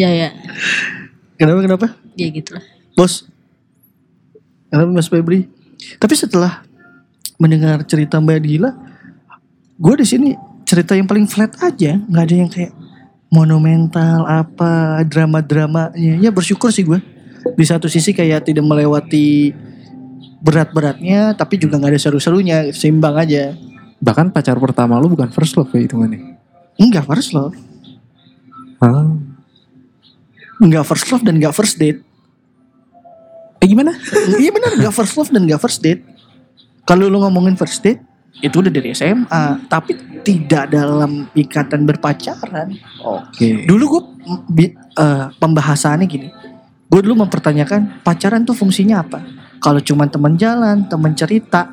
Ya 0.00 0.08
ya, 0.14 0.28
Kenapa 1.36 1.60
kenapa? 1.60 1.86
ya 2.16 2.26
gitulah. 2.32 2.64
Bos. 2.96 3.28
Kenapa 4.72 4.90
Mas 4.96 5.12
Febri? 5.12 5.44
Tapi 6.00 6.14
setelah 6.16 6.64
mendengar 7.36 7.84
cerita 7.84 8.16
Mbak 8.16 8.38
Dila, 8.42 8.70
gue 9.76 9.94
di 10.00 10.06
sini 10.08 10.28
cerita 10.64 10.96
yang 10.96 11.04
paling 11.04 11.28
flat 11.28 11.52
aja, 11.60 12.00
nggak 12.00 12.24
ada 12.24 12.34
yang 12.34 12.50
kayak 12.50 12.72
monumental 13.28 14.24
apa 14.24 15.04
drama-dramanya. 15.04 16.16
Ya 16.16 16.32
bersyukur 16.32 16.72
sih 16.72 16.84
gue. 16.88 17.00
Di 17.54 17.64
satu 17.64 17.86
sisi 17.86 18.12
kayak 18.12 18.48
tidak 18.48 18.64
melewati 18.66 19.54
berat-beratnya, 20.38 21.34
tapi 21.34 21.58
juga 21.58 21.78
nggak 21.78 21.92
ada 21.94 22.00
seru-serunya, 22.00 22.70
seimbang 22.70 23.14
aja. 23.18 23.54
Bahkan 23.98 24.30
pacar 24.30 24.54
pertama 24.62 24.98
lo 25.02 25.10
bukan 25.10 25.30
first 25.34 25.58
love 25.58 25.70
ya 25.74 25.82
hitungannya. 25.82 26.38
Enggak 26.78 27.06
first 27.10 27.34
love, 27.34 27.54
Ah. 28.78 29.10
enggak 30.62 30.86
first 30.86 31.10
love 31.10 31.26
dan 31.26 31.42
enggak 31.42 31.54
first 31.54 31.74
date. 31.78 32.06
Eh 33.58 33.66
gimana? 33.66 33.90
iya 34.42 34.54
benar 34.54 34.78
nggak 34.78 34.94
first 34.94 35.18
love 35.18 35.30
dan 35.34 35.42
nggak 35.42 35.58
first 35.58 35.82
date. 35.82 36.06
Kalau 36.86 37.10
lu 37.10 37.18
ngomongin 37.18 37.58
first 37.58 37.82
date 37.82 37.98
itu 38.38 38.62
udah 38.62 38.70
dari 38.70 38.94
SMA, 38.94 39.66
tapi 39.66 39.98
tidak 40.22 40.70
dalam 40.70 41.26
ikatan 41.34 41.82
berpacaran. 41.82 42.78
Oke. 43.02 43.66
Dulu 43.66 43.84
gue 43.90 44.02
pembahasannya 45.42 46.06
gini. 46.06 46.30
Gue 46.88 47.00
dulu 47.04 47.20
mempertanyakan 47.24 48.00
pacaran 48.00 48.48
tuh 48.48 48.56
fungsinya 48.56 49.04
apa? 49.04 49.20
Kalau 49.60 49.80
cuma 49.84 50.08
teman 50.08 50.40
jalan, 50.40 50.88
teman 50.88 51.12
cerita, 51.12 51.68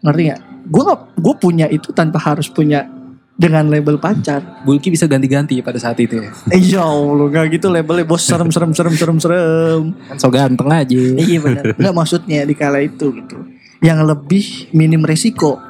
ngerti 0.00 0.22
gak? 0.32 0.40
Gue 0.66 0.82
gue 1.20 1.34
punya 1.36 1.66
itu 1.68 1.92
tanpa 1.92 2.18
harus 2.18 2.48
punya 2.48 2.88
dengan 3.36 3.68
label 3.68 4.00
pacar. 4.00 4.64
Bulky 4.64 4.88
bisa 4.88 5.04
ganti-ganti 5.04 5.60
pada 5.60 5.76
saat 5.76 6.00
itu 6.00 6.24
ya. 6.24 6.32
Eh, 6.48 6.60
ya 6.60 6.82
Allah 6.88 7.28
gak 7.28 7.52
gitu 7.52 7.68
labelnya 7.68 8.08
bos 8.08 8.24
serem 8.24 8.48
serem 8.48 8.72
serem 8.72 8.96
serem 8.96 9.18
serem. 9.20 9.82
Kan 10.08 10.16
so 10.16 10.32
ganteng 10.32 10.72
aja. 10.72 10.96
Iya 10.96 11.38
benar. 11.44 11.64
Enggak 11.76 11.94
maksudnya 11.94 12.48
di 12.48 12.56
kala 12.56 12.80
itu 12.80 13.12
gitu. 13.12 13.36
Yang 13.84 14.00
lebih 14.08 14.44
minim 14.72 15.04
resiko. 15.04 15.60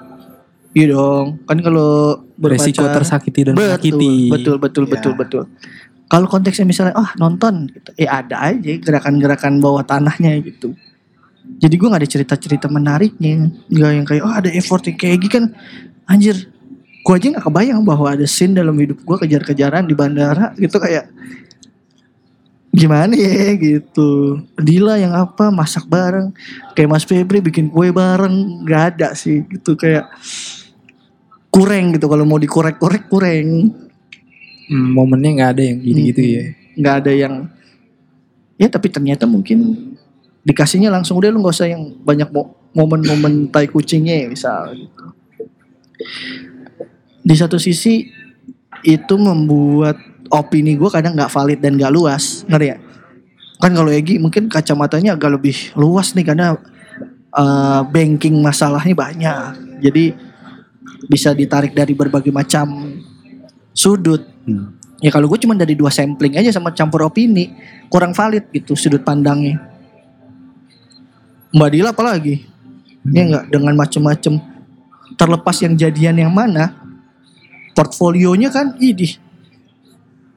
Iya 0.77 0.95
dong. 0.95 1.43
Kan 1.43 1.59
kalau 1.59 2.23
berpacar 2.39 2.69
Resiko 2.69 2.85
tersakiti 2.87 3.41
dan 3.49 3.55
betul, 3.57 3.67
menyakiti. 3.67 4.15
Betul 4.31 4.57
betul 4.63 4.85
Ya. 4.87 4.91
betul 4.95 5.13
betul. 5.19 5.43
Kalau 6.07 6.31
konteksnya 6.31 6.63
misalnya 6.63 6.95
ah 6.95 7.11
nonton 7.19 7.67
gitu. 7.67 7.91
Eh 7.99 8.07
ada 8.07 8.39
aja 8.55 8.73
gerakan-gerakan 8.79 9.59
bawah 9.59 9.83
tanahnya 9.83 10.39
gitu. 10.43 10.75
jadi 11.47 11.79
gue 11.79 11.89
gak 11.89 12.03
ada 12.03 12.11
cerita-cerita 12.11 12.67
menariknya. 12.67 13.51
Nggak 13.71 13.91
yang 13.95 14.07
kayak 14.07 14.23
oh 14.23 14.35
ada 14.35 14.51
effort 14.51 14.87
yang 14.87 14.99
kayak 14.99 15.19
gini 15.23 15.31
kan. 15.31 15.45
Anjir 16.07 16.51
gue 17.07 17.15
aja 17.15 17.39
gak 17.39 17.47
kebayang 17.47 17.83
bahwa 17.87 18.15
ada 18.15 18.27
scene 18.27 18.55
dalam 18.55 18.75
hidup 18.79 19.03
gue 19.03 19.17
kejar-kejaran 19.27 19.87
di 19.87 19.95
bandara 19.95 20.51
gitu 20.59 20.79
kayak 20.79 21.11
gimana 22.77 23.15
ya? 23.15 23.55
gitu. 23.57 24.43
Dila 24.59 25.01
yang 25.01 25.15
apa? 25.17 25.49
Masak 25.51 25.89
bareng. 25.91 26.31
Kayak 26.77 26.91
Mas 26.93 27.07
Febri 27.09 27.43
bikin 27.43 27.73
kue 27.73 27.91
bareng. 27.91 28.63
Nggak 28.63 28.83
ada 28.95 29.09
sih 29.19 29.43
gitu 29.49 29.75
kayak 29.75 30.07
kurang 31.51 31.97
gitu. 31.97 32.07
Kalau 32.07 32.23
mau 32.29 32.39
dikorek-korek 32.39 33.09
kurang 33.09 33.75
Hmm, 34.67 34.91
momennya 34.93 35.31
nggak 35.39 35.51
ada 35.55 35.63
yang 35.63 35.79
gitu-gitu 35.79 36.21
Hmm. 36.23 36.33
ya. 36.35 36.45
nggak 36.77 36.95
ada 37.01 37.13
yang 37.15 37.35
ya 38.57 38.69
tapi 38.69 38.89
ternyata 38.91 39.25
mungkin 39.25 39.59
dikasihnya 40.43 40.91
langsung 40.91 41.19
udah 41.19 41.31
lu 41.31 41.41
nggak 41.41 41.55
usah 41.55 41.69
yang 41.71 41.95
banyak 42.03 42.29
mo- 42.31 42.55
momen-momen 42.73 43.49
tai 43.49 43.67
kucingnya 43.67 44.25
ya 44.25 44.27
misal 44.29 44.75
gitu 44.75 45.05
di 47.27 47.35
satu 47.35 47.59
sisi 47.59 48.07
itu 48.85 49.15
membuat 49.19 49.99
opini 50.31 50.79
gue 50.79 50.91
kadang 50.91 51.15
nggak 51.17 51.33
valid 51.33 51.59
dan 51.59 51.75
nggak 51.75 51.91
luas 51.91 52.47
ngerti 52.47 52.67
ya 52.71 52.77
kan 53.57 53.73
kalau 53.73 53.89
Egi 53.89 54.21
mungkin 54.21 54.53
kacamatanya 54.53 55.17
agak 55.17 55.41
lebih 55.41 55.57
luas 55.75 56.13
nih 56.13 56.27
karena 56.27 56.55
eh, 57.33 57.81
banking 57.89 58.39
masalahnya 58.39 58.95
banyak 58.95 59.81
jadi 59.81 60.05
bisa 61.09 61.33
ditarik 61.33 61.73
dari 61.73 61.97
berbagai 61.97 62.31
macam 62.31 62.95
sudut 63.77 64.37
Hmm. 64.47 64.79
Ya 65.03 65.11
kalau 65.11 65.27
gue 65.29 65.37
cuma 65.43 65.59
dari 65.59 65.75
dua 65.75 65.91
sampling 65.91 66.39
aja 66.39 66.55
sama 66.55 66.71
campur 66.73 67.05
opini 67.05 67.53
kurang 67.91 68.15
valid 68.15 68.49
gitu 68.55 68.79
sudut 68.79 69.03
pandangnya. 69.03 69.59
Mbak 71.51 71.69
Dila 71.75 71.91
apalagi? 71.93 72.47
Ya 73.11 73.23
enggak 73.27 73.45
dengan 73.51 73.75
macem-macem 73.75 74.39
terlepas 75.19 75.57
yang 75.63 75.75
jadian 75.75 76.17
yang 76.17 76.33
mana 76.33 76.75
portfolionya 77.75 78.51
kan 78.51 78.79
idih 78.79 79.19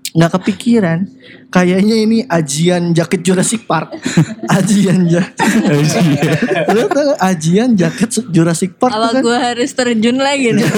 nggak 0.09 0.41
kepikiran 0.41 1.05
kayaknya 1.49 1.95
ini 2.01 2.17
ajian 2.25 2.97
jaket 2.97 3.21
Jurassic 3.21 3.69
Park 3.69 3.93
ajian 4.57 5.05
jaket 5.05 5.37
tau 6.89 7.13
ajian 7.21 7.77
jaket 7.77 8.09
Jurassic 8.29 8.73
Park 8.75 8.93
Apa 8.93 9.07
kan 9.13 9.21
gue 9.21 9.37
harus 9.37 9.69
terjun 9.69 10.17
lagi 10.17 10.53
nih? 10.53 10.65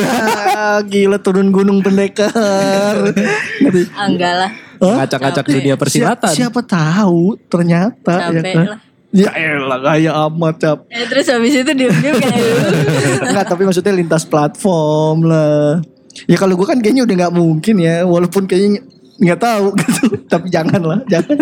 Ah, 0.52 0.84
gila 0.84 1.18
turun 1.18 1.50
gunung 1.50 1.80
pendekar 1.80 2.30
Ah, 2.32 4.06
enggak 4.06 4.34
lah. 4.36 4.52
Ngacak-ngacak 4.82 5.46
dunia 5.48 5.76
persilatan. 5.78 6.34
Siapa, 6.34 6.60
siapa 6.60 6.62
tahu 6.66 7.38
ternyata 7.48 8.14
ya 8.18 8.30
Capek 8.34 8.54
kan. 8.54 8.66
lah. 8.68 8.80
Ya 9.12 9.30
elah 9.36 9.80
gaya 9.80 10.12
amat 10.28 10.56
cap. 10.58 10.78
Ya, 10.88 11.04
terus 11.04 11.28
habis 11.28 11.52
itu 11.52 11.68
diem-diem 11.68 12.16
kayak 12.16 12.40
Enggak 13.28 13.46
tapi 13.46 13.68
maksudnya 13.68 13.92
lintas 13.92 14.24
platform 14.24 15.28
lah. 15.28 15.84
Ya 16.28 16.36
kalau 16.36 16.56
gue 16.56 16.68
kan 16.68 16.80
kayaknya 16.80 17.04
udah 17.04 17.16
nggak 17.26 17.34
mungkin 17.36 17.76
ya, 17.80 18.04
walaupun 18.04 18.44
kayaknya 18.44 18.84
nggak 19.22 19.40
tahu 19.40 19.66
gitu. 19.80 20.04
tapi 20.26 20.50
jangan 20.50 20.82
lah, 20.82 21.00
jangan. 21.06 21.38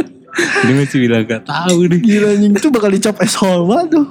Dia 0.61 0.73
masih 0.73 0.99
bilang 0.99 1.23
gak 1.23 1.41
tahu 1.43 1.87
nih. 1.87 1.99
Gila 1.99 2.27
anjing 2.29 2.53
itu 2.53 2.67
bakal 2.69 2.89
dicop 2.89 3.17
asshole 3.17 3.65
tuh. 3.87 4.05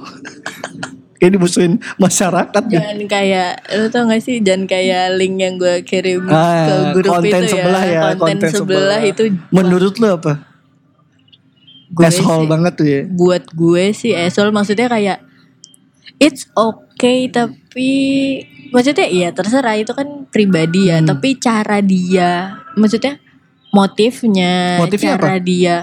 Kayak 1.15 1.31
dimusuhin 1.35 1.73
masyarakat 1.95 2.63
ya. 2.65 2.79
Jangan 2.81 2.99
kayak 3.05 3.51
Lu 3.73 3.87
tau 3.87 4.03
gak 4.05 4.19
sih 4.19 4.39
Jangan 4.39 4.63
kayak 4.65 5.15
link 5.15 5.35
yang 5.37 5.55
gue 5.55 5.83
kirim 5.83 6.27
Ah, 6.27 6.63
Ke 6.63 6.75
grup 6.93 7.11
konten 7.13 7.39
itu 7.39 7.51
sebelah 7.51 7.83
ya, 7.83 8.01
Konten, 8.13 8.39
konten 8.39 8.49
sebelah, 8.49 8.99
sebelah. 8.99 9.01
itu 9.05 9.21
Menurut 9.49 9.95
lo 9.95 10.07
apa? 10.13 10.33
gue 11.89 12.03
asshole 12.05 12.45
sih- 12.45 12.49
banget 12.49 12.73
tuh 12.73 12.87
ya. 12.87 13.01
Buat 13.09 13.43
gue 13.49 13.85
sih 13.91 14.11
asshole 14.13 14.51
Maksudnya 14.51 14.87
kayak 14.87 15.19
It's 16.17 16.47
okay 16.49 17.27
Tapi 17.27 17.89
Maksudnya 18.69 19.03
iya 19.05 19.29
terserah 19.29 19.75
Itu 19.75 19.91
kan 19.91 20.27
pribadi 20.27 20.87
ya 20.87 20.99
Hmm. 20.99 21.09
Tapi 21.09 21.35
cara 21.35 21.79
dia 21.79 22.31
Maksudnya 22.75 23.19
Motifnya 23.69 24.77
Motifnya 24.77 25.15
Cara 25.15 25.37
apa? 25.37 25.41
dia 25.41 25.75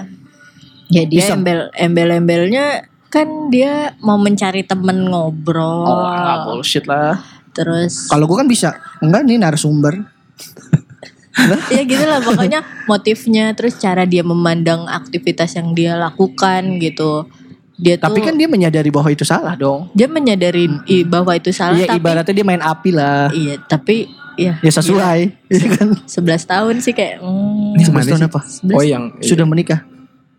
Ya 0.87 1.03
dia 1.03 1.19
Iseng. 1.23 1.41
embel 1.41 1.59
Embel-embelnya 1.73 2.87
Kan 3.07 3.47
dia 3.47 3.95
Mau 3.99 4.15
mencari 4.15 4.63
temen 4.63 5.07
ngobrol 5.07 5.87
Oh, 5.87 6.03
nggak 6.07 6.37
bullshit 6.45 6.85
lah. 6.85 7.19
Terus 7.51 8.05
Kalau 8.07 8.29
gue 8.29 8.37
kan 8.37 8.45
bisa. 8.45 8.69
Enggak 9.01 9.25
nih 9.25 9.41
narasumber. 9.41 9.95
ya 11.73 11.81
gitu 11.81 12.01
lah 12.01 12.17
pokoknya 12.17 12.65
motifnya 12.85 13.53
terus 13.53 13.77
cara 13.77 14.03
dia 14.03 14.25
memandang 14.25 14.85
aktivitas 14.85 15.53
yang 15.53 15.73
dia 15.73 15.93
lakukan 15.93 16.81
gitu 16.81 17.29
dia 17.77 17.93
tuh 17.93 18.03
Tapi 18.03 18.19
kan 18.19 18.33
dia 18.33 18.45
menyadari 18.45 18.89
bahwa 18.89 19.07
itu 19.07 19.21
salah 19.21 19.53
dong. 19.53 19.87
dia 19.91 20.05
menyadari 20.05 20.65
i- 20.85 21.05
bahwa 21.05 21.29
itu 21.31 21.49
salah 21.51 21.77
Iya 21.77 21.87
tapi 21.87 21.99
ibaratnya 21.99 22.33
dia 22.33 22.43
main 22.43 22.59
api 22.59 22.89
lah. 22.91 23.29
iya 23.31 23.55
tapi 23.61 24.09
ya 24.35 24.57
Ya 24.59 24.71
sesuai. 24.71 25.19
Iya 25.47 25.67
kan. 25.71 25.87
11 26.25 26.25
tahun 26.43 26.75
sih 26.79 26.91
kayak 26.91 27.19
hmm, 27.19 27.73
Ini 27.73 27.83
Gimana 27.83 28.03
tahun 28.03 28.17
sih? 28.19 28.27
apa? 28.27 28.39
Oh 28.71 28.83
yang 28.83 29.03
Sudah 29.19 29.45
menikah. 29.45 29.85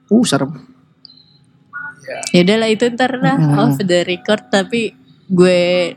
Uh 0.07 0.22
serem. 0.22 0.51
ya 2.28 2.41
udahlah 2.41 2.68
itu 2.68 2.89
ntar 2.91 3.12
lah 3.16 3.36
Hmm. 3.36 3.61
off 3.61 3.76
the 3.78 4.01
record 4.03 4.41
tapi 4.49 4.97
gue 5.28 5.93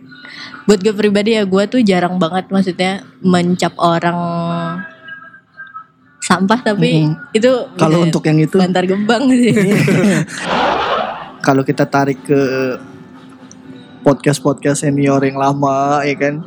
buat 0.61 0.77
gue 0.77 0.91
pribadi 0.91 1.33
ya 1.33 1.43
gue 1.43 1.63
tuh 1.65 1.79
jarang 1.81 2.15
banget 2.17 2.45
maksudnya 2.47 2.91
mencap 3.19 3.71
orang 3.77 4.19
sampah 6.21 6.59
tapi 6.61 7.01
Hmm. 7.01 7.15
itu 7.31 7.47
Kalau 7.75 8.03
untuk 8.03 8.21
yang 8.21 8.37
itu 8.37 8.53
bantar 8.53 8.83
gebang 8.83 9.31
sih 9.31 9.55
kalau 11.41 11.65
kita 11.65 11.89
tarik 11.89 12.21
ke 12.23 12.41
podcast-podcast 14.01 14.85
senior 14.87 15.21
yang 15.21 15.37
lama 15.37 16.01
ya 16.05 16.15
kan? 16.17 16.45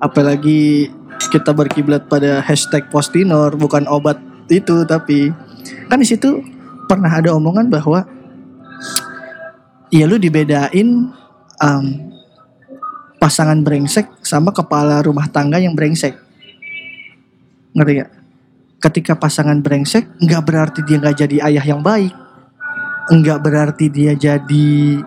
Apalagi 0.00 0.92
kita 1.32 1.56
berkiblat 1.56 2.06
pada 2.06 2.44
hashtag 2.44 2.86
postinor 2.92 3.56
bukan 3.56 3.88
obat 3.88 4.20
itu 4.46 4.86
tapi 4.86 5.32
kan 5.90 5.98
di 5.98 6.06
situ 6.06 6.38
pernah 6.86 7.10
ada 7.10 7.34
omongan 7.34 7.66
bahwa 7.66 8.06
ya 9.90 10.06
lu 10.06 10.20
dibedain 10.20 11.10
um, 11.58 11.84
pasangan 13.18 13.58
brengsek 13.64 14.06
sama 14.22 14.52
kepala 14.52 15.02
rumah 15.02 15.26
tangga 15.26 15.58
yang 15.58 15.74
brengsek. 15.74 16.14
Ngerti 17.74 17.92
gak? 18.04 18.16
ketika 18.86 19.16
pasangan 19.16 19.58
brengsek 19.64 20.06
nggak 20.20 20.42
berarti 20.44 20.80
dia 20.84 21.00
nggak 21.00 21.16
jadi 21.16 21.36
ayah 21.50 21.64
yang 21.64 21.80
baik 21.80 22.12
nggak 23.10 23.38
berarti 23.42 23.86
dia 23.90 24.12
jadi 24.18 25.00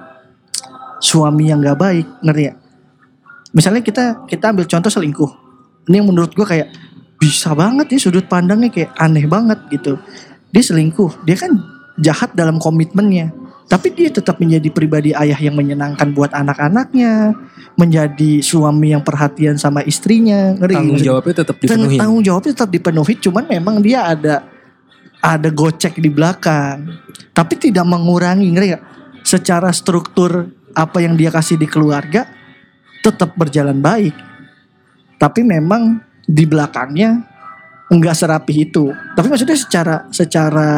suami 0.99 1.51
yang 1.51 1.63
nggak 1.63 1.79
baik 1.79 2.07
ngerti 2.23 2.43
ya? 2.47 2.53
Misalnya 3.55 3.81
kita 3.81 4.05
kita 4.29 4.53
ambil 4.53 4.65
contoh 4.69 4.91
selingkuh. 4.91 5.31
Ini 5.89 6.03
yang 6.03 6.07
menurut 6.07 6.31
gue 6.35 6.45
kayak 6.45 6.69
bisa 7.19 7.51
banget 7.57 7.89
nih 7.91 8.01
sudut 8.01 8.25
pandangnya 8.29 8.69
kayak 8.69 8.91
aneh 8.99 9.25
banget 9.25 9.59
gitu. 9.73 9.97
Dia 10.53 10.63
selingkuh 10.63 11.25
dia 11.25 11.35
kan 11.35 11.57
jahat 11.99 12.35
dalam 12.37 12.61
komitmennya. 12.61 13.33
Tapi 13.69 13.93
dia 13.93 14.09
tetap 14.09 14.41
menjadi 14.41 14.65
pribadi 14.73 15.13
ayah 15.13 15.37
yang 15.37 15.53
menyenangkan 15.53 16.09
buat 16.09 16.33
anak-anaknya 16.33 17.37
menjadi 17.79 18.43
suami 18.43 18.91
yang 18.91 19.05
perhatian 19.05 19.55
sama 19.55 19.79
istrinya 19.87 20.51
ngerti 20.59 20.75
tanggung 20.75 20.99
jawabnya 20.99 21.35
tetap 21.45 21.55
dipenuhi. 21.63 21.95
tanggung 21.95 22.23
jawabnya 22.27 22.51
tetap 22.51 22.69
dipenuhi 22.75 23.13
cuman 23.23 23.43
memang 23.47 23.75
dia 23.79 24.03
ada 24.03 24.43
ada 25.19 25.49
gocek 25.49 25.97
di 25.97 26.07
belakang 26.07 26.87
tapi 27.31 27.55
tidak 27.55 27.83
mengurangi 27.83 28.47
ngerti 28.49 28.67
gak? 28.71 28.83
secara 29.21 29.69
struktur 29.69 30.47
apa 30.71 30.97
yang 30.99 31.13
dia 31.13 31.29
kasih 31.29 31.55
di 31.55 31.65
keluarga 31.65 32.25
tetap 32.99 33.35
berjalan 33.35 33.77
baik 33.77 34.15
tapi 35.15 35.43
memang 35.43 35.99
di 36.23 36.43
belakangnya 36.43 37.19
enggak 37.87 38.15
serapi 38.15 38.65
itu 38.65 38.91
tapi 39.13 39.27
maksudnya 39.27 39.57
secara 39.57 39.95
secara 40.09 40.69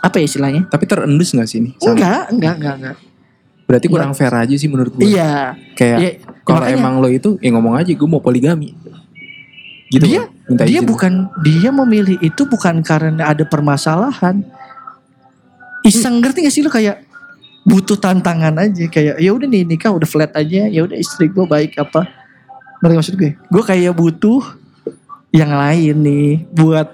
apa 0.00 0.20
ya 0.20 0.24
istilahnya 0.28 0.68
Tapi 0.68 0.84
terendus 0.84 1.32
gak 1.32 1.48
sih 1.48 1.64
ini? 1.64 1.70
Sama. 1.78 1.96
enggak 1.96 2.22
enggak 2.30 2.54
enggak 2.56 2.74
enggak 2.76 2.96
Berarti 3.64 3.86
kurang 3.88 4.12
fair 4.12 4.28
aja 4.28 4.52
sih 4.52 4.68
menurut 4.68 4.92
gue. 4.92 5.08
iya 5.08 5.56
Kayak 5.72 5.96
Ya, 5.96 6.10
kalau 6.44 6.68
emang 6.68 7.00
lo 7.00 7.08
itu 7.08 7.40
ya 7.40 7.48
ngomong 7.48 7.80
aja 7.80 7.88
gue 7.88 8.04
mau 8.04 8.20
poligami. 8.20 8.76
Gitu 9.88 10.04
Dia- 10.04 10.28
kan? 10.28 10.33
Minta 10.44 10.68
dia 10.68 10.84
izin. 10.84 10.88
bukan 10.88 11.12
dia 11.40 11.70
memilih 11.72 12.20
itu 12.20 12.44
bukan 12.44 12.84
karena 12.84 13.32
ada 13.32 13.44
permasalahan. 13.48 14.44
Iseng 15.84 16.20
ngerti 16.20 16.44
gak 16.44 16.54
sih 16.54 16.60
lu? 16.64 16.72
Kayak 16.72 17.04
butuh 17.64 17.96
tantangan 17.96 18.56
aja. 18.60 18.84
Kayak 18.88 19.20
ya 19.20 19.30
udah 19.32 19.48
nih 19.48 19.64
nikah 19.64 19.92
udah 19.92 20.08
flat 20.08 20.32
aja. 20.36 20.68
Ya 20.68 20.80
udah 20.84 20.96
istri 20.96 21.32
gue 21.32 21.44
baik 21.48 21.80
apa? 21.80 22.08
Ngerti 22.84 22.94
maksud 22.96 23.14
gue? 23.16 23.32
Gue 23.48 23.62
kayak 23.64 23.92
butuh 23.96 24.44
yang 25.32 25.50
lain 25.50 25.96
nih 26.04 26.28
buat 26.52 26.88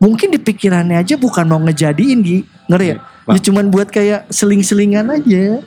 mungkin 0.00 0.32
di 0.32 0.40
pikirannya 0.40 0.98
aja 1.02 1.14
bukan 1.18 1.44
mau 1.46 1.60
ngejadiin 1.62 2.18
Gi. 2.22 2.38
Ngerti 2.70 2.86
ya? 2.94 2.96
Bang. 3.22 3.38
ya 3.38 3.40
cuman 3.46 3.64
buat 3.70 3.86
kayak 3.86 4.26
seling-selingan 4.34 5.06
aja 5.06 5.62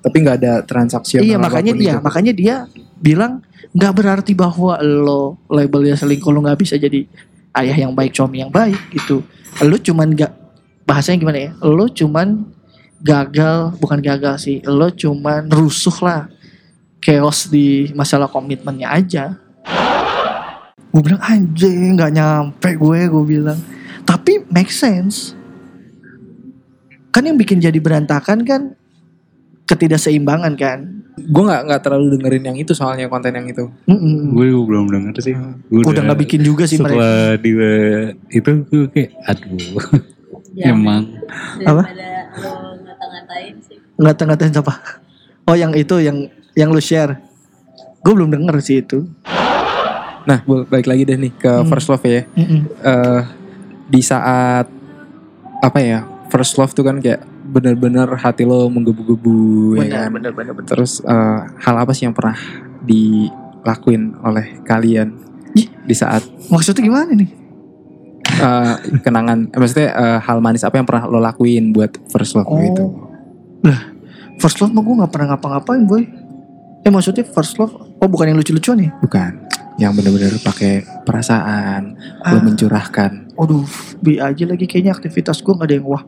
Tapi 0.00 0.16
nggak 0.20 0.36
ada 0.42 0.52
transaksi 0.64 1.20
iya 1.20 1.36
makanya 1.36 1.72
dia 1.76 1.94
makanya 2.00 2.32
dia 2.34 2.54
bilang 2.98 3.44
nggak 3.70 3.92
berarti 3.94 4.32
bahwa 4.34 4.76
lo 4.82 5.38
labelnya 5.46 5.94
selingkuh 5.94 6.30
lo 6.34 6.42
nggak 6.42 6.60
bisa 6.60 6.74
jadi 6.74 7.06
ayah 7.56 7.76
yang 7.86 7.92
baik 7.94 8.14
suami 8.14 8.42
yang 8.42 8.52
baik 8.52 8.78
gitu. 8.94 9.22
Lo 9.62 9.76
cuman 9.78 10.14
nggak 10.14 10.32
bahasanya 10.86 11.18
gimana 11.18 11.38
ya? 11.38 11.50
Lo 11.62 11.86
cuman 11.90 12.46
gagal 13.00 13.80
bukan 13.80 13.98
gagal 14.04 14.44
sih 14.44 14.60
lo 14.68 14.92
cuman 14.92 15.48
rusuh 15.48 15.96
lah 16.04 16.28
chaos 17.00 17.48
di 17.48 17.88
masalah 17.96 18.28
komitmennya 18.28 18.92
aja. 18.92 19.24
Gue 20.90 21.02
bilang 21.06 21.22
anjing 21.22 21.96
nggak 21.96 22.12
nyampe 22.12 22.70
gue 22.76 23.00
gue 23.08 23.24
bilang. 23.24 23.58
Tapi 24.04 24.44
make 24.50 24.70
sense. 24.70 25.32
Kan 27.10 27.26
yang 27.26 27.38
bikin 27.38 27.58
jadi 27.58 27.78
berantakan 27.78 28.46
kan 28.46 28.62
ketidakseimbangan 29.70 30.58
kan 30.58 30.78
Gue 31.20 31.42
nggak 31.44 31.68
nggak 31.68 31.80
terlalu 31.84 32.16
dengerin 32.16 32.44
yang 32.44 32.56
itu 32.56 32.72
soalnya 32.72 33.04
konten 33.06 33.36
yang 33.36 33.44
itu. 33.44 33.68
Gue 34.32 34.46
belum 34.56 34.88
denger 34.88 35.12
sih. 35.20 35.36
Gua 35.68 35.92
udah 35.92 36.02
nggak 36.08 36.20
bikin 36.24 36.40
juga 36.40 36.64
sih 36.64 36.80
mereka 36.80 36.96
Setelah 36.96 37.28
dia 37.36 37.70
itu 38.32 38.50
gue 38.64 38.86
kayak 38.88 39.10
aduh. 39.28 39.84
Emang 40.56 41.12
Apa? 41.60 41.82
Ngata-ngatain 41.84 43.54
sih. 43.60 43.76
nggak 44.00 44.16
ngatain 44.16 44.54
apa 44.56 44.72
oh 45.44 45.52
yang 45.54 45.72
itu 45.74 46.00
yang 46.00 46.24
yang 46.54 46.72
lu 46.72 46.80
share 46.80 47.20
gue 48.00 48.12
belum 48.12 48.32
denger 48.32 48.56
sih 48.60 48.80
itu 48.80 49.04
Nah, 50.20 50.36
balik 50.44 50.84
lagi 50.84 51.02
deh 51.02 51.16
nih 51.16 51.32
ke 51.32 51.48
Hmm. 51.48 51.64
first 51.66 51.88
love 51.88 52.04
ya. 52.04 52.28
Mm-mm. 52.32 52.68
eh 52.80 53.22
di 53.88 54.00
saat 54.00 54.68
apa 55.58 55.78
ya 55.80 56.04
first 56.28 56.54
love 56.54 56.70
tuh 56.70 56.84
kan 56.84 57.00
kayak 57.00 57.24
bener-bener 57.50 58.06
hati 58.14 58.46
lo 58.46 58.70
menggebu-gebu 58.70 59.74
ya 59.82 60.06
kan? 60.06 60.14
benar 60.14 60.32
benar 60.32 60.54
benar 60.54 60.70
terus 60.70 61.02
eh, 61.02 61.40
hal 61.58 61.76
apa 61.76 61.90
sih 61.90 62.06
yang 62.06 62.14
pernah 62.14 62.38
dilakuin 62.86 64.14
oleh 64.22 64.62
kalian 64.62 65.18
Ih. 65.58 65.66
di 65.82 65.94
saat 65.98 66.22
maksudnya 66.46 66.86
gimana 66.86 67.10
nih 67.10 67.30
eh, 68.38 68.74
kenangan 69.02 69.50
eh, 69.50 69.58
maksudnya 69.58 69.88
eh, 69.90 70.18
hal 70.22 70.38
manis 70.38 70.62
apa 70.62 70.78
yang 70.78 70.86
pernah 70.86 71.10
lo 71.10 71.18
lakuin 71.18 71.74
buat 71.74 71.98
first 72.14 72.38
love 72.38 72.46
Oh. 72.46 72.62
gitu 72.62 72.84
first 74.40 74.62
love 74.62 74.72
mah 74.72 74.80
gue 74.80 74.94
nggak 75.04 75.12
pernah 75.12 75.36
ngapa-ngapain 75.36 75.84
boy 75.84 76.02
eh 76.80 76.88
maksudnya 76.88 77.28
first 77.28 77.60
love 77.60 77.74
oh 77.76 78.08
bukan 78.08 78.32
yang 78.32 78.38
lucu-lucuan 78.40 78.88
ya 78.88 78.90
bukan 79.04 79.36
yang 79.80 79.96
bener-bener 79.96 80.36
pakai 80.44 80.84
perasaan 81.08 81.96
Ah. 82.20 82.36
lo 82.36 82.44
mencurahkan. 82.44 83.32
Aduh, 83.40 83.64
bi 84.04 84.20
aja 84.20 84.44
lagi 84.44 84.68
kayaknya 84.68 84.92
aktivitas 84.92 85.40
gue 85.40 85.56
nggak 85.56 85.68
ada 85.72 85.76
yang 85.80 85.88
wah. 85.88 86.04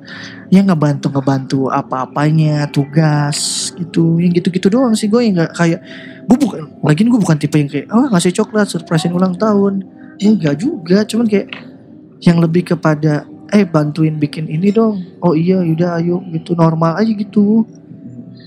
Ya 0.52 0.60
ngebantu 0.60 1.08
ngebantu 1.08 1.60
apa-apanya, 1.72 2.68
tugas 2.68 3.72
gitu, 3.72 4.20
yang 4.20 4.36
gitu-gitu 4.36 4.68
doang 4.68 4.92
sih 4.92 5.08
gue 5.08 5.24
yang 5.24 5.40
nggak 5.40 5.56
kayak 5.56 5.80
gue 6.28 6.36
bukan, 6.36 6.68
lagi 6.84 7.00
gue 7.08 7.16
bukan 7.16 7.38
tipe 7.40 7.56
yang 7.56 7.72
kayak 7.72 7.88
oh 7.88 8.04
ngasih 8.12 8.36
coklat 8.36 8.68
surprisein 8.68 9.16
ulang 9.16 9.32
tahun, 9.40 9.80
enggak 10.20 10.60
juga, 10.60 11.08
cuman 11.08 11.24
kayak 11.24 11.48
yang 12.20 12.36
lebih 12.38 12.76
kepada 12.76 13.24
eh 13.48 13.64
bantuin 13.64 14.20
bikin 14.20 14.52
ini 14.52 14.68
dong, 14.68 15.00
oh 15.24 15.32
iya 15.32 15.64
yaudah 15.64 15.96
ayo 16.04 16.20
gitu. 16.36 16.52
Normal 16.52 17.00
aja 17.00 17.08
gitu, 17.08 17.64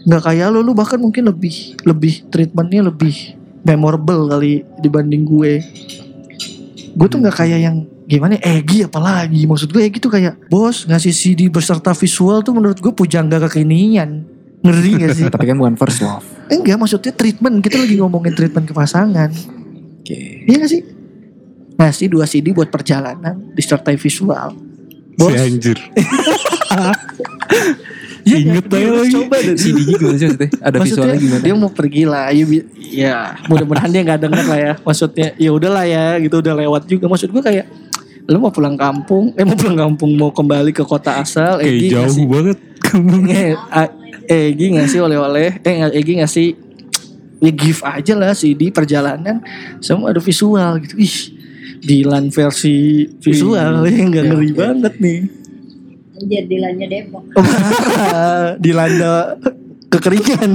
nggak 0.06 0.22
kayak 0.30 0.54
lo, 0.54 0.62
lu 0.62 0.78
bahkan 0.78 1.02
mungkin 1.02 1.26
lebih 1.26 1.74
lebih 1.82 2.30
treatmentnya 2.30 2.86
lebih 2.86 3.34
memorable 3.66 4.30
kali 4.30 4.62
dibanding 4.80 5.26
gue. 5.26 5.60
Gue 6.96 7.08
tuh 7.12 7.20
nggak 7.20 7.36
kayak 7.36 7.60
yang 7.60 7.78
gimana 8.06 8.38
ya, 8.38 8.62
Egi 8.62 8.86
apalagi. 8.86 9.44
Maksud 9.50 9.74
gue 9.74 9.82
Egi 9.84 9.98
tuh 9.98 10.14
kayak 10.14 10.48
bos 10.48 10.86
ngasih 10.86 11.12
CD 11.12 11.50
beserta 11.50 11.92
visual 11.98 12.46
tuh 12.46 12.54
menurut 12.54 12.78
gue 12.78 12.94
pujangga 12.94 13.42
kekinian. 13.50 14.24
Ngeri 14.62 14.92
gak 15.02 15.14
sih? 15.18 15.26
Tapi 15.34 15.46
kan 15.50 15.58
bukan 15.58 15.76
first 15.76 16.02
love. 16.06 16.26
Enggak 16.48 16.78
maksudnya 16.78 17.12
treatment. 17.12 17.62
Kita 17.66 17.82
lagi 17.82 17.98
ngomongin 17.98 18.34
treatment 18.38 18.70
ke 18.70 18.74
pasangan. 18.74 19.30
Oke. 20.02 20.46
Iya 20.46 20.56
gak 20.62 20.72
sih? 20.72 20.82
Ngasih 21.76 22.08
dua 22.08 22.26
CD 22.30 22.56
buat 22.56 22.72
perjalanan 22.72 23.52
disertai 23.52 23.98
visual. 24.00 24.56
Bos. 25.18 25.32
si 25.34 25.38
anjir. 25.42 25.78
ya, 28.26 28.38
inget 28.42 28.66
aja. 28.68 28.90
lagi. 28.90 29.14
coba 29.14 29.36
deh 29.38 29.56
CD 29.56 29.80
gimana 29.86 30.16
sih 30.18 30.28
maksudnya 30.28 30.50
ada 30.60 30.78
Maksudnya 30.82 30.84
visualnya 30.84 31.18
gimana? 31.22 31.42
dia 31.46 31.54
mau 31.54 31.72
pergi 31.72 32.04
lah 32.10 32.26
ya, 32.34 32.46
ya 32.82 33.16
mudah-mudahan 33.46 33.90
dia 33.94 34.02
nggak 34.02 34.20
denger 34.26 34.46
lah 34.50 34.60
ya. 34.60 34.74
Maksudnya 34.82 35.28
ya 35.38 35.50
udahlah 35.54 35.86
ya 35.86 36.06
gitu 36.20 36.36
udah 36.42 36.54
lewat 36.58 36.82
juga. 36.90 37.06
Maksud 37.06 37.30
gue 37.30 37.44
kayak 37.46 37.66
lu 38.26 38.42
mau 38.42 38.50
pulang 38.50 38.74
kampung 38.74 39.38
eh 39.38 39.46
mau 39.46 39.54
pulang 39.54 39.78
kampung 39.78 40.18
mau 40.18 40.34
kembali 40.34 40.74
ke 40.74 40.82
kota 40.82 41.22
asal 41.22 41.62
Kayak 41.62 41.78
Egi 41.78 41.88
jauh 41.94 42.02
ngasih 42.10 42.26
banget. 42.26 42.58
Eh, 44.26 44.50
Egi 44.50 44.66
ngasih 44.74 45.00
oleh-oleh 45.06 45.62
eh 45.62 45.76
Egi 45.94 46.14
ngasih 46.26 46.48
ya 47.46 47.52
gift 47.54 47.86
aja 47.86 48.14
lah 48.18 48.34
CD 48.34 48.74
perjalanan 48.74 49.46
sama 49.78 50.10
ada 50.10 50.18
visual 50.18 50.82
gitu. 50.82 50.98
Ih 50.98 51.18
Dilan 51.86 52.34
versi 52.34 53.06
visual 53.22 53.86
ya 53.86 54.02
nggak 54.10 54.26
ngeri 54.34 54.52
banget 54.58 54.94
nih 54.98 55.45
Anjir 56.16 56.44
Dilannya 56.48 56.88
Depok. 56.88 57.24
dilanda 58.64 59.36
kekeringan. 59.92 60.52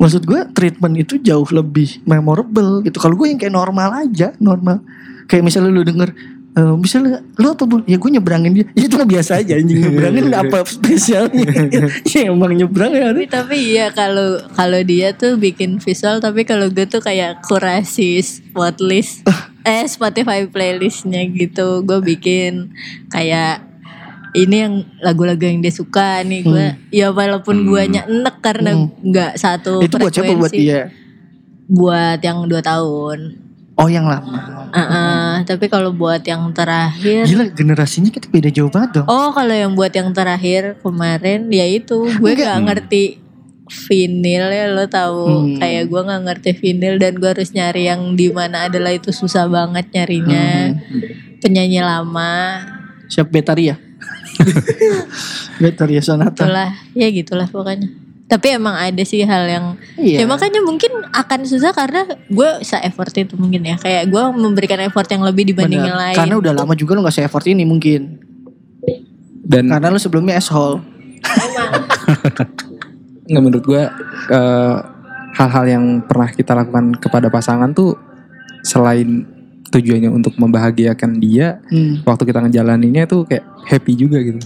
Maksud 0.00 0.22
gue 0.24 0.40
treatment 0.56 0.94
itu 0.96 1.20
jauh 1.20 1.46
lebih 1.52 2.00
memorable 2.08 2.80
gitu. 2.86 2.96
Kalau 2.96 3.18
gue 3.18 3.28
yang 3.28 3.38
kayak 3.42 3.52
normal 3.52 4.06
aja, 4.06 4.32
normal. 4.40 4.80
Kayak 5.28 5.44
misalnya 5.50 5.70
lu 5.70 5.84
denger 5.84 6.10
eh, 6.56 6.74
misalnya 6.78 7.20
lu 7.36 7.52
apa 7.52 7.64
bun? 7.68 7.82
Ya 7.84 8.00
gue 8.00 8.10
nyebrangin 8.10 8.52
dia. 8.56 8.66
Ya 8.72 8.88
itu 8.88 8.94
mah 8.96 9.06
biasa 9.06 9.44
aja 9.44 9.60
anjing 9.60 9.78
nyebrangin 9.82 10.32
apa 10.46 10.64
spesialnya. 10.64 11.46
ya 12.10 12.20
emang 12.32 12.54
nyebrang 12.56 12.90
ya. 12.96 13.12
Tapi 13.12 13.24
tapi 13.28 13.56
iya 13.76 13.86
kalau 13.92 14.40
kalau 14.56 14.80
dia 14.80 15.12
tuh 15.12 15.36
bikin 15.36 15.82
visual 15.82 16.22
tapi 16.22 16.48
kalau 16.48 16.72
gue 16.72 16.86
tuh 16.88 17.02
kayak 17.04 17.44
kurasi 17.44 18.22
spotlist 18.24 19.26
eh 19.68 19.84
Spotify 19.84 20.48
playlistnya 20.48 21.20
gitu 21.28 21.84
gue 21.84 22.00
bikin 22.00 22.72
kayak 23.12 23.69
ini 24.32 24.56
yang 24.58 24.74
lagu-lagu 24.98 25.40
yang 25.40 25.58
dia 25.58 25.70
suka 25.70 26.22
nih 26.22 26.40
gue 26.42 26.66
ya 26.90 27.10
walaupun 27.10 27.64
guanya 27.64 28.04
enek 28.04 28.36
karena 28.38 28.70
Hmm. 28.72 28.88
nggak 29.02 29.32
satu 29.34 29.80
Itu 29.80 29.96
buat 29.96 30.10
siapa 30.10 30.32
buat 30.32 30.50
dia? 30.50 30.88
buat 31.66 32.18
yang 32.18 32.44
dua 32.44 32.60
tahun 32.60 33.48
Oh 33.74 33.88
yang 33.88 34.04
lama. 34.04 34.68
Heeh, 34.76 35.48
tapi 35.48 35.64
kalau 35.66 35.88
buat 35.90 36.20
yang 36.20 36.52
terakhir 36.52 37.24
Gila 37.24 37.48
generasinya 37.48 38.12
kita 38.12 38.28
beda 38.28 38.52
jauh 38.52 38.68
banget 38.68 39.00
dong. 39.00 39.06
Oh 39.08 39.32
kalau 39.32 39.50
yang 39.50 39.72
buat 39.72 39.88
yang 39.90 40.12
terakhir 40.12 40.76
kemarin 40.78 41.48
ya 41.48 41.64
itu 41.64 42.04
gue 42.04 42.32
nggak 42.34 42.60
ngerti 42.60 43.16
vinil 43.88 44.46
ya 44.46 44.68
lo 44.68 44.84
tahu 44.84 45.24
Hmm. 45.24 45.56
kayak 45.56 45.88
gue 45.88 46.00
nggak 46.02 46.22
ngerti 46.22 46.50
vinil 46.52 46.94
dan 46.98 47.16
gue 47.16 47.30
harus 47.30 47.50
nyari 47.50 47.86
yang 47.86 48.12
di 48.12 48.28
mana 48.28 48.68
adalah 48.68 48.90
itu 48.90 49.10
susah 49.10 49.46
banget 49.46 49.88
nyarinya 49.90 50.76
penyanyi 51.38 51.80
lama 51.80 52.60
Siap 53.08 53.26
Betaria. 53.26 53.74
Betaria 55.62 56.00
Sonata. 56.00 56.44
itulah 56.44 56.70
ya 56.92 57.08
gitulah 57.08 57.46
pokoknya 57.46 57.88
tapi 58.24 58.54
emang 58.54 58.78
ada 58.78 59.02
sih 59.02 59.26
hal 59.26 59.42
yang 59.44 59.66
Iya. 59.98 60.22
ya 60.22 60.24
makanya 60.24 60.62
mungkin 60.62 61.02
akan 61.10 61.40
susah 61.42 61.74
karena 61.74 62.06
gue 62.30 62.48
se 62.62 62.78
effort 62.78 63.10
itu 63.12 63.34
mungkin 63.34 63.66
ya 63.66 63.74
kayak 63.74 64.06
gue 64.06 64.22
memberikan 64.32 64.78
effort 64.80 65.10
yang 65.10 65.26
lebih 65.26 65.50
dibanding 65.50 65.82
Benar. 65.82 65.90
yang 65.90 65.98
lain 65.98 66.16
Karena 66.16 66.34
udah 66.38 66.52
lama 66.54 66.74
juga 66.74 66.94
lu 66.94 67.02
gak 67.02 67.10
se-effort 67.12 67.42
ini 67.46 67.66
mungkin. 67.66 68.22
dan 69.42 69.66
Karena 69.66 69.90
lu 69.90 69.98
sebelumnya 69.98 70.38
asshole. 70.38 70.78
nggak 73.26 73.42
menurut 73.42 73.62
gue 73.62 73.82
eh, 74.30 74.76
hal-hal 75.34 75.64
yang 75.66 75.84
pernah 76.02 76.30
kita 76.30 76.54
lakukan 76.54 76.94
kepada 76.98 77.30
pasangan 77.30 77.70
tuh 77.70 77.94
selain 78.62 79.26
tujuannya 79.70 80.10
untuk 80.10 80.34
membahagiakan 80.36 81.18
dia 81.22 81.62
Hmm. 81.70 82.02
waktu 82.02 82.26
kita 82.26 82.42
ngejalaninnya 82.46 83.06
tuh 83.06 83.24
kayak 83.26 83.46
happy 83.66 83.94
juga 83.94 84.18
gitu 84.20 84.38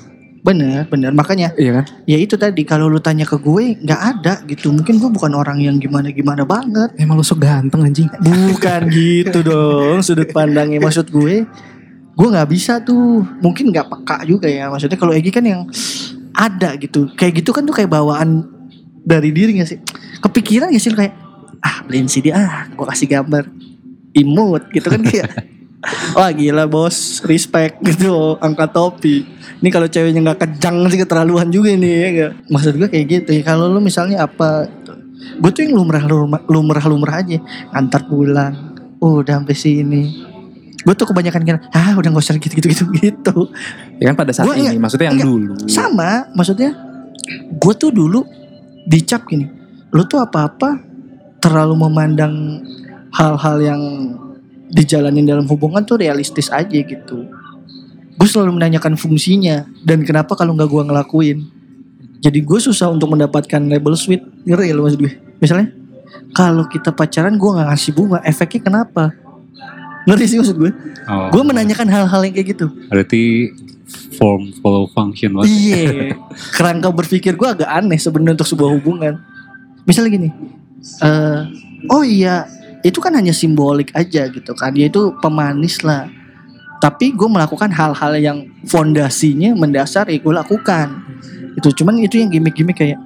Bener, 0.45 0.85
bener. 0.93 1.09
Makanya 1.17 1.57
iya 1.57 1.81
kan 1.81 1.89
ya 2.05 2.21
itu 2.21 2.37
tadi 2.37 2.69
kalau 2.69 2.93
lu 2.93 3.01
tanya 3.01 3.25
ke 3.25 3.41
gue 3.41 3.81
nggak 3.81 4.01
ada 4.05 4.45
gitu. 4.45 4.77
Mungkin 4.77 5.01
gue 5.01 5.09
bukan 5.09 5.33
orang 5.33 5.57
yang 5.57 5.81
gimana-gimana 5.81 6.45
banget. 6.45 6.93
emang 7.01 7.17
lu 7.17 7.25
so 7.25 7.33
ganteng 7.33 7.81
anjing 7.81 8.13
Bukan 8.21 8.81
gitu 8.93 9.41
dong 9.41 10.05
sudut 10.05 10.29
pandangnya. 10.37 10.85
Maksud 10.85 11.09
gue, 11.09 11.49
gue 12.13 12.29
nggak 12.29 12.49
bisa 12.53 12.77
tuh. 12.85 13.25
Mungkin 13.41 13.73
nggak 13.73 13.89
peka 13.89 14.29
juga 14.29 14.45
ya. 14.45 14.69
Maksudnya 14.69 15.01
kalau 15.01 15.17
Egi 15.17 15.33
kan 15.33 15.49
yang 15.49 15.65
ada 16.37 16.77
gitu. 16.77 17.09
Kayak 17.17 17.41
gitu 17.41 17.57
kan 17.57 17.65
tuh 17.65 17.73
kayak 17.81 17.89
bawaan 17.89 18.45
dari 19.01 19.33
diri 19.33 19.65
gak 19.65 19.69
sih? 19.73 19.81
Kepikiran 20.21 20.69
gak 20.69 20.83
sih 20.85 20.93
lu 20.93 21.01
kayak 21.01 21.17
ah 21.65 21.81
beliin 21.89 22.05
CD 22.05 22.29
ah, 22.37 22.69
gue 22.69 22.85
kasih 22.85 23.09
gambar 23.09 23.49
imut 24.15 24.63
gitu 24.71 24.89
kan 24.89 25.03
kayak 25.03 25.29
Wah 26.17 26.33
gila 26.33 26.65
bos, 26.65 27.21
respect 27.29 27.77
gitu, 27.85 28.41
angkat 28.41 28.73
topi. 28.73 29.21
Ini 29.61 29.69
kalau 29.69 29.85
ceweknya 29.85 30.25
nggak 30.25 30.41
kejang 30.41 30.81
sih 30.89 30.97
keterlaluan 30.97 31.53
juga 31.53 31.77
nih 31.77 31.93
ya 31.93 32.09
gak? 32.17 32.33
Maksud 32.49 32.73
gue 32.81 32.89
kayak 32.89 33.07
gitu 33.07 33.31
ya. 33.37 33.43
Kalau 33.45 33.69
lu 33.69 33.85
misalnya 33.85 34.25
apa, 34.25 34.65
gue 35.37 35.51
tuh 35.53 35.61
yang 35.61 35.77
lumrah 35.77 36.01
lumrah 36.09 36.41
lumrah, 36.49 36.85
lumrah 36.89 37.17
aja, 37.21 37.37
antar 37.69 38.09
pulang, 38.09 38.73
oh, 38.97 39.21
udah 39.21 39.45
sampai 39.45 39.53
sini. 39.53 40.03
Gue 40.81 40.97
tuh 40.97 41.05
kebanyakan 41.05 41.43
kira, 41.45 41.59
ah 41.69 41.93
udah 42.01 42.09
gak 42.17 42.25
usah 42.25 42.41
gitu 42.41 42.57
gitu 42.57 42.69
gitu 42.73 42.85
gitu. 42.97 43.37
ya 44.01 44.09
kan 44.09 44.17
pada 44.17 44.33
saat 44.33 44.49
Gua 44.49 44.57
ini 44.57 44.73
enggak- 44.73 44.89
maksudnya 44.89 45.07
yang 45.13 45.21
enggak. 45.21 45.29
dulu 45.29 45.55
Sama, 45.69 46.11
maksudnya 46.33 46.71
gue 47.53 47.73
tuh 47.77 47.93
dulu 47.93 48.25
dicap 48.85 49.29
gini, 49.29 49.53
lu 49.93 50.01
tuh 50.05 50.17
apa-apa 50.17 50.81
terlalu 51.41 51.77
memandang 51.77 52.33
hal-hal 53.15 53.57
yang 53.63 53.83
dijalanin 54.75 55.25
dalam 55.25 55.47
hubungan 55.47 55.87
tuh 55.87 56.03
realistis 56.03 56.51
aja 56.51 56.67
gitu. 56.75 57.31
Gue 58.15 58.29
selalu 58.31 58.59
menanyakan 58.59 58.99
fungsinya 58.99 59.67
dan 59.87 60.03
kenapa 60.03 60.35
kalau 60.35 60.55
nggak 60.55 60.71
gue 60.71 60.83
ngelakuin. 60.91 61.39
Jadi 62.25 62.39
gue 62.41 62.59
susah 62.59 62.89
untuk 62.91 63.13
mendapatkan 63.13 63.61
label 63.63 63.95
sweet. 63.95 64.23
Ngerti 64.49 64.71
ya 64.71 64.75
maksud 64.75 65.01
gue? 65.03 65.13
Misalnya, 65.39 65.69
kalau 66.33 66.65
kita 66.67 66.91
pacaran 66.91 67.37
gue 67.37 67.51
nggak 67.53 67.69
ngasih 67.69 67.93
bunga, 67.93 68.19
efeknya 68.25 68.61
kenapa? 68.65 69.13
Ngerti 70.09 70.25
sih 70.31 70.39
maksud 70.41 70.57
gue? 70.57 70.73
Oh, 71.05 71.29
Gue 71.33 71.43
menanyakan 71.45 71.89
hal-hal 71.89 72.21
yang 72.25 72.33
kayak 72.33 72.49
gitu. 72.57 72.67
Berarti 72.89 73.53
form 74.17 74.53
follow 74.65 74.89
function 74.93 75.37
banget. 75.37 75.53
Iya. 75.53 75.89
Kerangka 76.57 76.89
berpikir 76.93 77.37
gue 77.37 77.49
agak 77.49 77.69
aneh 77.69 78.01
sebenarnya 78.01 78.41
untuk 78.41 78.49
sebuah 78.49 78.71
hubungan. 78.81 79.21
Misalnya 79.85 80.11
gini, 80.17 80.29
eh, 81.05 81.41
oh 81.93 82.01
iya, 82.01 82.49
itu 82.85 83.01
kan 83.01 83.17
hanya 83.17 83.33
simbolik 83.33 83.89
aja 83.97 84.29
gitu 84.29 84.53
kan. 84.53 84.77
Dia 84.77 84.93
itu 84.93 85.17
pemanis 85.25 85.81
lah. 85.81 86.05
Tapi 86.85 87.17
gue 87.17 87.25
melakukan 87.25 87.73
hal-hal 87.73 88.13
yang 88.21 88.45
fondasinya 88.69 89.57
mendasar 89.57 90.05
ya 90.13 90.21
gue 90.21 90.35
lakukan. 90.37 90.93
Itu 91.57 91.73
cuman 91.73 91.97
itu 92.05 92.21
yang 92.21 92.29
gimmick-gimmick 92.29 92.77
kayak 92.77 93.01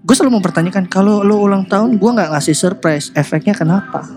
gue 0.00 0.14
selalu 0.16 0.40
mempertanyakan 0.40 0.88
kalau 0.88 1.20
lo 1.20 1.36
ulang 1.44 1.68
tahun 1.68 2.00
gue 2.00 2.10
nggak 2.16 2.32
ngasih 2.32 2.56
surprise, 2.56 3.12
efeknya 3.12 3.52
kenapa? 3.52 4.08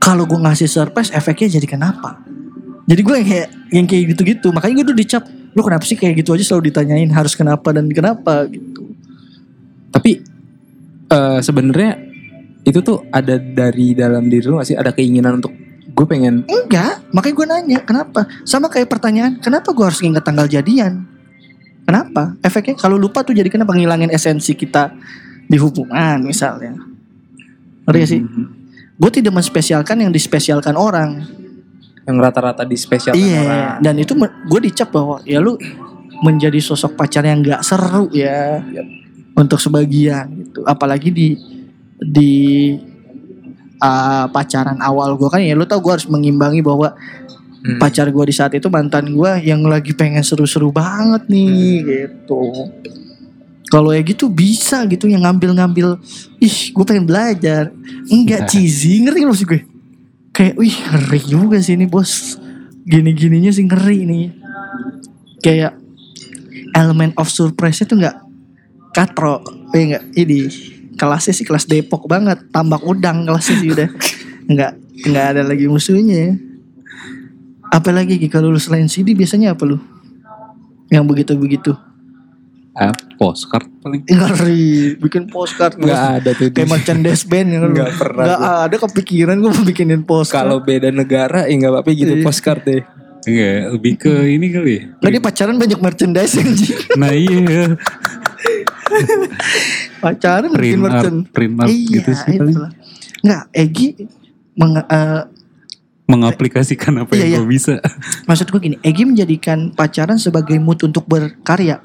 Kalau 0.00 0.24
gue 0.24 0.40
ngasih 0.40 0.72
surprise, 0.72 1.12
efeknya 1.12 1.60
jadi 1.60 1.68
kenapa? 1.68 2.16
Jadi 2.88 3.00
gue 3.04 3.14
yang 3.20 3.28
kayak 3.28 3.48
yang 3.68 3.84
kayak 3.84 4.04
gitu-gitu. 4.16 4.48
Makanya 4.56 4.80
gue 4.80 4.86
tuh 4.88 4.96
dicap, 4.96 5.22
lu 5.52 5.60
kenapa 5.60 5.84
sih 5.84 6.00
kayak 6.00 6.24
gitu 6.24 6.32
aja 6.32 6.48
selalu 6.48 6.72
ditanyain 6.72 7.12
harus 7.12 7.36
kenapa 7.36 7.76
dan 7.76 7.84
kenapa 7.92 8.48
gitu. 8.48 8.88
Tapi 9.92 10.24
eh 11.12 11.40
sebenarnya 11.44 12.07
itu 12.66 12.78
tuh 12.82 13.06
ada 13.14 13.38
dari 13.38 13.94
dalam 13.94 14.26
diri 14.26 14.46
lu 14.46 14.58
gak 14.58 14.68
sih? 14.70 14.76
Ada 14.78 14.94
keinginan 14.94 15.38
untuk 15.38 15.54
gue 15.88 16.06
pengen 16.06 16.46
Enggak, 16.46 17.02
makanya 17.10 17.34
gue 17.34 17.46
nanya 17.50 17.78
kenapa. 17.82 18.26
Sama 18.46 18.70
kayak 18.70 18.86
pertanyaan, 18.86 19.42
kenapa 19.42 19.74
gue 19.74 19.82
harus 19.82 19.98
ingat 20.04 20.22
tanggal 20.22 20.46
jadian? 20.46 21.06
Kenapa? 21.88 22.36
Efeknya 22.44 22.76
kalau 22.76 23.00
lupa 23.00 23.24
tuh 23.24 23.32
jadi 23.32 23.48
kenapa 23.48 23.72
ngilangin 23.72 24.12
esensi 24.12 24.52
kita 24.52 24.92
di 25.48 25.56
hubungan 25.56 26.20
misalnya. 26.20 26.76
Ngerti 27.88 27.98
gak 27.98 28.10
sih? 28.10 28.22
Gue 28.98 29.10
tidak 29.14 29.32
menspesialkan 29.32 29.96
yang 30.04 30.12
dispesialkan 30.12 30.76
orang. 30.76 31.24
yang 32.08 32.16
rata-rata 32.24 32.64
di 32.64 32.72
spesial 32.72 33.12
Iya, 33.12 33.76
dan 33.84 33.94
itu 34.00 34.16
gue 34.16 34.60
dicap 34.64 34.88
bahwa 34.88 35.20
ya 35.28 35.44
lu 35.44 35.60
menjadi 36.24 36.56
sosok 36.56 36.96
pacar 36.96 37.20
yang 37.28 37.44
nggak 37.44 37.60
seru 37.60 38.08
ya 38.16 38.64
untuk 39.36 39.60
sebagian 39.60 40.24
gitu. 40.40 40.64
Apalagi 40.64 41.12
di 41.12 41.36
di 41.98 42.74
uh, 43.82 44.26
pacaran 44.30 44.78
awal 44.82 45.18
gue 45.18 45.28
kan 45.30 45.42
ya 45.42 45.54
lu 45.58 45.66
tau 45.66 45.82
gue 45.82 45.92
harus 45.92 46.06
mengimbangi 46.06 46.62
bahwa 46.62 46.94
Hmm. 47.58 47.74
pacar 47.82 48.06
gue 48.06 48.24
di 48.30 48.30
saat 48.30 48.54
itu 48.54 48.70
mantan 48.70 49.10
gue 49.10 49.32
yang 49.42 49.66
lagi 49.66 49.90
pengen 49.90 50.22
seru-seru 50.22 50.70
banget 50.70 51.26
nih 51.26 51.82
gitu. 51.82 52.70
Kalau 53.66 53.90
ya 53.90 54.00
gitu 54.06 54.30
bisa 54.30 54.86
gitu 54.86 55.10
yang 55.10 55.26
ngambil-ngambil 55.26 55.98
ih 56.38 56.70
gue 56.70 56.84
pengen 56.86 57.04
belajar. 57.04 57.74
Enggak 58.06 58.46
cheesy 58.46 59.02
ngerti 59.02 59.26
gak 59.26 59.30
maksud 59.34 59.46
gue. 59.50 59.62
Kayak 60.30 60.54
wih 60.54 60.70
ngeri 60.70 61.20
juga 61.26 61.58
sih 61.58 61.74
ini 61.74 61.90
bos. 61.90 62.38
Gini-gininya 62.86 63.50
sih 63.50 63.66
ngeri 63.66 64.06
nih. 64.06 64.26
Kayak 65.42 65.74
elemen 66.78 67.10
of 67.18 67.26
surprise 67.26 67.82
itu 67.82 67.98
nggak 67.98 68.22
katro 68.94 69.42
ya 69.74 69.82
enggak 69.82 70.04
ini 70.14 70.46
kelasnya 70.98 71.32
sih 71.32 71.46
kelas 71.46 71.64
Depok 71.64 72.04
banget. 72.04 72.42
Tambak 72.50 72.82
udang 72.82 73.22
kelasnya 73.24 73.56
sih 73.56 73.70
udah 73.70 73.88
nggak 74.50 74.72
nggak 75.06 75.24
ada 75.32 75.42
lagi 75.46 75.70
musuhnya. 75.70 76.34
Apalagi 77.68 78.16
Gi, 78.16 78.26
kalau 78.26 78.48
lu 78.48 78.58
selain 78.58 78.88
CD 78.88 79.12
biasanya 79.12 79.52
apa 79.52 79.62
lu? 79.62 79.76
Yang 80.88 81.04
begitu-begitu. 81.04 81.76
Ah, 82.72 82.94
postcard 83.18 83.66
paling. 83.82 84.06
ngeri 84.06 84.94
bikin 84.96 85.26
postcard. 85.26 85.76
Nggak 85.76 86.02
ada 86.22 86.30
tuh 86.32 86.48
kayak 86.48 86.70
merchandise 86.70 87.26
band 87.26 87.48
yang 87.58 87.62
Nggak 87.74 87.92
pernah 87.98 88.24
nggak 88.24 88.40
ada 88.70 88.76
kepikiran 88.78 89.34
gue 89.36 89.50
mau 89.50 89.64
bikinin 89.66 90.02
postcard. 90.06 90.46
Kalau 90.46 90.58
beda 90.62 90.88
negara 90.88 91.44
ya 91.44 91.54
nggak 91.54 91.72
apa-apa 91.74 91.90
gitu 91.92 92.14
Iya. 92.16 92.24
postcard 92.24 92.62
deh. 92.64 92.82
Enggak, 93.28 93.60
lebih 93.76 93.92
ke 93.98 94.12
ini 94.30 94.46
kali 94.48 94.72
ya. 94.72 94.82
Dia 95.10 95.20
pacaran 95.20 95.58
banyak 95.58 95.76
merchandise 95.82 96.38
anjing. 96.38 96.78
Nah 96.96 97.12
iya, 97.12 97.36
pacaran 100.04 100.50
bikin 100.52 100.80
merchandise. 100.80 101.30
print 101.30 101.54
art 101.56 101.68
Iya, 101.68 101.88
gitu 101.92 102.10
sih 102.14 102.32
itulah. 102.34 102.70
Nggak, 103.18 103.42
Egi 103.52 103.88
meng- 104.54 104.84
eh, 104.84 105.22
Mengaplikasikan 106.08 107.04
apa 107.04 107.12
Iya, 107.12 107.20
yang 107.20 107.28
iya. 107.28 107.38
gue 107.38 107.48
bisa. 107.50 107.74
maksud 108.24 108.48
gue 108.48 108.60
gini, 108.62 108.76
Egi 108.80 109.04
menjadikan 109.04 109.70
pacaran 109.70 110.16
sebagai 110.16 110.56
mood 110.56 110.80
untuk 110.80 111.04
berkarya. 111.04 111.84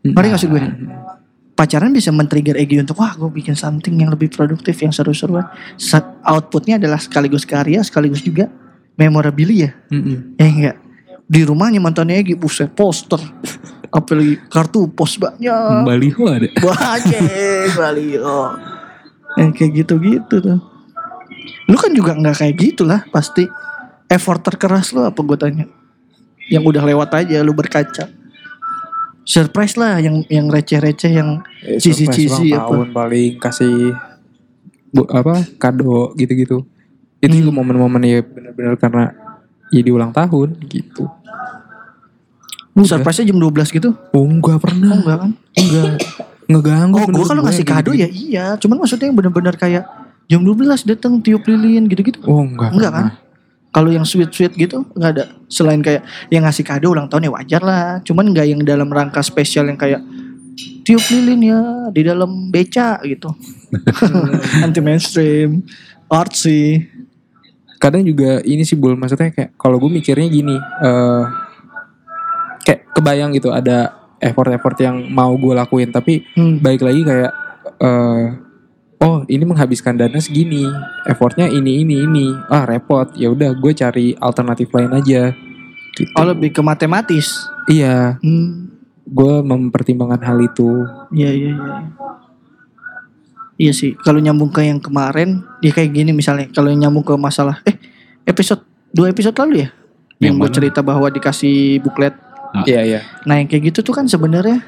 Ngerti 0.00 0.14
nggak 0.14 0.30
maksud 0.32 0.48
gue? 0.48 0.62
Pacaran 1.52 1.90
bisa 1.90 2.08
men-trigger 2.08 2.54
Egi 2.54 2.78
untuk 2.78 2.96
wah 2.96 3.10
gue 3.12 3.26
bikin 3.28 3.52
something 3.52 3.92
yang 3.92 4.08
lebih 4.08 4.30
produktif, 4.30 4.78
yang 4.78 4.94
seru-seruan. 4.94 5.50
Outputnya 6.22 6.78
adalah 6.78 6.96
sekaligus 6.96 7.42
karya, 7.42 7.82
sekaligus 7.82 8.22
juga 8.22 8.46
memorabilia. 8.94 9.74
Mm-mm. 9.90 10.38
Eh 10.38 10.46
enggak. 10.46 10.76
Di 11.26 11.42
rumahnya 11.42 11.82
mantannya 11.82 12.16
Egi 12.16 12.38
buset 12.38 12.70
poster. 12.70 13.18
Apalagi 13.90 14.38
kartu 14.46 14.86
pos 14.86 15.14
banyak. 15.14 15.82
Baliho 15.82 16.22
ada. 16.24 16.46
Banyak 16.64 17.74
Baliho. 17.74 18.40
Eh, 19.34 19.50
kayak 19.50 19.72
gitu-gitu 19.76 20.36
tuh. 20.38 20.58
Lu 21.66 21.74
kan 21.74 21.90
juga 21.90 22.14
nggak 22.14 22.36
kayak 22.36 22.54
gitu 22.56 22.82
lah 22.82 23.02
pasti. 23.08 23.46
Effort 24.06 24.38
terkeras 24.40 24.90
lu 24.90 25.02
apa 25.02 25.16
gue 25.16 25.36
tanya. 25.36 25.66
Yang 26.46 26.64
udah 26.68 26.82
lewat 26.84 27.10
aja 27.16 27.42
lu 27.42 27.50
berkaca. 27.50 28.10
Surprise 29.22 29.74
lah 29.74 29.98
yang 29.98 30.26
yang 30.26 30.46
receh-receh 30.46 31.12
yang 31.12 31.42
Eh, 31.60 31.76
Cici-cici 31.76 32.26
surprise 32.26 32.34
ulang 32.48 32.50
apa? 32.56 32.66
tahun 32.66 32.88
paling 32.90 33.30
kasih 33.36 33.74
bu, 34.88 35.02
apa 35.06 35.34
kado 35.54 36.10
gitu-gitu 36.14 36.66
itu 37.16 37.28
Hmm. 37.28 37.38
juga 37.38 37.52
momen-momen 37.54 38.02
ya 38.02 38.24
benar-benar 38.24 38.74
karena 38.74 39.04
ya 39.68 39.80
di 39.80 39.92
ulang 39.92 40.10
tahun 40.10 40.56
gitu 40.66 41.04
surprise-nya 42.76 43.30
jam 43.30 43.38
12 43.38 43.50
gitu. 43.72 43.88
oh 43.92 44.24
enggak 44.24 44.56
Oh 44.56 44.62
pernah 44.62 44.90
enggak 44.94 45.16
kan? 45.18 45.30
enggak 45.54 45.92
ngeganggu 46.46 46.96
Oh 46.96 47.06
gue 47.06 47.24
kalau 47.24 47.42
ngasih 47.42 47.62
kado 47.62 47.90
ya 47.92 48.06
iya. 48.06 48.54
Cuman 48.56 48.78
maksudnya 48.78 49.06
yang 49.06 49.16
bener-bener 49.16 49.54
kayak 49.54 49.84
jam 50.26 50.40
12 50.40 50.86
datang 50.86 51.18
tiup 51.18 51.42
lilin 51.44 51.86
gitu-gitu. 51.86 52.22
oh 52.24 52.40
enggak 52.40 52.70
Enggak 52.70 52.90
kan? 52.90 53.04
pernah. 53.06 53.14
Kalau 53.70 53.86
yang 53.86 54.02
sweet-sweet 54.02 54.54
gitu 54.54 54.82
nggak 54.90 55.10
ada. 55.14 55.24
Selain 55.46 55.78
kayak 55.78 56.02
yang 56.26 56.42
ngasih 56.42 56.66
kado 56.66 56.90
ulang 56.90 57.06
tahun 57.06 57.26
ya 57.26 57.32
wajar 57.32 57.62
lah. 57.62 57.86
Cuman 58.02 58.30
nggak 58.30 58.46
yang 58.48 58.60
dalam 58.62 58.90
rangka 58.90 59.22
spesial 59.22 59.66
yang 59.66 59.78
kayak 59.78 60.02
tiup 60.82 61.06
lilin 61.06 61.38
ya 61.40 61.60
di 61.88 62.02
dalam 62.02 62.50
beca 62.50 62.98
gitu. 63.02 63.30
Anti 64.66 64.80
mainstream, 64.80 65.62
artsy. 66.06 66.82
kadang 67.78 68.04
juga 68.04 68.42
ini 68.42 68.60
sih 68.60 68.76
bul 68.76 68.92
maksudnya 68.92 69.32
kayak 69.32 69.56
kalau 69.56 69.78
gue 69.78 69.88
mikirnya 69.88 70.28
gini 70.28 70.52
eh 70.52 71.24
kayak 72.70 72.86
kebayang 72.94 73.34
gitu 73.34 73.50
ada 73.50 73.90
effort-effort 74.22 74.78
yang 74.78 75.10
mau 75.10 75.34
gue 75.34 75.50
lakuin 75.58 75.90
tapi 75.90 76.22
Hmm. 76.38 76.62
baik 76.62 76.86
lagi 76.86 77.02
kayak 77.02 77.32
eh 77.82 78.24
oh 79.02 79.26
ini 79.26 79.42
menghabiskan 79.42 79.98
dana 79.98 80.22
segini 80.22 80.62
effortnya 81.02 81.50
ini 81.50 81.82
ini 81.82 82.06
ini 82.06 82.30
ah 82.46 82.62
repot 82.62 83.10
ya 83.18 83.26
udah 83.26 83.58
gue 83.58 83.72
cari 83.74 84.14
alternatif 84.14 84.70
lain 84.70 84.94
aja 84.94 85.34
gitu. 85.98 86.14
Oh 86.14 86.22
lebih 86.22 86.54
ke 86.54 86.62
matematis. 86.62 87.50
iya 87.66 88.14
Hmm. 88.22 88.70
gue 89.02 89.34
mempertimbangkan 89.42 90.22
hal 90.22 90.38
itu 90.38 90.86
Iya 91.10 91.30
iya 91.34 91.50
iya. 91.50 91.74
Iya 93.60 93.72
sih. 93.76 93.92
Kalau 94.00 94.16
nyambung 94.16 94.48
ke 94.48 94.64
yang 94.64 94.80
kemarin, 94.80 95.44
ya 95.60 95.68
kayak 95.68 95.92
gini 95.92 96.16
misalnya. 96.16 96.48
Kalau 96.48 96.72
yang 96.72 96.88
nyambung 96.88 97.04
ke 97.04 97.12
masalah, 97.20 97.60
eh 97.68 97.76
episode 98.24 98.64
dua 98.88 99.12
episode 99.12 99.36
lalu 99.36 99.68
ya, 99.68 99.76
yang, 100.16 100.32
Yang 100.32 100.34
gue 100.40 100.50
cerita 100.56 100.80
bahwa 100.80 101.12
dikasih 101.12 101.76
buklet 101.84 102.16
iya 102.66 102.80
iya 102.82 103.00
Nah 103.28 103.38
yang 103.38 103.46
kayak 103.46 103.74
gitu 103.74 103.86
tuh 103.86 103.94
kan 103.94 104.06
sebenarnya 104.08 104.64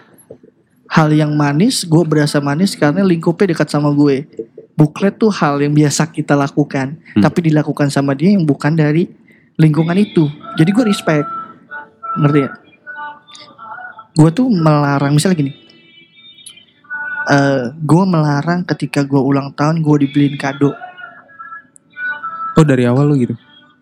hal 0.92 1.08
yang 1.08 1.32
manis, 1.32 1.88
gue 1.88 2.04
berasa 2.04 2.36
manis 2.36 2.76
karena 2.76 3.00
lingkupnya 3.00 3.56
dekat 3.56 3.72
sama 3.72 3.88
gue. 3.96 4.28
Buklet 4.76 5.16
tuh 5.16 5.32
hal 5.32 5.56
yang 5.64 5.72
biasa 5.72 6.04
kita 6.12 6.36
lakukan, 6.36 7.00
Hmm. 7.16 7.22
tapi 7.24 7.48
dilakukan 7.48 7.88
sama 7.88 8.12
dia 8.12 8.36
yang 8.36 8.44
bukan 8.44 8.76
dari 8.76 9.08
lingkungan 9.56 9.96
itu. 9.96 10.28
Jadi 10.60 10.68
gue 10.68 10.84
respect, 10.84 11.24
ngerti 12.20 12.40
ya? 12.44 12.50
Gue 14.12 14.28
tuh 14.36 14.52
melarang, 14.52 15.16
misalnya 15.16 15.40
gini, 15.40 15.52
eh 17.32 17.72
gue 17.72 18.04
melarang 18.04 18.60
ketika 18.68 19.00
gue 19.00 19.20
ulang 19.20 19.52
tahun 19.56 19.80
gue 19.80 19.96
dibeliin 20.08 20.36
kado. 20.36 20.76
oh 22.52 22.64
dari 22.68 22.84
awal 22.84 23.08
lu 23.08 23.16
gitu 23.16 23.32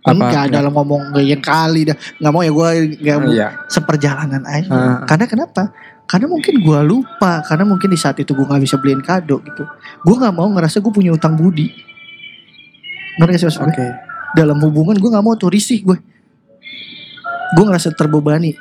Enggak 0.01 0.49
dalam 0.49 0.73
ngomong 0.73 1.13
gak 1.13 1.27
yang 1.29 1.43
kali 1.45 1.93
dah, 1.93 1.97
nggak 2.17 2.33
mau 2.33 2.41
ya 2.41 2.53
gue 2.53 2.69
nggak 3.05 3.17
mau 3.21 3.29
iya 3.29 3.49
seperjalanan 3.69 4.43
aja. 4.49 4.73
Ah. 4.73 4.99
Karena 5.05 5.29
kenapa? 5.29 5.63
Karena 6.09 6.27
mungkin 6.27 6.55
gue 6.59 6.81
lupa, 6.89 7.45
karena 7.45 7.69
mungkin 7.69 7.93
di 7.93 7.99
saat 8.01 8.17
itu 8.17 8.33
gue 8.33 8.43
nggak 8.49 8.63
bisa 8.65 8.81
beliin 8.81 9.05
kado 9.05 9.45
gitu. 9.45 9.63
Gue 10.03 10.15
nggak 10.17 10.35
mau 10.35 10.49
ngerasa 10.49 10.81
gue 10.81 10.93
punya 10.93 11.13
utang 11.13 11.37
budi. 11.37 11.69
Ngerti 13.21 13.37
sih 13.37 13.47
maksud 13.47 13.61
gue? 13.61 13.69
oke 13.71 13.87
Dalam 14.35 14.57
hubungan 14.65 14.97
gue 14.97 15.11
nggak 15.13 15.25
mau 15.25 15.37
tuh 15.37 15.53
risih 15.53 15.85
gue. 15.85 15.99
Gue 17.55 17.65
ngerasa 17.69 17.93
terbebani. 17.93 18.57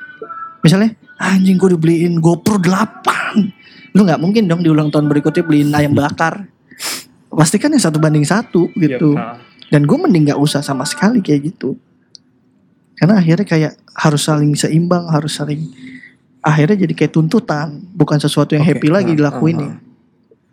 Misalnya 0.59 0.91
anjing 1.19 1.55
gue 1.55 1.75
dibeliin 1.75 2.19
GoPro 2.19 2.59
8 2.59 3.59
lu 3.93 4.05
nggak 4.05 4.21
mungkin 4.21 4.45
dong 4.45 4.61
di 4.61 4.69
ulang 4.69 4.93
tahun 4.93 5.09
berikutnya 5.09 5.43
beliin 5.45 5.73
ayam 5.73 5.97
bakar 5.97 6.45
pasti 7.33 7.57
kan 7.57 7.73
yang 7.73 7.81
satu 7.81 7.97
banding 7.97 8.25
satu 8.25 8.69
gitu 8.77 9.17
dan 9.69 9.85
gue 9.85 9.97
mending 9.97 10.29
nggak 10.29 10.41
usah 10.41 10.61
sama 10.65 10.83
sekali 10.85 11.21
kayak 11.21 11.53
gitu. 11.53 11.77
Karena 12.99 13.21
akhirnya 13.21 13.47
kayak 13.47 13.73
harus 13.95 14.21
saling 14.27 14.51
seimbang 14.59 15.07
harus 15.07 15.31
saling 15.39 15.71
akhirnya 16.43 16.83
jadi 16.87 16.93
kayak 16.95 17.13
tuntutan 17.15 17.79
bukan 17.95 18.19
sesuatu 18.19 18.55
yang 18.55 18.63
Oke, 18.63 18.75
happy 18.75 18.87
lagi 18.91 19.11
nah, 19.15 19.17
dilakuin 19.23 19.57
uh, 19.59 19.65
uh. 19.71 19.75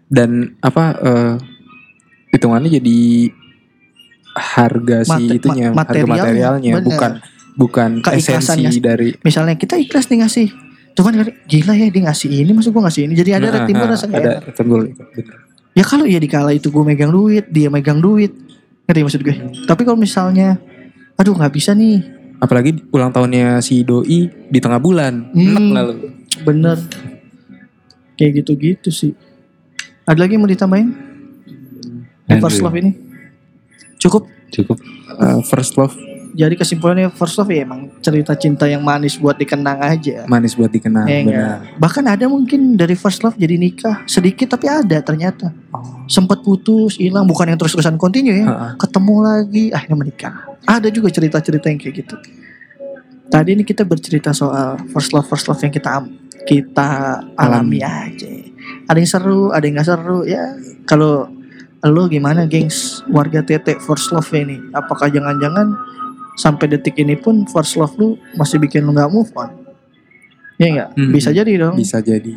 Dan 0.07 0.55
apa 0.63 0.85
eh, 1.03 1.35
hitungannya 2.31 2.79
jadi 2.79 2.99
harga 4.37 4.99
si 5.03 5.11
Mate- 5.11 5.37
itunya, 5.43 5.69
ma- 5.75 5.83
harga 5.83 6.07
materialnya, 6.07 6.23
materialnya 6.23 6.73
bener. 6.79 6.87
bukan 6.87 7.13
bukan 7.57 7.91
esensi 8.15 8.79
dari 8.79 9.17
misalnya 9.25 9.59
kita 9.59 9.75
ikhlas 9.81 10.07
nih 10.07 10.23
ngasih. 10.23 10.49
Cuman 10.97 11.29
gila 11.51 11.75
ya 11.77 11.91
dia 11.91 12.03
ngasih 12.07 12.31
ini 12.31 12.53
masuk 12.55 12.73
gue 12.79 12.83
ngasih 12.87 13.03
ini? 13.11 13.15
Jadi 13.19 13.31
ada 13.35 13.49
Nah, 13.53 13.67
timbul 13.67 13.85
nah, 13.85 13.93
rasa 13.93 14.07
ada 14.09 14.33
timbul 14.55 14.81
ya 15.77 15.85
kalau 15.85 16.07
ya 16.09 16.17
dikala 16.17 16.57
itu 16.57 16.73
gue 16.73 16.85
megang 16.87 17.13
duit 17.13 17.45
dia 17.53 17.69
megang 17.69 18.01
duit 18.01 18.33
ngerti 18.87 19.01
maksud 19.03 19.23
gue. 19.23 19.37
Tapi 19.67 19.83
kalau 19.83 19.99
misalnya 19.99 20.57
aduh 21.19 21.35
nggak 21.35 21.55
bisa 21.55 21.75
nih. 21.75 22.03
Apalagi 22.39 22.77
ulang 22.93 23.11
tahunnya 23.11 23.61
si 23.61 23.83
doi 23.83 24.31
di 24.31 24.59
tengah 24.63 24.79
bulan. 24.79 25.31
Hmm. 25.35 25.57
Enak 25.57 25.63
lalu. 25.75 25.95
bener. 26.45 26.79
Kayak 28.17 28.45
gitu-gitu 28.45 28.89
sih. 28.89 29.13
Ada 30.07 30.25
lagi 30.25 30.39
yang 30.39 30.47
mau 30.47 30.51
ditambahin? 30.51 30.89
Di 32.27 32.39
first 32.39 32.63
love 32.63 32.77
ini? 32.79 32.95
Cukup? 33.99 34.29
Cukup. 34.55 34.79
Eh, 35.17 35.41
first 35.45 35.75
love 35.75 35.97
jadi 36.37 36.53
kesimpulannya 36.53 37.09
first 37.17 37.41
love 37.41 37.49
ya 37.49 37.65
emang 37.65 37.89
cerita 38.05 38.37
cinta 38.37 38.69
yang 38.69 38.85
manis 38.85 39.17
buat 39.17 39.41
dikenang 39.41 39.81
aja 39.81 40.29
manis 40.29 40.53
buat 40.53 40.69
benar. 41.25 41.25
enggak? 41.25 41.57
Bahkan 41.81 42.05
ada 42.05 42.25
mungkin 42.29 42.61
dari 42.77 42.93
first 42.93 43.25
love 43.25 43.37
jadi 43.41 43.57
nikah 43.57 44.05
sedikit 44.05 44.53
tapi 44.57 44.69
ada 44.69 44.99
ternyata. 45.01 45.53
Sempat 46.07 46.45
putus, 46.45 47.01
hilang 47.01 47.27
bukan 47.27 47.51
yang 47.51 47.59
terus-terusan 47.59 47.99
continue 47.99 48.45
ya. 48.45 48.47
Ha-ha. 48.47 48.69
Ketemu 48.79 49.15
lagi, 49.25 49.65
akhirnya 49.75 49.97
menikah. 49.97 50.35
Ada 50.69 50.89
juga 50.93 51.09
cerita-cerita 51.11 51.67
yang 51.73 51.79
kayak 51.81 51.95
gitu. 52.05 52.17
Tadi 53.27 53.51
ini 53.59 53.67
kita 53.67 53.83
bercerita 53.83 54.31
soal 54.31 54.79
first 54.95 55.11
love 55.11 55.27
first 55.27 55.51
love 55.51 55.59
yang 55.59 55.75
kita 55.75 56.05
kita 56.47 56.89
alami 57.35 57.83
aja. 57.83 58.31
Ada 58.87 58.99
yang 59.03 59.11
seru, 59.11 59.43
ada 59.51 59.65
yang 59.67 59.75
nggak 59.79 59.89
seru 59.89 60.23
ya. 60.23 60.55
Kalau 60.87 61.27
lo 61.87 62.03
gimana, 62.07 62.47
gengs? 62.47 63.03
Warga 63.11 63.43
Tete 63.43 63.79
first 63.83 64.15
love 64.15 64.31
ini, 64.35 64.59
apakah 64.75 65.11
jangan-jangan 65.11 65.75
sampai 66.37 66.69
detik 66.69 67.01
ini 67.01 67.17
pun 67.17 67.49
first 67.49 67.75
love 67.75 67.97
lu 67.97 68.21
masih 68.37 68.61
bikin 68.61 68.85
lu 68.85 68.93
nggak 68.93 69.09
move 69.11 69.33
on? 69.35 69.51
Ya 70.57 70.69
enggak? 70.73 70.89
Hmm. 70.97 71.13
Bisa 71.13 71.29
jadi 71.33 71.53
dong 71.57 71.77
Bisa 71.77 72.01
jadi. 72.01 72.33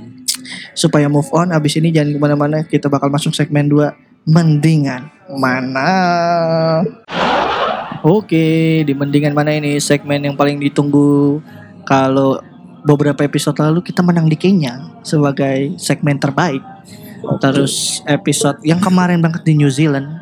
supaya 0.74 1.12
move 1.12 1.28
on 1.36 1.52
abis 1.52 1.78
ini 1.78 1.92
jangan 1.92 2.16
ke 2.16 2.20
mana-mana 2.20 2.58
kita 2.64 2.88
bakal 2.88 3.12
masuk 3.12 3.36
segmen 3.36 3.68
2 3.68 3.92
mendingan 4.24 5.12
mana 5.36 5.92
oke 8.02 8.48
di 8.88 8.94
mendingan 8.96 9.36
mana 9.36 9.56
ini 9.56 9.78
segmen 9.84 10.24
yang 10.24 10.36
paling 10.40 10.60
ditunggu 10.60 11.44
kalau 11.84 12.40
beberapa 12.88 13.28
episode 13.28 13.60
lalu 13.60 13.84
kita 13.84 14.00
menang 14.00 14.32
di 14.32 14.40
Kenya 14.40 14.80
sebagai 15.04 15.76
segmen 15.76 16.16
terbaik 16.16 16.64
terus 17.44 18.00
episode 18.08 18.64
yang 18.64 18.80
kemarin 18.80 19.20
banget 19.20 19.44
di 19.44 19.60
New 19.60 19.70
Zealand 19.70 20.19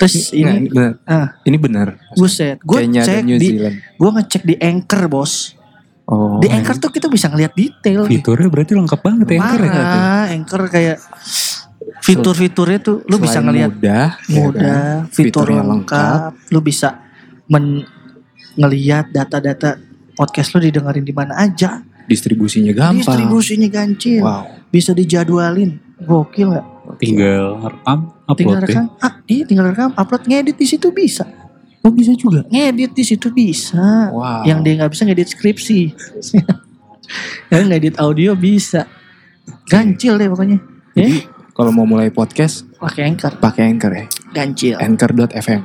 terus 0.00 0.32
Nah, 0.32 0.56
ini 0.56 0.66
benar. 0.66 0.90
ah 1.04 1.28
Ini 1.44 1.56
benar. 1.60 1.88
buset 2.16 2.56
gue 2.58 2.78
Kenya 2.80 3.04
cek 3.04 3.14
dan 3.14 3.22
New 3.28 3.36
di 3.36 3.48
gue 3.76 4.10
ngecek 4.10 4.42
di 4.42 4.54
Anchor 4.56 5.04
bos 5.06 5.34
Oh. 6.04 6.42
di 6.42 6.50
Anchor 6.50 6.74
tuh 6.74 6.90
kita 6.90 7.06
bisa 7.06 7.30
ngeliat 7.30 7.54
detail 7.54 8.02
nih. 8.02 8.18
Fiturnya 8.18 8.50
berarti 8.50 8.74
lengkap 8.74 8.98
banget 8.98 9.26
ya 9.30 9.36
Anchor 9.38 9.60
ya. 9.60 9.70
Parah, 9.70 10.24
Anchor 10.32 10.62
kayak 10.66 10.98
fitur-fiturnya 12.00 12.78
tuh 12.80 12.96
lu 13.06 13.16
bisa 13.16 13.38
ngelihat 13.38 13.72
mudah, 13.72 14.06
ya 14.18 14.26
kan? 14.26 14.34
mudah, 14.34 14.84
fitur 15.06 15.46
Fiturnya 15.46 15.62
lengkap, 15.62 16.30
lu 16.50 16.60
bisa 16.60 16.88
men 17.46 17.84
ngelihat 18.52 19.10
data-data 19.10 19.78
podcast 20.12 20.50
lu 20.52 20.60
didengerin 20.60 21.04
di 21.04 21.14
mana 21.14 21.38
aja. 21.38 21.86
distribusinya 22.04 22.74
gampang. 22.74 23.06
Distribusinya 23.06 23.68
gancil. 23.70 24.26
Wow. 24.26 24.42
Bisa 24.66 24.90
dijadwalin. 24.90 25.78
Gokil 26.02 26.50
gak? 26.50 26.66
Tinggal 26.96 27.60
rekam, 27.62 27.98
Tinggal 28.34 28.56
upload 28.56 28.56
ya. 28.56 28.66
rekam, 28.66 28.84
ah, 28.98 29.12
iya 29.24 29.42
tinggal 29.44 29.66
rekam, 29.68 29.90
upload 29.94 30.22
ngedit 30.24 30.56
di 30.56 30.66
situ 30.66 30.90
bisa. 30.90 31.24
Oh 31.80 31.88
bisa 31.88 32.12
juga. 32.12 32.44
Ngedit 32.46 32.92
di 32.92 33.02
situ 33.02 33.30
bisa. 33.30 34.12
Wow. 34.12 34.44
Yang 34.44 34.58
dia 34.60 34.72
nggak 34.76 34.90
bisa 34.92 35.02
ngedit 35.04 35.28
skripsi. 35.28 35.80
Yang 37.52 37.64
ngedit 37.66 37.94
audio 37.96 38.32
bisa. 38.34 38.84
Gancil 39.64 40.14
deh 40.14 40.28
pokoknya. 40.28 40.58
Jadi 40.92 41.14
Eh, 41.16 41.22
kalau 41.50 41.70
mau 41.70 41.84
mulai 41.84 42.10
podcast 42.10 42.68
pakai 42.76 43.08
Anchor. 43.08 43.38
pakai 43.38 43.62
Anchor 43.66 43.92
ya. 43.92 44.04
Gancil. 44.30 44.76
Anchor.fm. 44.76 45.62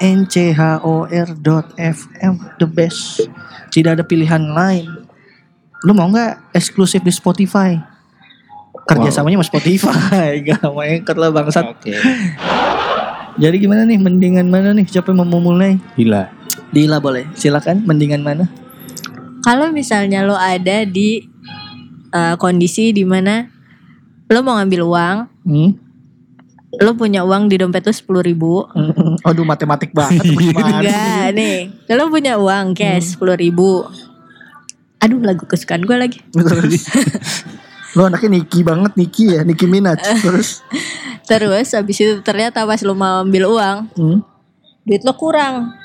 N 0.00 0.18
C 0.26 0.50
H 0.50 0.82
O 0.82 1.04
R 1.04 1.28
dot 1.36 1.70
FM 1.76 2.34
the 2.56 2.66
best. 2.66 3.28
Tidak 3.68 3.94
ada 3.94 4.02
pilihan 4.02 4.42
lain. 4.48 4.88
Lu 5.82 5.92
mau 5.92 6.08
nggak 6.08 6.50
eksklusif 6.50 7.02
di 7.02 7.10
Spotify? 7.10 7.78
Kerjasamanya 8.82 9.38
sama 9.38 9.46
Spotify, 9.46 10.28
gak 10.46 10.58
sama 10.58 10.82
Anchor 10.84 11.16
lah 11.16 11.30
bangsat. 11.30 11.64
Jadi 13.38 13.56
gimana 13.56 13.86
nih? 13.86 13.96
Mendingan 13.96 14.50
mana 14.50 14.74
nih? 14.74 14.84
Siapa 14.84 15.14
yang 15.14 15.24
mau 15.24 15.40
mulai? 15.40 15.78
Gila. 15.96 16.28
Dila 16.74 16.98
boleh. 16.98 17.24
Silakan. 17.32 17.86
Mendingan 17.86 18.20
mana? 18.20 18.50
Kalau 19.42 19.72
misalnya 19.72 20.22
lo 20.22 20.36
ada 20.36 20.84
di 20.84 21.22
eh, 22.12 22.34
kondisi 22.36 22.92
di 22.92 23.02
mana 23.02 23.48
lo 24.28 24.38
mau 24.40 24.56
ngambil 24.60 24.80
uang, 24.84 25.16
Hmm? 25.42 25.70
lo 26.80 26.96
punya 26.96 27.20
uang 27.20 27.52
di 27.52 27.60
dompet 27.60 27.84
lo 27.84 27.92
sepuluh 27.92 28.24
ribu. 28.24 28.64
Aduh 29.28 29.44
matematik 29.44 29.92
banget. 29.92 30.24
Enggak 30.24 31.36
nih, 31.36 31.68
lo 31.92 32.08
punya 32.08 32.40
uang 32.40 32.72
cash 32.72 33.16
sepuluh 33.16 33.36
ribu. 33.36 33.84
Aduh 35.02 35.18
lagu 35.20 35.44
kesukaan 35.44 35.82
gue 35.82 35.96
lagi. 35.98 36.18
Lu 37.92 38.08
anaknya 38.08 38.40
Niki 38.40 38.64
banget 38.64 38.92
Niki 38.96 39.36
ya, 39.36 39.40
Niki 39.44 39.68
Minaj. 39.68 40.00
Terus 40.24 40.64
Terus 41.26 41.68
habis 41.72 41.96
itu 42.02 42.18
ternyata 42.20 42.66
pas 42.66 42.80
lo 42.82 42.92
mau 42.98 43.22
ambil 43.22 43.46
uang, 43.46 43.78
hmm? 43.94 44.18
duit 44.86 45.02
lo 45.06 45.14
kurang. 45.14 45.78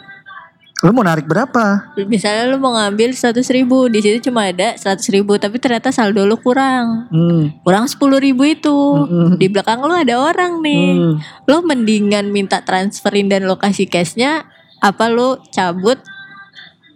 lu 0.78 0.93
mau 0.93 1.01
narik 1.01 1.26
berapa? 1.26 1.89
Misalnya 2.05 2.53
lo 2.53 2.62
mau 2.62 2.70
ngambil 2.78 3.10
seratus 3.18 3.49
ribu, 3.49 3.89
di 3.89 3.97
situ 3.97 4.30
cuma 4.30 4.45
ada 4.45 4.78
seratus 4.78 5.10
ribu, 5.10 5.34
tapi 5.41 5.58
ternyata 5.58 5.89
saldo 5.89 6.22
lo 6.22 6.38
kurang. 6.38 7.10
Hmm. 7.10 7.49
Kurang 7.66 7.89
sepuluh 7.89 8.22
ribu 8.22 8.45
itu. 8.45 8.70
Mm-mm. 8.70 9.41
Di 9.41 9.49
belakang 9.49 9.82
lo 9.82 9.97
ada 9.97 10.22
orang 10.22 10.62
nih. 10.62 10.86
Hmm. 10.93 11.14
Lo 11.49 11.66
mendingan 11.66 12.30
minta 12.30 12.62
transferin 12.62 13.26
dan 13.26 13.49
lo 13.49 13.58
kasih 13.58 13.89
cashnya, 13.89 14.45
apa 14.78 15.10
lo 15.10 15.41
cabut 15.49 15.97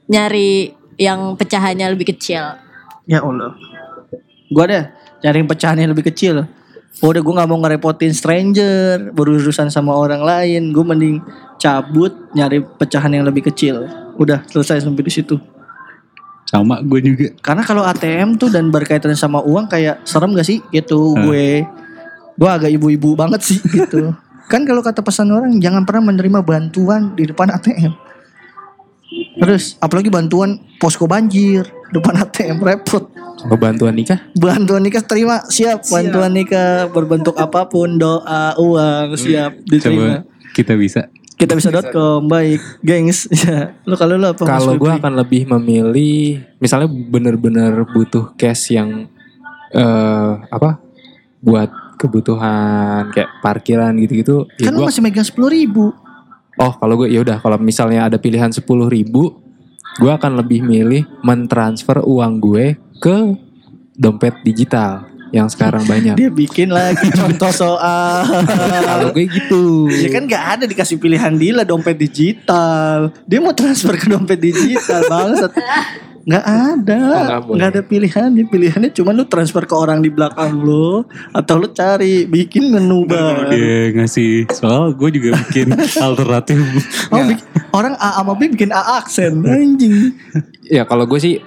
nyari 0.06 0.78
yang 1.02 1.34
pecahannya 1.34 1.90
lebih 1.90 2.14
kecil. 2.14 2.62
Ya 3.10 3.26
Allah. 3.26 3.58
Gua 4.54 4.70
deh 4.70 4.86
cari 5.22 5.38
yang 5.40 5.50
pecahan 5.50 5.78
yang 5.78 5.92
lebih 5.94 6.10
kecil. 6.10 6.44
Udah 7.00 7.22
gue 7.24 7.34
gak 7.34 7.48
mau 7.48 7.58
ngerepotin 7.58 8.12
stranger 8.12 9.16
berurusan 9.16 9.72
sama 9.72 9.96
orang 9.96 10.22
lain. 10.22 10.76
Gue 10.76 10.84
mending 10.84 11.24
cabut 11.56 12.12
nyari 12.36 12.60
pecahan 12.62 13.10
yang 13.10 13.24
lebih 13.24 13.48
kecil. 13.48 13.88
Udah 14.20 14.44
selesai 14.46 14.84
sampai 14.84 15.02
di 15.02 15.14
situ. 15.14 15.40
Sama 16.44 16.84
gue 16.84 17.00
juga. 17.00 17.32
Karena 17.40 17.64
kalau 17.64 17.88
ATM 17.88 18.36
tuh 18.36 18.52
dan 18.52 18.68
berkaitan 18.70 19.16
sama 19.16 19.40
uang 19.40 19.72
kayak 19.72 20.04
serem 20.04 20.36
gak 20.36 20.44
sih 20.44 20.60
gitu 20.70 21.16
Hmm. 21.16 21.32
gue. 21.32 21.64
Gue 22.36 22.50
agak 22.50 22.70
ibu-ibu 22.74 23.16
banget 23.16 23.40
sih 23.46 23.58
gitu. 23.78 24.12
kan 24.52 24.68
kalau 24.68 24.84
kata 24.84 25.00
pesan 25.00 25.32
orang 25.32 25.64
jangan 25.64 25.88
pernah 25.88 26.12
menerima 26.12 26.44
bantuan 26.44 27.16
di 27.16 27.24
depan 27.24 27.56
ATM. 27.56 27.96
Terus 29.40 29.80
apalagi 29.80 30.12
bantuan 30.12 30.60
posko 30.76 31.08
banjir 31.08 31.64
depan 31.92 32.20
ATM 32.20 32.60
repot. 32.60 33.08
Kalau 33.34 33.56
bantuan 33.56 33.94
nikah? 33.94 34.20
Bantuan 34.34 34.82
nikah 34.82 35.02
terima 35.02 35.42
siap. 35.46 35.86
Bantuan 35.86 36.32
nikah 36.32 36.88
berbentuk 36.88 37.36
apa 37.36 37.66
pun 37.66 37.96
doa 37.96 38.54
uang 38.56 39.16
siap 39.16 39.56
Coba 39.58 39.70
diterima. 39.70 40.16
kita 40.52 40.74
bisa. 40.76 41.02
Kita 41.34 41.54
bisa.com 41.54 42.26
baik 42.26 42.62
gengs. 42.80 43.26
Ya. 43.34 43.74
Lu 43.84 43.96
kalau 43.96 44.14
lu 44.14 44.26
apa? 44.26 44.44
Kalau 44.44 44.76
gue 44.76 44.92
akan 44.92 45.14
lebih 45.16 45.50
memilih, 45.50 46.46
misalnya 46.58 46.86
bener-bener 46.86 47.82
butuh 47.88 48.36
cash 48.36 48.72
yang 48.72 49.10
eh 49.72 50.32
apa? 50.48 50.78
Buat 51.40 51.98
kebutuhan 51.98 53.10
kayak 53.10 53.42
parkiran 53.42 53.94
gitu-gitu. 53.96 54.46
ya 54.58 54.68
kan 54.68 54.74
lu 54.74 54.82
gua- 54.82 54.90
masih 54.90 55.02
megang 55.02 55.22
sepuluh 55.22 55.50
ribu. 55.50 55.94
oh 56.58 56.74
kalau 56.76 56.94
gue 56.96 57.08
ya 57.08 57.22
udah 57.22 57.38
kalau 57.38 57.58
misalnya 57.58 58.06
ada 58.06 58.18
pilihan 58.18 58.50
sepuluh 58.50 58.86
ribu, 58.86 59.34
gue 59.98 60.12
akan 60.12 60.38
lebih 60.38 60.62
milih 60.62 61.06
mentransfer 61.22 62.02
uang 62.02 62.38
gue 62.38 62.78
ke 63.02 63.18
dompet 63.98 64.46
digital 64.46 65.10
yang 65.32 65.48
sekarang 65.48 65.88
banyak. 65.88 66.16
Dia 66.20 66.30
bikin 66.30 66.70
lagi 66.70 67.08
contoh 67.20 67.50
soal. 67.50 68.28
Kalau 68.84 69.16
gue 69.16 69.26
gitu. 69.26 69.88
Ya 69.90 70.12
kan 70.12 70.28
gak 70.28 70.44
ada 70.60 70.64
dikasih 70.68 71.00
pilihan 71.00 71.34
Dila 71.34 71.64
dompet 71.64 71.96
digital. 71.98 73.16
Dia 73.26 73.40
mau 73.40 73.56
transfer 73.56 73.96
ke 73.96 74.12
dompet 74.12 74.38
digital 74.38 75.08
bangsat. 75.08 75.52
Nggak 76.22 76.46
ada, 76.46 77.00
Oh, 77.02 77.20
nggak 77.20 77.40
nggak 77.52 77.70
ada 77.70 77.82
pilihan. 77.82 78.30
Pilihannya 78.44 78.90
cuma 78.92 79.10
lu 79.10 79.26
transfer 79.26 79.64
ke 79.64 79.74
orang 79.74 80.00
di 80.00 80.08
belakang 80.08 80.54
lu 80.56 81.02
atau 81.30 81.56
lu 81.56 81.68
cari 81.70 82.24
bikin 82.24 82.70
menu 82.70 83.04
baru. 83.04 83.50
Dia 83.50 83.90
ngasih 83.92 84.46
soal 84.50 84.94
gue 84.94 85.10
juga 85.12 85.34
bikin 85.40 85.74
alternatif. 86.08 86.62
Oh, 87.08 87.20
bik- 87.20 87.46
orang 87.72 87.98
A 87.98 88.16
sama 88.16 88.34
B 88.34 88.50
bikin 88.50 88.70
A 88.70 88.98
aksen 88.98 89.42
anjing. 89.42 90.14
Ya 90.64 90.84
kalau 90.84 91.04
gue 91.04 91.18
sih 91.18 91.42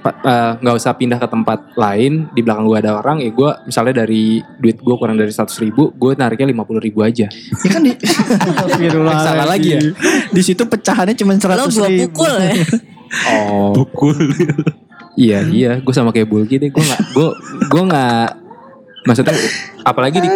nggak 0.61 0.75
usah 0.75 0.93
pindah 0.93 1.17
ke 1.17 1.27
tempat 1.27 1.73
lain 1.75 2.29
di 2.31 2.41
belakang 2.41 2.67
gue 2.67 2.77
ada 2.77 2.93
orang 2.95 3.19
ya 3.19 3.31
gue 3.31 3.51
misalnya 3.65 3.95
dari 3.99 4.43
duit 4.59 4.77
gue 4.77 4.95
kurang 4.95 5.15
dari 5.15 5.31
100 5.31 5.49
ribu 5.61 5.89
gue 5.93 6.13
nariknya 6.13 6.53
50 6.53 6.83
ribu 6.83 7.01
aja. 7.01 7.31
Ya 7.31 7.69
kan 7.71 7.81
di 7.81 7.95
Salah 9.25 9.47
lagi 9.47 9.69
ya? 9.71 9.81
Di 10.29 10.43
situ 10.43 10.63
pecahannya 10.63 11.15
cuma 11.15 11.33
Lo 11.33 11.41
seratus 11.41 11.73
gue 11.75 11.89
ribu. 11.89 12.03
pukul 12.11 12.35
ya. 12.39 12.55
Oh 13.31 13.73
Pukul. 13.75 14.15
iya 15.15 15.43
iya 15.43 15.79
gue 15.79 15.95
sama 15.95 16.11
kayak 16.11 16.27
Bulky 16.27 16.59
deh 16.59 16.69
gue 16.69 16.83
nggak 16.83 17.01
gue 17.13 17.29
gue 17.69 17.83
nggak 17.87 18.27
maksudnya 19.05 19.37
apalagi 19.83 20.17
di 20.17 20.29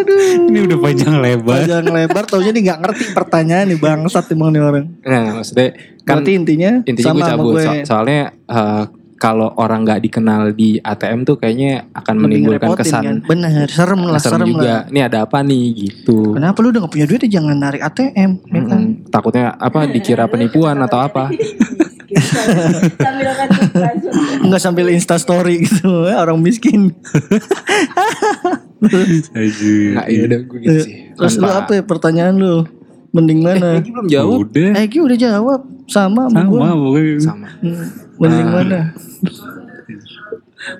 Ini 0.45 0.59
udah 0.65 0.79
panjang 0.79 1.15
lebar. 1.19 1.65
Panjang 1.65 1.87
lebar 1.89 2.25
taunya 2.25 2.53
dia 2.53 2.63
nggak 2.63 2.81
ngerti 2.81 3.05
pertanyaan 3.11 3.67
nih 3.67 3.79
bangsat 3.79 4.29
emang 4.31 4.53
nih 4.53 4.61
orang. 4.61 4.87
nah, 5.01 5.25
maksudnya 5.35 5.73
kan 6.05 6.21
Berarti 6.21 6.31
intinya, 6.37 6.73
intinya 6.85 7.09
sama 7.09 7.17
gue 7.17 7.25
sama 7.25 7.33
cabut 7.33 7.53
gue. 7.53 7.65
So- 7.65 7.85
soalnya 7.87 8.21
eh, 8.45 8.85
kalau 9.19 9.51
orang 9.57 9.83
nggak 9.83 9.99
dikenal 10.01 10.55
di 10.55 10.79
ATM 10.79 11.27
tuh 11.27 11.37
kayaknya 11.37 11.91
akan 11.91 12.15
Lebih 12.15 12.25
menimbulkan 12.47 12.71
kesan 12.79 13.03
kan. 13.03 13.17
Bener, 13.27 13.67
serem 13.67 14.01
lah, 14.05 14.21
serem 14.23 14.39
serem, 14.39 14.49
juga 14.49 14.63
lah. 14.63 14.83
ini 14.87 15.01
ada 15.03 15.19
apa 15.27 15.39
nih 15.43 15.65
gitu 15.75 16.39
Kenapa 16.39 16.63
lu 16.63 16.71
udah 16.71 16.87
gak 16.87 16.93
punya 16.93 17.07
duit 17.09 17.21
ya 17.27 17.31
jangan 17.35 17.57
narik 17.59 17.83
ATM 17.83 18.31
ya 18.47 18.63
kan? 18.63 18.81
Takutnya 19.11 19.59
apa 19.59 19.91
dikira 19.91 20.29
penipuan 20.29 20.79
atau 20.79 21.03
apa 21.03 21.35
Enggak 24.45 24.61
sambil 24.61 24.89
insta 24.89 25.17
story 25.17 25.65
gitu 25.65 26.05
ya, 26.07 26.21
orang 26.21 26.41
miskin. 26.41 26.93
Aja. 29.35 29.75
nggak 29.93 30.07
ya 30.07 30.21
udah 30.25 30.41
gue 30.41 30.59
gitu 30.63 30.79
sih 30.87 30.95
Terus 31.13 31.35
lu 31.37 31.51
apa 31.51 31.71
ya 31.75 31.83
pertanyaan 31.83 32.35
lu? 32.39 32.57
Mending 33.11 33.41
mana? 33.43 33.81
Ini 33.81 33.91
belum 33.91 34.07
jauh 34.07 34.37
Udah. 34.45 34.71
Egi 34.79 34.99
udah 35.01 35.17
jawab 35.17 35.61
sama 35.89 36.29
sama, 36.29 36.45
gue. 36.45 36.61
Sama 36.61 36.75
pokoknya. 36.77 37.15
sama 37.19 37.49
Hmm, 37.59 37.87
Mending 38.17 38.49
mana? 38.49 38.81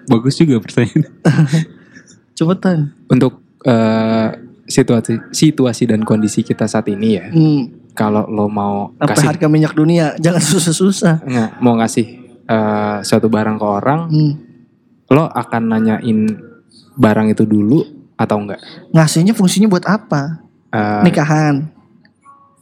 Bagus 0.07 0.35
juga 0.37 0.57
pertanyaan. 0.61 1.03
Cepetan. 2.39 2.95
untuk 3.11 3.43
eh, 3.67 4.29
situasi 4.63 5.19
situasi 5.35 5.91
dan 5.91 6.07
kondisi 6.07 6.41
kita 6.41 6.71
saat 6.71 6.87
ini 6.87 7.19
ya 7.19 7.27
Hmm, 7.35 7.78
kalau 7.99 8.23
lo 8.31 8.47
mau 8.47 8.95
apa 8.95 9.13
kasih 9.13 9.27
harga 9.27 9.47
minyak 9.51 9.75
dunia? 9.75 10.15
Jangan 10.25 10.39
susah-susah. 10.39 11.15
nggak 11.21 11.51
mau 11.59 11.75
ngasih 11.75 12.07
eh, 12.47 12.97
suatu 13.03 13.27
barang 13.27 13.59
ke 13.59 13.67
orang 13.67 14.01
Hmm. 14.07 14.33
lo 15.11 15.27
akan 15.27 15.63
nanyain 15.67 16.19
barang 16.95 17.27
itu 17.29 17.43
dulu 17.43 17.83
atau 18.15 18.39
enggak 18.39 18.63
Ngasihnya 18.91 19.35
fungsinya 19.35 19.67
buat 19.67 19.83
apa? 19.83 20.47
Eh, 20.71 21.03
Nikahan. 21.03 21.67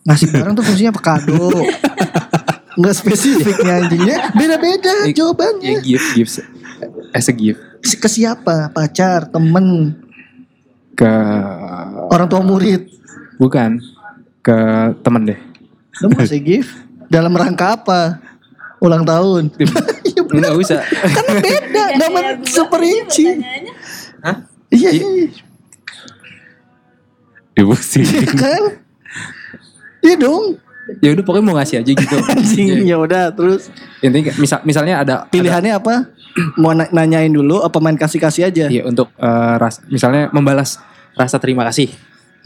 Ngasih 0.07 0.30
barang 0.30 0.55
tuh 0.55 0.64
fungsinya 0.64 0.91
apa 0.91 1.03
kado? 1.03 1.51
Enggak 2.76 2.95
spesifik 2.95 3.57
nih 3.59 3.74
anjingnya. 3.74 4.16
Beda-beda 4.30 4.93
ya 5.09 5.12
jawabannya. 5.16 5.80
gift 5.80 6.09
gift 6.12 6.34
as 7.11 7.26
a 7.26 7.32
gift 7.32 7.57
Ke 7.80 8.05
siapa? 8.07 8.68
Pacar, 8.68 9.26
temen, 9.26 9.97
ke 10.93 11.09
orang 12.07 12.26
tua 12.26 12.41
murid. 12.41 12.84
bukan 13.37 13.80
ke 14.47 14.57
temen 15.03 15.26
deh 15.26 15.38
Lu 15.99 16.07
mau 16.07 16.22
kasih 16.22 16.38
gift 16.38 16.70
dalam 17.07 17.32
rangka 17.32 17.74
apa? 17.74 18.20
Ulang 18.78 19.03
tahun. 19.03 19.49
Iya 20.07 20.22
bener. 20.22 20.38
nggak 20.38 20.57
usah 20.57 20.80
kan 20.86 21.26
beda, 21.36 21.82
nggak 21.92 22.11
men 22.11 22.26
seperinci. 22.42 23.24
Hah? 24.20 24.36
Iya, 24.68 24.90
iya, 24.92 25.07
Ibu 27.57 27.72
sih. 27.74 28.01
iya 28.01 28.24
kan? 28.28 28.62
Iya 30.01 30.16
dong. 30.16 30.44
ya 31.03 31.11
udah 31.12 31.24
pokoknya 31.26 31.44
mau 31.44 31.59
ngasih 31.59 31.82
aja 31.82 31.90
gitu 31.90 32.14
Anjing, 32.30 32.86
ya 32.86 32.94
udah 32.94 33.34
terus 33.34 33.74
intinya 33.99 34.30
misal 34.38 34.62
misalnya 34.62 35.03
ada 35.03 35.14
pilihannya 35.26 35.74
apa? 35.74 36.07
Mau 36.55 36.70
na- 36.70 36.86
nanyain 36.88 37.26
dulu 37.28 37.59
apa 37.59 37.74
main 37.76 37.99
kasih-kasih 37.99 38.47
aja? 38.47 38.66
Iya 38.70 38.86
untuk 38.86 39.11
eh, 39.12 39.55
ras, 39.59 39.82
misalnya 39.84 40.30
membalas 40.30 40.78
rasa 41.12 41.36
terima 41.36 41.66
kasih. 41.66 41.90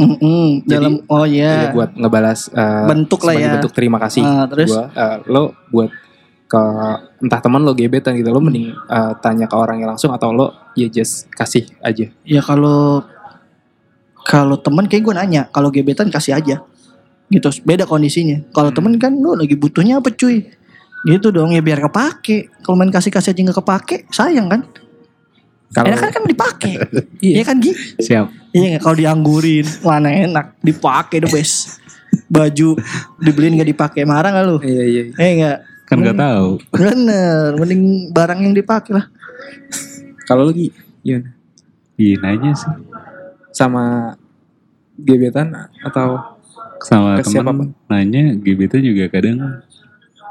Mm-mm, 0.01 0.64
dalam 0.64 1.05
oh 1.12 1.28
Jadi 1.28 1.36
iya. 1.44 1.68
buat 1.76 1.92
ngebalas 1.92 2.48
eh, 2.57 2.86
Bentuk 2.88 3.20
lah 3.28 3.34
ya. 3.36 3.53
bentuk 3.61 3.72
terima 3.76 4.01
kasih. 4.01 4.24
Ah, 4.24 4.48
terus? 4.48 4.72
Gua, 4.72 4.88
eh, 4.88 5.16
lo 5.28 5.53
buat 5.68 5.92
ke 6.51 6.62
entah 7.22 7.38
teman 7.38 7.62
lo 7.62 7.76
gebetan 7.76 8.16
gitu 8.16 8.32
lo 8.32 8.40
mending 8.40 8.72
eh, 8.72 9.12
tanya 9.20 9.46
ke 9.46 9.55
orangnya 9.55 9.92
langsung 9.92 10.11
atau 10.11 10.32
lo 10.32 10.72
ya 10.72 10.88
just 10.88 11.28
kasih 11.36 11.68
aja. 11.84 12.09
Ya 12.24 12.40
kalau 12.40 13.05
kalau 14.24 14.57
temen 14.61 14.84
kayak 14.84 15.03
gue 15.05 15.14
nanya, 15.16 15.42
kalau 15.51 15.72
gebetan 15.72 16.12
kasih 16.12 16.36
aja. 16.36 16.61
Gitu, 17.30 17.48
beda 17.62 17.86
kondisinya. 17.86 18.42
Kalau 18.51 18.70
temen 18.74 18.98
kan 19.01 19.14
lu 19.14 19.38
lagi 19.38 19.55
butuhnya 19.57 20.03
apa 20.03 20.12
cuy? 20.12 20.44
Gitu 21.07 21.28
dong, 21.32 21.55
ya 21.55 21.62
biar 21.64 21.80
kepake. 21.80 22.53
Kalau 22.61 22.76
main 22.76 22.92
kasih-kasih 22.92 23.32
aja 23.32 23.40
nggak 23.40 23.59
kepake, 23.64 23.96
sayang 24.12 24.51
kan? 24.51 24.61
Kalau 25.71 25.87
Enak 25.87 26.03
kan 26.03 26.11
kan 26.11 26.25
dipake. 26.27 26.73
Iya 27.23 27.43
kan 27.47 27.62
Gi? 27.62 27.73
Siap. 28.03 28.27
Iya 28.51 28.66
nggak 28.75 28.83
kalau 28.83 28.97
dianggurin, 28.99 29.66
mana 29.87 30.11
enak, 30.11 30.59
dipake 30.59 31.23
the 31.23 31.31
best. 31.31 31.79
Baju 32.27 32.75
dibeliin 33.23 33.55
nggak 33.55 33.71
dipake, 33.71 34.03
marah 34.03 34.35
nggak 34.35 34.47
lu? 34.51 34.59
iya 34.66 34.83
iya. 34.83 35.03
Eh 35.14 35.31
nggak, 35.39 35.59
Kan 35.87 36.03
gak 36.03 36.18
tahu. 36.18 36.59
bener, 36.75 37.55
mending 37.55 38.11
barang 38.11 38.39
yang 38.43 38.55
dipake 38.55 38.91
lah. 38.91 39.07
Kalau 40.27 40.47
lo 40.47 40.53
Gi, 40.55 40.75
gimana? 41.07 41.31
Iya 41.95 42.14
nanya 42.18 42.51
sih. 42.55 42.73
Sama 43.55 44.14
gebetan 44.99 45.55
atau 45.87 46.39
Sama 46.81 47.21
temen 47.21 47.77
nanya 47.87 48.35
gebetan 48.35 48.81
juga 48.83 49.07
kadang 49.07 49.62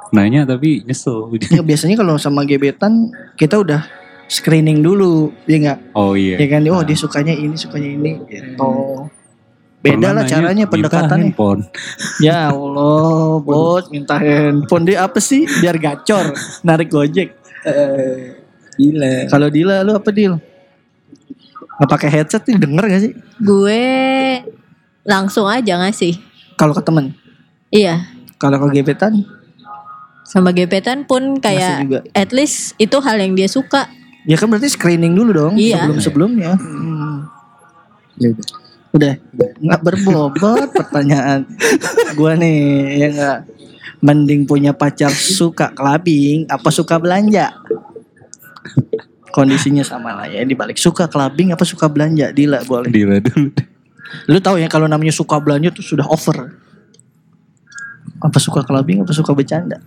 nanya 0.09 0.43
tapi 0.43 0.81
nyesel. 0.83 1.29
Ya, 1.47 1.61
biasanya 1.61 1.95
kalau 1.95 2.17
sama 2.17 2.41
gebetan 2.43 3.13
kita 3.37 3.61
udah 3.61 3.85
screening 4.29 4.79
dulu, 4.79 5.33
ya 5.43 5.57
nggak? 5.57 5.79
Oh 5.91 6.13
Ya 6.13 6.37
iya. 6.37 6.45
kan, 6.47 6.61
oh 6.69 6.85
dia 6.85 6.93
sukanya 6.93 7.33
ini, 7.33 7.57
sukanya 7.57 7.89
ini, 7.89 8.11
gitu. 8.25 9.09
Beda 9.79 10.11
Pernah 10.11 10.11
lah 10.11 10.23
caranya 10.27 10.63
minta 10.63 10.73
pendekatannya. 10.75 11.31
handphone. 11.31 11.61
Ya 12.25 12.51
Allah, 12.51 13.39
bos 13.39 13.87
minta 13.89 14.15
handphone 14.15 14.85
dia 14.85 15.03
apa 15.03 15.17
sih? 15.17 15.47
Biar 15.59 15.75
gacor, 15.75 16.35
narik 16.61 16.87
gojek. 16.87 17.33
gila. 18.75 19.27
Kalau 19.27 19.47
Dila 19.47 19.81
lu 19.81 19.91
apa 19.91 20.11
Dil? 20.11 20.35
Nggak 21.75 21.89
pakai 21.89 22.09
headset 22.11 22.43
nih 22.43 22.59
denger 22.59 22.83
gak 22.85 23.01
sih? 23.01 23.13
Gue 23.39 23.83
langsung 25.01 25.47
aja 25.47 25.79
ngasih. 25.79 26.19
Kalau 26.53 26.71
ke 26.71 26.83
temen, 26.83 27.15
Iya. 27.71 28.03
kalau 28.35 28.59
ke 28.59 28.75
gebetan 28.75 29.23
Sama 30.23 30.51
gebetan 30.51 31.03
pun 31.03 31.39
kayak 31.39 31.87
at 32.13 32.29
least 32.29 32.75
itu 32.77 32.99
hal 32.99 33.17
yang 33.17 33.33
dia 33.33 33.47
suka. 33.47 33.87
Ya 34.23 34.35
kan 34.35 34.47
berarti 34.47 34.67
screening 34.67 35.15
dulu 35.15 35.31
dong 35.31 35.53
Iya. 35.55 35.79
sebelum 35.79 35.97
sebelumnya. 35.99 36.51
Hmm. 36.55 37.27
Ya 38.19 38.35
udah. 38.35 38.47
Udah 38.89 39.13
nggak 39.61 39.81
berbobot 39.81 40.69
pertanyaan. 40.79 41.45
Gua 42.17 42.33
nih 42.33 42.59
ya 42.97 43.07
nggak 43.09 43.37
mending 44.01 44.43
punya 44.43 44.71
pacar 44.71 45.11
suka 45.11 45.71
clubbing 45.71 46.47
apa 46.47 46.69
suka 46.69 46.97
belanja? 46.97 47.53
Kondisinya 49.29 49.85
sama 49.85 50.17
lah 50.17 50.25
ya 50.25 50.41
dibalik 50.41 50.75
suka 50.75 51.05
clubbing 51.05 51.53
apa 51.53 51.61
suka 51.61 51.85
belanja 51.85 52.33
Dila 52.33 52.65
boleh. 52.65 52.89
Dila 52.89 53.21
dulu. 53.21 53.53
Lu 54.25 54.41
tahu 54.41 54.57
ya 54.57 54.65
kalau 54.65 54.89
namanya 54.89 55.13
suka 55.13 55.37
belanja 55.37 55.69
tuh 55.69 55.85
sudah 55.85 56.09
over. 56.09 56.49
Apa 58.19 58.41
suka 58.41 58.65
clubbing 58.65 59.05
apa 59.05 59.13
suka 59.13 59.31
bercanda? 59.31 59.77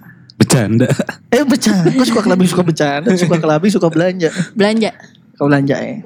Bercanda. 0.43 0.91
Eh 1.33 1.47
bercanda, 1.49 1.89
kok 1.89 2.05
suka 2.05 2.21
clubbing 2.21 2.51
suka 2.51 2.61
bercanda, 2.67 3.09
suka 3.17 3.41
clubbing 3.41 3.73
suka 3.73 3.89
belanja. 3.89 4.29
Belanja. 4.53 4.91
Kau 5.39 5.49
belanja 5.49 5.81
ya. 5.81 6.05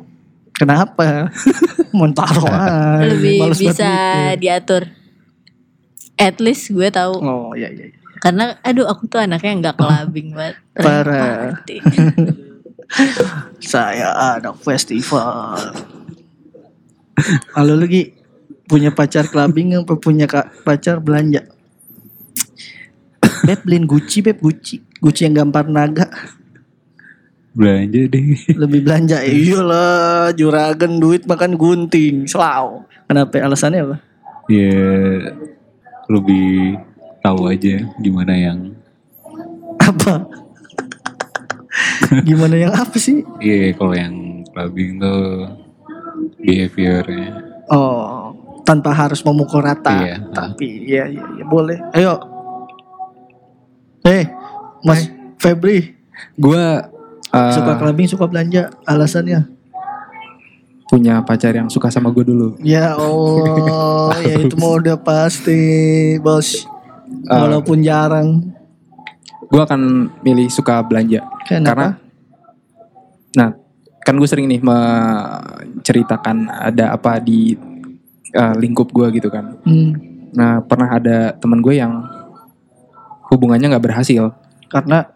Kenapa? 0.55 1.33
Aja. 1.97 3.03
Lebih 3.03 3.43
Males 3.43 3.59
bisa 3.59 3.91
diatur. 4.39 4.87
At 6.15 6.39
least 6.39 6.71
gue 6.71 6.89
tahu. 6.93 7.19
Oh 7.25 7.53
iya 7.59 7.73
iya. 7.73 7.91
iya. 7.91 7.99
Karena 8.23 8.55
aduh 8.63 8.87
aku 8.87 9.11
tuh 9.11 9.19
anaknya 9.19 9.53
nggak 9.67 9.77
kelabing 9.77 10.31
banget. 10.33 10.57
Parah. 10.85 11.59
Saya 13.59 14.39
anak 14.39 14.63
festival. 14.63 15.59
Halo 17.57 17.75
lagi 17.81 18.15
punya 18.71 18.93
pacar 18.93 19.27
clubbing 19.27 19.75
apa 19.75 19.99
punya 19.99 20.31
pacar 20.63 21.03
belanja? 21.03 21.56
Beb 23.47 23.63
beliin 23.63 23.87
Gucci, 23.87 24.19
Beb 24.27 24.43
Gucci. 24.43 24.83
Gucci 24.99 25.23
yang 25.23 25.47
gambar 25.47 25.71
naga. 25.71 26.07
Belanja 27.57 28.03
deh. 28.11 28.37
Lebih 28.53 28.81
belanja. 28.85 29.23
Ya 29.23 29.33
iyalah, 29.33 30.35
juragan 30.35 30.99
duit 30.99 31.25
makan 31.25 31.55
gunting. 31.57 32.27
Selau. 32.27 32.85
Kenapa? 33.07 33.39
Alasannya 33.39 33.81
apa? 33.87 33.97
Ya 34.51 35.33
lebih 36.11 36.79
tahu 37.23 37.51
aja 37.51 37.83
gimana 37.99 38.35
yang 38.35 38.75
Apa? 39.79 40.27
Gimana 42.27 42.55
yang 42.59 42.75
apa 42.75 42.99
sih? 42.99 43.23
Iya 43.39 43.75
kalau 43.79 43.95
yang 43.95 44.43
clubbing 44.51 44.99
tuh 44.99 45.47
behaviornya. 46.43 47.31
Oh, 47.71 48.35
tanpa 48.67 48.91
harus 48.91 49.23
memukul 49.23 49.63
rata. 49.63 49.95
Iya. 49.95 50.17
Tapi 50.35 50.91
iya 50.91 51.07
iya, 51.07 51.25
iya 51.39 51.45
boleh. 51.47 51.79
Ayo. 51.95 52.36
Eh, 54.07 54.25
Mas 54.87 55.11
Febri, 55.43 55.99
Gue 56.39 56.63
uh, 57.35 57.53
suka 57.53 57.75
clubbing, 57.77 58.07
suka 58.09 58.25
belanja. 58.31 58.71
Alasannya? 58.87 59.57
punya 60.87 61.19
pacar 61.19 61.51
yang 61.51 61.67
suka 61.67 61.91
sama 61.91 62.15
gue 62.15 62.23
dulu. 62.23 62.55
Ya 62.63 62.95
Allah, 62.95 64.15
ya 64.23 64.39
itu 64.47 64.55
mau 64.55 64.79
udah 64.79 64.95
pasti, 64.95 65.59
Bos. 66.23 66.63
Ah. 67.27 67.43
Walaupun 67.43 67.83
jarang. 67.83 68.55
Gue 69.51 69.63
akan 69.63 70.11
milih 70.23 70.47
suka 70.47 70.79
belanja. 70.87 71.27
Kenapa? 71.47 71.67
Karena 71.67 71.89
Nah, 73.37 73.53
kan 74.01 74.17
gue 74.17 74.25
sering 74.25 74.49
nih 74.49 74.63
menceritakan 74.65 76.49
ada 76.49 76.97
apa 76.97 77.21
di 77.21 77.53
uh, 78.33 78.55
lingkup 78.57 78.89
gue 78.95 79.21
gitu 79.21 79.29
kan. 79.29 79.59
Hmm, 79.67 79.93
Nah, 80.33 80.61
pernah 80.65 80.97
ada 80.97 81.33
teman 81.37 81.61
gue 81.61 81.77
yang 81.77 82.01
hubungannya 83.37 83.77
nggak 83.77 83.85
berhasil 83.85 84.33
karena 84.73 85.13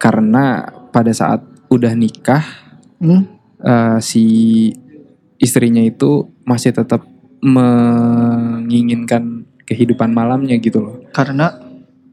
karena 0.00 0.44
pada 0.88 1.12
saat 1.12 1.44
udah 1.68 1.92
nikah 1.92 2.42
hmm, 2.98 3.22
uh, 3.60 3.98
si 4.00 4.24
istrinya 5.38 5.84
itu 5.84 6.32
masih 6.48 6.72
tetap 6.72 7.04
menginginkan 7.38 9.46
kehidupan 9.62 10.10
malamnya 10.10 10.58
gitu 10.58 10.82
loh. 10.82 10.96
karena 11.14 11.54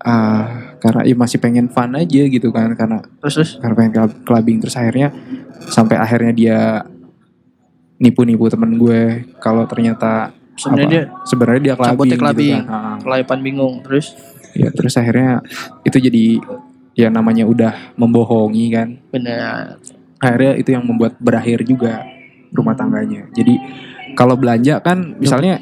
Ah, 0.06 0.78
karena 0.78 1.02
ya 1.02 1.18
masih 1.18 1.42
pengen 1.42 1.66
fun 1.66 1.90
aja 1.98 2.30
gitu 2.30 2.54
kan 2.54 2.70
karena 2.78 3.02
terus 3.26 3.42
terus 3.42 3.52
karena 3.58 3.74
pengen 3.74 3.94
club- 3.98 4.20
clubbing 4.22 4.62
terus 4.62 4.78
akhirnya 4.78 5.10
sampai 5.66 5.98
akhirnya 5.98 6.30
dia 6.30 6.60
nipu-nipu 7.98 8.46
temen 8.54 8.78
gue 8.78 9.26
kalau 9.42 9.66
ternyata 9.66 10.30
sebenarnya 10.54 10.90
dia 10.92 11.04
sebenarnya 11.26 11.62
dia 11.64 11.76
clubbing, 11.76 11.90
cabutnya 11.90 12.18
clubbing. 12.22 12.46
gitu 12.46 12.54
kan. 12.54 12.66
Ah, 12.70 12.96
kelayapan 13.02 13.38
bingung. 13.42 13.74
Terus 13.82 14.06
ya 14.56 14.70
terus 14.72 14.96
akhirnya 14.96 15.44
itu 15.84 15.98
jadi 16.00 16.26
ya 16.96 17.12
namanya 17.12 17.44
udah 17.46 17.96
membohongi 18.00 18.66
kan. 18.72 18.88
benar. 19.12 19.78
Akhirnya 20.24 20.54
itu 20.58 20.70
yang 20.72 20.88
membuat 20.88 21.20
berakhir 21.20 21.68
juga 21.68 22.02
rumah 22.56 22.74
tangganya. 22.74 23.28
Jadi 23.36 23.60
kalau 24.16 24.40
belanja 24.40 24.80
kan 24.80 25.20
misalnya 25.20 25.60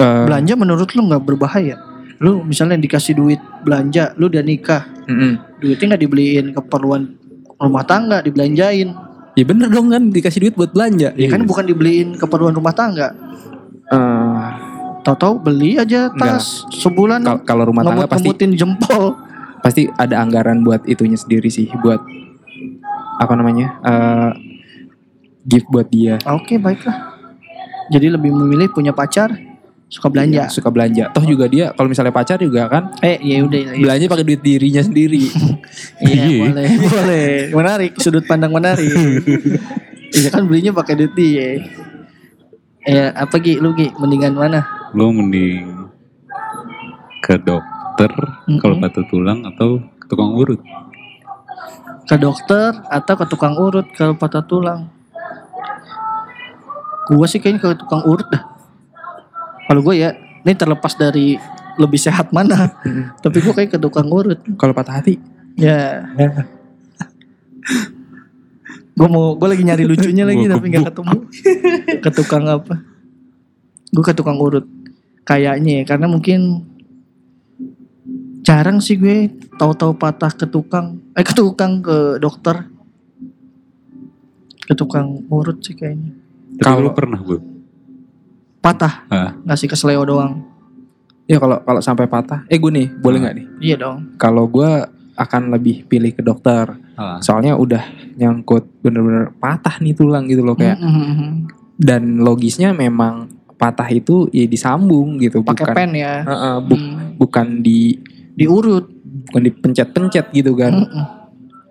eh, 0.00 0.24
Belanja 0.24 0.56
menurut 0.56 0.88
lu 0.96 1.04
nggak 1.06 1.22
berbahaya? 1.22 1.76
Lu 2.18 2.40
misalnya 2.42 2.80
dikasih 2.80 3.14
duit 3.14 3.40
belanja, 3.62 4.16
lu 4.16 4.32
udah 4.32 4.40
nikah, 4.40 4.88
mm-mm. 5.04 5.60
duitnya 5.60 5.94
nggak 5.94 6.02
dibeliin 6.08 6.46
keperluan 6.56 7.02
rumah 7.60 7.84
tangga, 7.84 8.24
dibelanjain. 8.24 8.96
Ya 9.34 9.44
bener 9.44 9.68
dong 9.68 9.90
kan 9.90 10.08
dikasih 10.08 10.48
duit 10.48 10.54
buat 10.54 10.72
belanja. 10.72 11.12
Ya 11.18 11.28
kan 11.28 11.44
bukan 11.44 11.66
dibeliin 11.68 12.16
keperluan 12.16 12.54
rumah 12.56 12.72
tangga. 12.72 13.12
Eh, 13.92 14.42
Tahu-tahu 15.04 15.34
beli 15.38 15.76
aja 15.76 16.08
tas 16.10 16.64
sebulan 16.72 17.20
kal- 17.20 17.44
kalau 17.44 17.64
rumah 17.66 17.84
tangga 17.84 18.08
pasti 18.08 18.32
jempol. 18.50 19.12
pasti 19.60 19.88
ada 19.94 20.18
anggaran 20.18 20.60
buat 20.60 20.84
itunya 20.84 21.14
sendiri 21.14 21.48
sih 21.48 21.68
buat 21.78 22.00
apa 23.14 23.32
namanya 23.32 23.80
eh 23.80 24.30
gift 25.42 25.68
buat 25.68 25.86
dia 25.86 26.16
Oke, 26.26 26.56
baiklah. 26.56 27.16
Jadi 27.86 28.08
lebih 28.10 28.28
memilih 28.30 28.68
punya 28.68 28.92
pacar 28.92 29.32
suka 29.86 30.08
belanja. 30.08 30.48
suka 30.48 30.68
belanja 30.68 31.12
toh 31.12 31.22
juga 31.22 31.44
dia 31.46 31.70
kalau 31.70 31.86
misalnya 31.86 32.10
pacar 32.10 32.36
juga 32.36 32.66
kan 32.66 32.90
Eh, 32.98 33.20
ya 33.22 33.40
udah. 33.40 33.60
ya. 33.62 33.78
belanja 33.78 34.04
pakai 34.06 34.24
duit 34.24 34.40
dirinya 34.40 34.80
sendiri 34.80 35.28
Iya, 36.02 36.24
Iya. 36.26 36.38
boleh, 36.42 36.66
boleh. 36.90 37.28
Menarik, 37.52 37.92
sudut 37.96 38.24
pandang 38.24 38.50
menarik. 38.50 38.88
Iya 40.14 40.28
kan 40.30 40.44
belinya 40.44 40.70
pakai 40.72 40.94
duit 40.94 41.12
dia. 41.12 41.58
Ya, 42.82 43.10
apa 43.12 43.34
Gi? 43.36 43.56
Lu 43.56 43.72
Gi, 43.72 43.90
mendingan 43.94 44.30
mana? 44.32 44.60
Lo 44.94 45.10
mending 45.10 45.90
ke 47.18 47.34
dokter 47.40 48.10
Mm-mm. 48.46 48.60
kalau 48.62 48.76
patah 48.78 49.04
tulang 49.10 49.42
atau 49.42 49.82
ke 49.98 50.04
tukang 50.06 50.30
urut. 50.38 50.60
Ke 52.04 52.14
dokter 52.14 52.70
atau 52.86 53.14
ke 53.18 53.24
tukang 53.26 53.54
urut 53.58 53.86
kalau 53.96 54.14
patah 54.14 54.44
tulang? 54.44 54.86
Gua 57.10 57.26
sih 57.26 57.42
kayaknya 57.42 57.60
ke 57.60 57.68
tukang 57.82 58.06
urut 58.06 58.28
dah. 58.30 58.44
Kalau 59.64 59.80
gue 59.80 59.96
ya, 59.96 60.12
ini 60.44 60.52
terlepas 60.52 60.92
dari 60.94 61.40
lebih 61.80 61.96
sehat 61.98 62.30
mana. 62.30 62.70
Tapi 63.24 63.40
gue 63.40 63.52
kayak 63.56 63.70
ke 63.74 63.78
tukang 63.80 64.06
urut. 64.12 64.38
kalau 64.60 64.76
patah 64.76 65.00
hati 65.00 65.16
Ya. 65.56 66.04
gue 68.94 69.08
mau, 69.10 69.34
gue 69.34 69.48
lagi 69.50 69.62
nyari 69.66 69.82
lucunya 69.88 70.22
lagi 70.22 70.46
tapi 70.46 70.70
nggak 70.70 70.86
ketemu. 70.92 71.18
ke 72.04 72.10
tukang 72.14 72.44
apa? 72.46 72.78
Gue 73.90 74.04
ke 74.04 74.12
tukang 74.14 74.38
urut. 74.38 74.66
Kayaknya 75.24 75.72
ya, 75.80 75.84
karena 75.86 76.06
mungkin 76.06 76.40
jarang 78.40 78.76
sih 78.78 78.94
gue 78.94 79.28
tahu-tahu 79.54 79.94
patah 79.94 80.28
ke 80.30 80.44
tukang, 80.44 81.00
eh 81.12 81.20
ke 81.20 81.32
tukang 81.32 81.80
ke 81.80 82.16
dokter, 82.18 82.68
ke 84.60 84.74
tukang 84.74 85.24
urut 85.26 85.60
sih 85.60 85.72
kayaknya. 85.72 86.12
Tapi 86.54 86.62
Kalau- 86.62 86.84
lo 86.84 86.92
pernah 86.92 87.18
gue? 87.18 87.38
Patah, 88.60 89.04
Ah, 89.06 89.36
ngasih 89.44 89.68
kesleo 89.68 90.04
doang. 90.04 90.40
ya 91.24 91.36
kalau 91.36 91.56
kalau 91.58 91.80
sampai 91.80 92.04
patah 92.04 92.44
eh 92.44 92.56
gue 92.56 92.68
nih 92.70 92.84
boleh 92.94 93.16
nggak 93.16 93.32
nih 93.34 93.46
Iya 93.62 93.76
dong. 93.78 94.12
kalau 94.20 94.44
gue 94.44 94.68
akan 95.14 95.48
lebih 95.48 95.88
pilih 95.88 96.12
ke 96.12 96.20
dokter 96.20 96.68
ah. 96.94 97.16
soalnya 97.18 97.56
udah 97.56 97.80
nyangkut 98.14 98.68
bener-bener 98.78 99.32
patah 99.34 99.80
nih 99.80 99.96
tulang 99.96 100.28
gitu 100.28 100.44
loh 100.44 100.52
kayak 100.52 100.76
Mm-mm. 100.76 101.48
dan 101.74 102.20
logisnya 102.20 102.76
memang 102.76 103.32
patah 103.54 103.88
itu 103.88 104.26
ya 104.28 104.44
disambung 104.44 105.16
gitu 105.16 105.40
Pakai 105.40 105.62
bukan 105.62 105.74
pen 105.74 105.90
ya. 105.92 106.14
Heeh, 106.22 106.56
bu- 106.60 106.74
Hmm. 106.74 107.14
bukan 107.16 107.46
di 107.58 107.94
Diurut. 108.34 108.90
bukan 109.24 109.42
dipencet-pencet 109.42 110.26
gitu 110.30 110.52
kan 110.52 110.74
Mm-mm. 110.74 111.04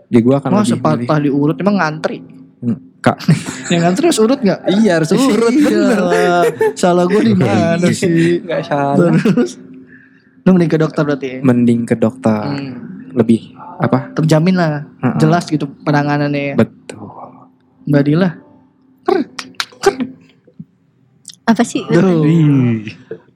ya 0.08 0.20
gue 0.20 0.32
akan 0.34 0.50
Masa 0.50 0.74
milih 0.74 0.82
patah 0.82 1.18
diurut 1.20 1.56
emang 1.56 1.76
ngantri? 1.76 2.24
Hmm, 2.58 2.80
kak 2.98 3.20
Yang 3.72 3.82
ngantri 3.84 4.04
harus 4.08 4.20
urut 4.20 4.40
gak? 4.40 4.60
iya 4.72 4.92
harus 4.96 5.12
urut 5.18 5.52
bener 5.52 5.92
Salah, 5.94 6.44
salah 6.74 7.06
gue 7.06 7.22
di 7.22 7.36
mana 7.36 7.88
sih? 7.90 8.40
nggak 8.40 8.62
salah 8.64 9.12
Terus 9.14 9.60
lu 10.42 10.50
mending 10.50 10.68
ke 10.68 10.78
dokter 10.78 11.04
berarti 11.04 11.28
ya? 11.30 11.40
mending 11.42 11.80
ke 11.84 11.96
dokter 11.96 12.44
Hmm. 12.48 12.74
lebih 13.14 13.52
apa 13.76 14.12
Terjamin 14.14 14.56
lah, 14.56 14.88
Heeh. 14.98 15.20
jelas 15.20 15.44
gitu 15.46 15.68
penanganannya 15.82 16.44
ya. 16.46 16.56
betul 16.56 17.12
Mbak 17.84 18.02
Dila. 18.02 18.30
Apa 21.44 21.62
sih? 21.68 21.84
Duh, 21.92 22.24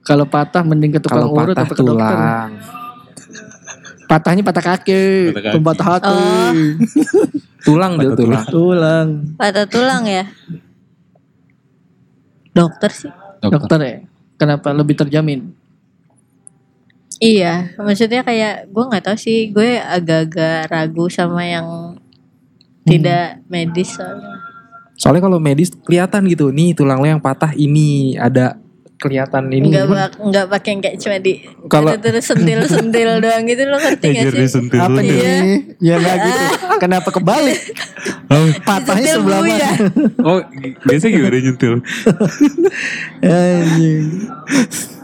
kalau 0.00 0.24
patah 0.24 0.64
mending 0.64 0.96
ke 0.96 1.00
tukang 1.02 1.28
kalau 1.28 1.36
urut 1.36 1.52
patah 1.52 1.64
apa 1.68 1.74
ke 1.76 1.82
dokter? 1.84 1.92
tulang 1.92 2.50
Patahnya 4.08 4.40
patah 4.40 4.64
kaki, 4.64 5.36
Patah 5.36 5.52
kaki. 5.60 5.84
hati. 5.84 6.08
Oh. 6.08 6.52
tulang 7.60 7.92
Patah 8.00 8.16
tulang 8.16 8.44
Tulang. 8.48 9.08
Patah 9.36 9.66
tulang 9.68 10.02
ya? 10.08 10.24
Dokter 12.56 12.90
sih. 12.90 13.12
dokter. 13.44 13.52
Dokter 13.52 13.78
ya. 13.84 13.96
Kenapa 14.40 14.72
lebih 14.72 14.96
terjamin? 14.96 15.52
Iya, 17.18 17.74
maksudnya 17.76 18.22
kayak 18.22 18.70
gue 18.70 18.84
nggak 18.88 19.04
tahu 19.04 19.18
sih, 19.18 19.50
gue 19.50 19.76
agak-agak 19.76 20.70
ragu 20.70 21.10
sama 21.10 21.42
yang 21.42 21.98
tidak 22.86 23.42
medis 23.50 23.90
soalnya. 23.92 24.37
Soalnya 24.98 25.22
kalau 25.22 25.38
medis 25.38 25.70
kelihatan 25.78 26.26
gitu 26.26 26.50
nih 26.50 26.74
tulang 26.74 26.98
lo 26.98 27.06
yang 27.06 27.22
patah 27.22 27.54
ini 27.54 27.86
ada 28.14 28.58
kelihatan 28.98 29.46
ini 29.48 29.70
Enggak 29.70 29.86
bak, 29.86 30.10
enggak 30.18 30.46
pakai 30.48 30.68
yang 30.68 30.80
kayak 30.82 30.96
cuma 30.98 31.16
di 31.16 31.32
Kalau- 31.70 31.94
ada 31.94 32.02
terus 32.02 32.24
sentil-sentil 32.24 33.10
doang 33.22 33.46
gitu 33.46 33.62
lo 33.64 33.78
ngerti 33.78 34.06
gak 34.10 34.24
sih? 34.26 34.38
disentil 34.42 34.74
Apa 34.76 34.98
nih? 34.98 35.14
Iya. 35.14 35.34
Ya 35.78 35.94
nggak 35.96 36.16
gitu. 36.20 36.44
Kenapa 36.76 37.08
kebalik? 37.08 37.60
Oh, 38.28 38.44
Patahnya 38.60 39.16
sebelah 39.16 39.40
bu 39.40 39.48
mana? 39.48 39.56
ya. 39.56 39.70
oh, 40.28 40.38
gi- 40.44 40.76
biasa 40.84 41.04
gimana 41.08 41.36
nyentil? 41.40 41.74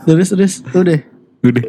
Terus 0.05 0.29
terus 0.29 0.55
udah. 0.71 1.01
Udah. 1.41 1.65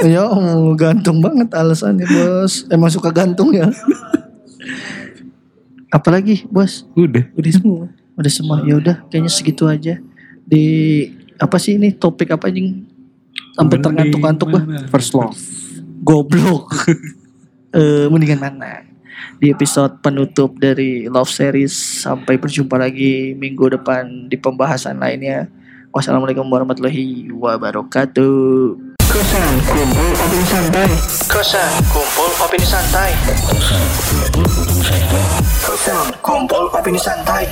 Ya 0.00 0.22
oh, 0.24 0.72
gantung 0.72 1.18
banget 1.18 1.52
alasannya 1.52 2.06
bos. 2.06 2.64
Emang 2.68 2.88
suka 2.88 3.12
gantung 3.12 3.52
ya. 3.52 3.68
Apalagi 5.88 6.44
bos? 6.48 6.84
Udah. 6.92 7.24
Udah 7.32 7.52
semua. 7.52 7.84
Udah 8.18 8.32
semua. 8.32 8.56
Ya 8.66 8.74
udah, 8.74 9.06
kayaknya 9.06 9.30
segitu 9.30 9.70
aja. 9.70 10.02
Di 10.42 10.66
apa 11.38 11.54
sih 11.62 11.78
ini 11.78 11.94
topik 11.94 12.34
apa 12.34 12.50
anjing? 12.50 12.82
Sampai 13.54 13.78
tergantuk-gantuk 13.78 14.46
gua. 14.50 14.62
First 14.90 15.14
love 15.14 15.38
Goblok. 16.02 16.66
Eh 17.68 18.08
mendingan 18.08 18.40
mana? 18.40 18.80
Di 19.36 19.52
episode 19.52 20.00
penutup 20.00 20.56
dari 20.56 21.04
Love 21.04 21.28
Series 21.28 21.76
sampai 22.00 22.40
berjumpa 22.40 22.80
lagi 22.80 23.36
minggu 23.36 23.76
depan 23.76 24.24
di 24.24 24.40
pembahasan 24.40 24.96
lainnya. 24.96 25.52
Wassalamualaikum 25.92 26.48
warahmatullahi 26.48 27.28
wabarakatuh. 27.28 28.87
Kosan 29.18 29.58
kumpul 29.66 30.14
opini 30.14 30.46
santai. 30.46 30.86
Kosan 31.26 31.70
kumpul 31.90 32.30
opini 32.38 32.62
santai. 32.62 33.10
Kosan 35.66 36.06
Kumpul 36.22 36.70
Opini 36.72 36.98
Santai 36.98 37.44